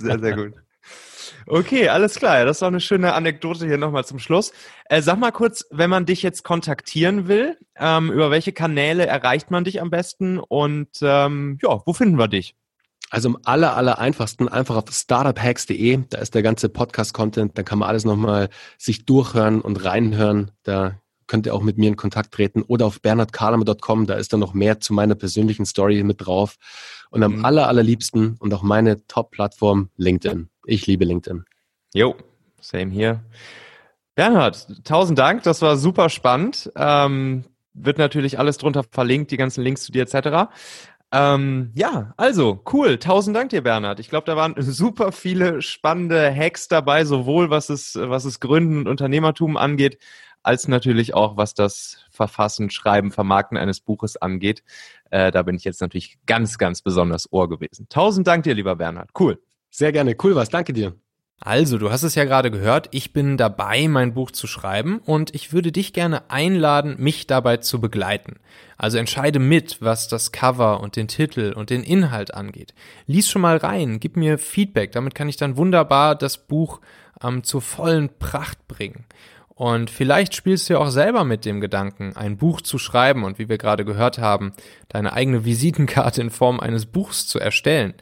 sehr, 0.00 0.18
sehr 0.18 0.36
gut. 0.36 0.54
Okay, 1.46 1.88
alles 1.88 2.14
klar. 2.16 2.44
Das 2.44 2.58
ist 2.58 2.62
auch 2.62 2.68
eine 2.68 2.80
schöne 2.80 3.14
Anekdote 3.14 3.66
hier 3.66 3.78
nochmal 3.78 4.04
zum 4.04 4.18
Schluss. 4.18 4.52
Äh, 4.86 5.02
sag 5.02 5.18
mal 5.18 5.32
kurz, 5.32 5.66
wenn 5.70 5.90
man 5.90 6.06
dich 6.06 6.22
jetzt 6.22 6.42
kontaktieren 6.42 7.28
will, 7.28 7.56
ähm, 7.76 8.10
über 8.10 8.30
welche 8.30 8.52
Kanäle 8.52 9.06
erreicht 9.06 9.50
man 9.50 9.64
dich 9.64 9.80
am 9.80 9.90
besten 9.90 10.38
und 10.38 10.88
ähm, 11.02 11.58
ja, 11.62 11.82
wo 11.84 11.92
finden 11.92 12.18
wir 12.18 12.28
dich? 12.28 12.54
Also 13.10 13.28
am 13.28 13.38
aller, 13.44 13.76
aller 13.76 13.98
einfachsten 13.98 14.48
einfach 14.48 14.76
auf 14.76 14.90
startuphacks.de, 14.90 16.00
da 16.08 16.18
ist 16.18 16.34
der 16.34 16.42
ganze 16.42 16.68
Podcast-Content, 16.68 17.56
da 17.56 17.62
kann 17.62 17.78
man 17.78 17.88
alles 17.88 18.04
nochmal 18.04 18.48
sich 18.78 19.04
durchhören 19.04 19.60
und 19.60 19.84
reinhören. 19.84 20.50
Da 20.64 20.98
könnt 21.26 21.46
ihr 21.46 21.54
auch 21.54 21.62
mit 21.62 21.78
mir 21.78 21.88
in 21.88 21.96
Kontakt 21.96 22.32
treten 22.32 22.62
oder 22.62 22.86
auf 22.86 23.00
bernhardkarlamer.com, 23.00 24.06
da 24.06 24.14
ist 24.14 24.32
dann 24.32 24.40
noch 24.40 24.54
mehr 24.54 24.80
zu 24.80 24.92
meiner 24.92 25.14
persönlichen 25.14 25.64
Story 25.64 26.02
mit 26.02 26.26
drauf. 26.26 26.56
Und 27.10 27.22
am 27.22 27.36
mhm. 27.36 27.44
aller, 27.44 27.68
allerliebsten 27.68 28.36
und 28.40 28.52
auch 28.52 28.62
meine 28.62 29.06
Top-Plattform 29.06 29.90
LinkedIn. 29.96 30.48
Ich 30.66 30.86
liebe 30.86 31.04
LinkedIn. 31.04 31.44
Jo, 31.94 32.16
same 32.60 32.90
hier. 32.90 33.24
Bernhard, 34.14 34.84
tausend 34.84 35.18
Dank, 35.18 35.42
das 35.42 35.60
war 35.60 35.76
super 35.76 36.08
spannend. 36.08 36.70
Ähm, 36.76 37.44
wird 37.72 37.98
natürlich 37.98 38.38
alles 38.38 38.58
drunter 38.58 38.84
verlinkt, 38.88 39.30
die 39.30 39.36
ganzen 39.36 39.62
Links 39.62 39.82
zu 39.82 39.92
dir 39.92 40.02
etc. 40.02 40.50
Ähm, 41.12 41.70
ja, 41.74 42.14
also 42.16 42.62
cool. 42.72 42.98
Tausend 42.98 43.36
Dank 43.36 43.50
dir, 43.50 43.62
Bernhard. 43.62 44.00
Ich 44.00 44.08
glaube, 44.08 44.26
da 44.26 44.36
waren 44.36 44.54
super 44.58 45.12
viele 45.12 45.62
spannende 45.62 46.34
Hacks 46.34 46.68
dabei, 46.68 47.04
sowohl 47.04 47.50
was 47.50 47.70
es, 47.70 47.96
was 47.96 48.24
es 48.24 48.40
Gründen 48.40 48.78
und 48.78 48.88
Unternehmertum 48.88 49.56
angeht, 49.56 49.98
als 50.42 50.68
natürlich 50.68 51.14
auch 51.14 51.36
was 51.36 51.54
das 51.54 52.04
Verfassen, 52.10 52.70
Schreiben, 52.70 53.10
Vermarkten 53.10 53.56
eines 53.56 53.80
Buches 53.80 54.16
angeht. 54.16 54.62
Äh, 55.10 55.30
da 55.30 55.42
bin 55.42 55.56
ich 55.56 55.64
jetzt 55.64 55.80
natürlich 55.80 56.18
ganz, 56.26 56.58
ganz 56.58 56.82
besonders 56.82 57.32
ohr 57.32 57.48
gewesen. 57.48 57.86
Tausend 57.88 58.26
Dank 58.26 58.44
dir, 58.44 58.54
lieber 58.54 58.76
Bernhard. 58.76 59.10
Cool. 59.18 59.40
Sehr 59.76 59.90
gerne. 59.90 60.14
Cool 60.22 60.36
was. 60.36 60.50
Danke 60.50 60.72
dir. 60.72 60.94
Also, 61.40 61.78
du 61.78 61.90
hast 61.90 62.04
es 62.04 62.14
ja 62.14 62.24
gerade 62.24 62.52
gehört, 62.52 62.88
ich 62.92 63.12
bin 63.12 63.36
dabei, 63.36 63.88
mein 63.88 64.14
Buch 64.14 64.30
zu 64.30 64.46
schreiben 64.46 65.00
und 65.00 65.34
ich 65.34 65.52
würde 65.52 65.72
dich 65.72 65.92
gerne 65.92 66.30
einladen, 66.30 66.94
mich 67.00 67.26
dabei 67.26 67.56
zu 67.56 67.80
begleiten. 67.80 68.36
Also 68.76 68.98
entscheide 68.98 69.40
mit, 69.40 69.82
was 69.82 70.06
das 70.06 70.30
Cover 70.30 70.80
und 70.80 70.94
den 70.94 71.08
Titel 71.08 71.52
und 71.56 71.70
den 71.70 71.82
Inhalt 71.82 72.32
angeht. 72.32 72.72
Lies 73.06 73.28
schon 73.28 73.42
mal 73.42 73.56
rein, 73.56 73.98
gib 73.98 74.16
mir 74.16 74.38
Feedback, 74.38 74.92
damit 74.92 75.16
kann 75.16 75.28
ich 75.28 75.36
dann 75.36 75.56
wunderbar 75.56 76.14
das 76.14 76.38
Buch 76.38 76.80
ähm, 77.20 77.42
zur 77.42 77.60
vollen 77.60 78.16
Pracht 78.20 78.68
bringen. 78.68 79.06
Und 79.48 79.90
vielleicht 79.90 80.34
spielst 80.34 80.68
du 80.68 80.74
ja 80.74 80.78
auch 80.80 80.90
selber 80.90 81.24
mit 81.24 81.44
dem 81.44 81.60
Gedanken, 81.60 82.16
ein 82.16 82.36
Buch 82.36 82.60
zu 82.60 82.78
schreiben 82.78 83.24
und 83.24 83.40
wie 83.40 83.48
wir 83.48 83.58
gerade 83.58 83.84
gehört 83.84 84.18
haben, 84.18 84.52
deine 84.88 85.12
eigene 85.12 85.44
Visitenkarte 85.44 86.20
in 86.20 86.30
Form 86.30 86.60
eines 86.60 86.86
Buchs 86.86 87.26
zu 87.26 87.38
erstellen. 87.40 87.94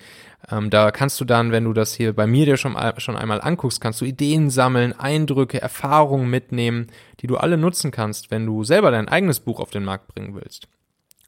Ähm, 0.50 0.70
da 0.70 0.90
kannst 0.90 1.20
du 1.20 1.24
dann, 1.24 1.52
wenn 1.52 1.64
du 1.64 1.72
das 1.72 1.94
hier 1.94 2.12
bei 2.14 2.26
mir 2.26 2.46
dir 2.46 2.56
schon, 2.56 2.76
schon 2.98 3.16
einmal 3.16 3.40
anguckst, 3.40 3.80
kannst 3.80 4.00
du 4.00 4.04
Ideen 4.04 4.50
sammeln, 4.50 4.98
Eindrücke, 4.98 5.60
Erfahrungen 5.60 6.28
mitnehmen, 6.28 6.88
die 7.20 7.26
du 7.26 7.36
alle 7.36 7.56
nutzen 7.56 7.90
kannst, 7.90 8.30
wenn 8.30 8.46
du 8.46 8.64
selber 8.64 8.90
dein 8.90 9.08
eigenes 9.08 9.40
Buch 9.40 9.60
auf 9.60 9.70
den 9.70 9.84
Markt 9.84 10.08
bringen 10.08 10.34
willst. 10.34 10.68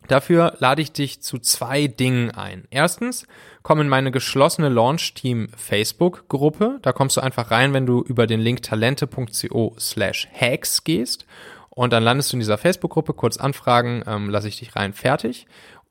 Dafür 0.08 0.54
lade 0.58 0.82
ich 0.82 0.92
dich 0.92 1.22
zu 1.22 1.38
zwei 1.38 1.86
Dingen 1.86 2.30
ein. 2.30 2.64
Erstens, 2.70 3.26
komm 3.62 3.80
in 3.80 3.88
meine 3.88 4.10
geschlossene 4.10 4.68
Launch 4.68 5.14
Team 5.14 5.48
Facebook 5.56 6.28
Gruppe. 6.28 6.78
Da 6.82 6.92
kommst 6.92 7.16
du 7.16 7.22
einfach 7.22 7.50
rein, 7.50 7.72
wenn 7.72 7.86
du 7.86 8.02
über 8.02 8.26
den 8.26 8.40
Link 8.40 8.62
talente.co 8.62 9.74
slash 9.78 10.28
hacks 10.38 10.84
gehst. 10.84 11.24
Und 11.70 11.92
dann 11.92 12.04
landest 12.04 12.32
du 12.32 12.36
in 12.36 12.40
dieser 12.40 12.58
Facebook-Gruppe, 12.58 13.14
kurz 13.14 13.36
anfragen, 13.36 14.04
ähm, 14.06 14.30
lasse 14.30 14.46
ich 14.46 14.58
dich 14.58 14.76
rein, 14.76 14.92
fertig. 14.92 15.46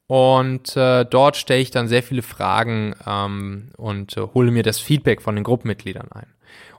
Und 0.08 0.76
äh, 0.76 1.06
dort 1.06 1.38
stelle 1.38 1.62
ich 1.62 1.72
dann 1.72 1.88
sehr 1.88 2.04
viele 2.04 2.22
Fragen 2.22 2.94
ähm, 3.08 3.70
und 3.78 4.18
äh, 4.18 4.22
hole 4.34 4.52
mir 4.52 4.64
das 4.64 4.80
Feedback 4.80 5.22
von 5.22 5.36
den 5.36 5.44
Gruppenmitgliedern 5.44 6.12
ein. 6.12 6.28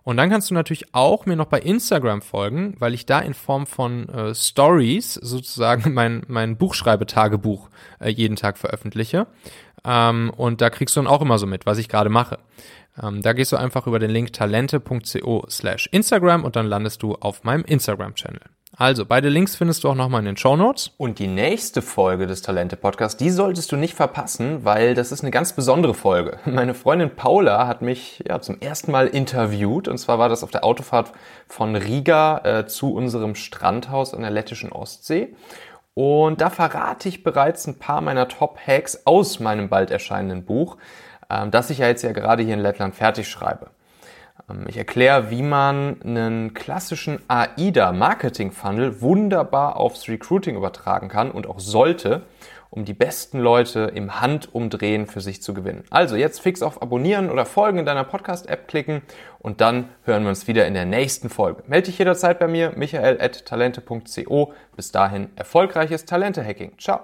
Und 0.05 0.19
dann 0.19 0.29
kannst 0.29 0.51
du 0.51 0.55
natürlich 0.55 0.95
auch 0.95 1.25
mir 1.25 1.35
noch 1.35 1.47
bei 1.47 1.59
Instagram 1.61 2.21
folgen, 2.21 2.77
weil 2.79 2.93
ich 2.93 3.07
da 3.07 3.21
in 3.21 3.33
Form 3.33 3.67
von 3.67 4.09
äh, 4.11 4.35
Stories 4.35 5.15
sozusagen 5.15 5.95
mein, 5.95 6.23
mein 6.29 6.57
Buchschreibetagebuch 6.57 7.71
äh, 8.01 8.11
jeden 8.11 8.37
Tag 8.37 8.59
veröffentliche. 8.59 9.27
Ähm, 9.83 10.31
und 10.37 10.61
da 10.61 10.69
kriegst 10.69 10.95
du 10.95 11.01
dann 11.01 11.11
auch 11.11 11.23
immer 11.23 11.39
so 11.39 11.47
mit, 11.47 11.65
was 11.65 11.79
ich 11.79 11.89
gerade 11.89 12.11
mache. 12.11 12.39
Ähm, 13.03 13.23
da 13.23 13.33
gehst 13.33 13.53
du 13.53 13.57
einfach 13.57 13.87
über 13.87 13.99
den 13.99 14.11
Link 14.11 14.35
talente.co 14.35 15.47
slash 15.49 15.89
Instagram 15.91 16.45
und 16.45 16.57
dann 16.57 16.67
landest 16.67 17.03
du 17.03 17.15
auf 17.15 17.43
meinem 17.43 17.65
Instagram-Channel. 17.65 18.43
Also, 18.77 19.07
beide 19.07 19.29
Links 19.29 19.55
findest 19.55 19.85
du 19.85 19.89
auch 19.89 19.95
nochmal 19.95 20.21
in 20.21 20.27
den 20.27 20.37
Show 20.37 20.57
Notes. 20.57 20.91
Und 20.97 21.21
die 21.21 21.29
nächste 21.29 21.81
Folge 21.81 22.27
des 22.27 22.43
Talente 22.43 22.77
Podcasts, 22.77 23.17
die 23.17 23.31
solltest 23.31 23.71
du 23.71 23.77
nicht 23.77 23.95
verpassen, 23.95 24.65
weil 24.65 24.95
das 24.95 25.13
ist 25.13 25.23
eine 25.23 25.31
ganz 25.31 25.53
besondere 25.53 25.95
Folge. 25.95 26.39
Meine 26.45 26.75
Freundin 26.75 27.15
Paula 27.15 27.69
hat 27.69 27.83
mich 27.83 28.25
ja 28.27 28.41
zum 28.41 28.61
ersten 28.61 28.91
Mal 28.91 29.07
interviewt 29.07 29.87
und 29.87 29.99
zwar 29.99 30.19
war 30.19 30.29
das 30.29 30.43
auf 30.43 30.51
der 30.51 30.65
Autofahrt 30.65 31.13
von 31.47 31.77
Riga 31.77 32.39
äh, 32.39 32.67
zu 32.67 32.93
unserem 32.93 33.37
Strandhaus 33.37 34.13
an 34.13 34.23
der 34.23 34.31
lettischen 34.31 34.73
Ostsee. 34.73 35.37
Und 35.95 36.41
da 36.41 36.51
verrate 36.51 37.09
ich 37.09 37.23
bereits 37.23 37.69
ein 37.69 37.79
paar 37.79 38.01
meiner 38.01 38.27
Top-Hacks 38.27 39.07
aus 39.07 39.39
meinem 39.39 39.69
bald 39.69 39.93
erscheinenden 39.93 40.45
Buch, 40.45 40.79
äh, 41.29 41.49
das 41.49 41.71
ich 41.71 41.79
ja 41.79 41.87
jetzt 41.87 42.03
ja 42.03 42.11
gerade 42.11 42.43
hier 42.43 42.55
in 42.55 42.61
Lettland 42.61 42.97
fertig 42.97 43.29
schreibe. 43.29 43.71
Ähm, 44.49 44.65
ich 44.69 44.77
erkläre, 44.77 45.31
wie 45.31 45.43
man 45.43 46.01
einen 46.03 46.55
klassischen 46.55 47.21
AIDA-Marketing-Funnel 47.29 49.01
wunderbar 49.01 49.77
aufs 49.77 50.09
Recruiting 50.09 50.57
übertragen 50.57 51.09
kann 51.09 51.31
und 51.31 51.47
auch 51.47 51.61
sollte, 51.61 52.23
um 52.71 52.85
die 52.85 52.93
besten 52.93 53.39
Leute 53.39 53.93
im 53.95 54.21
Handumdrehen 54.21 55.07
für 55.07 55.21
sich 55.21 55.41
zu 55.41 55.55
gewinnen. 55.55 55.85
Also 55.91 56.17
jetzt 56.17 56.41
fix 56.41 56.61
auf 56.61 56.83
Abonnieren 56.83 57.31
oder 57.31 57.47
Folgen 57.47 57.79
in 57.79 57.87
deiner 57.87 58.03
Podcast-App 58.03 58.67
klicken 58.67 59.03
und 59.39 59.61
dann 59.61 59.91
hören 60.03 60.25
wir 60.25 60.31
uns 60.31 60.49
wieder 60.49 60.67
in 60.67 60.75
der 60.75 60.85
nächsten 60.85 61.29
Folge. 61.29 61.63
Melde 61.69 61.87
dich 61.87 61.99
jederzeit 61.99 62.41
bei 62.41 62.49
mir, 62.49 62.73
michael.talente.co. 62.75 64.53
Bis 64.75 64.91
dahin 64.91 65.29
erfolgreiches 65.37 66.05
Talente-Hacking. 66.05 66.73
Ciao. 66.79 67.03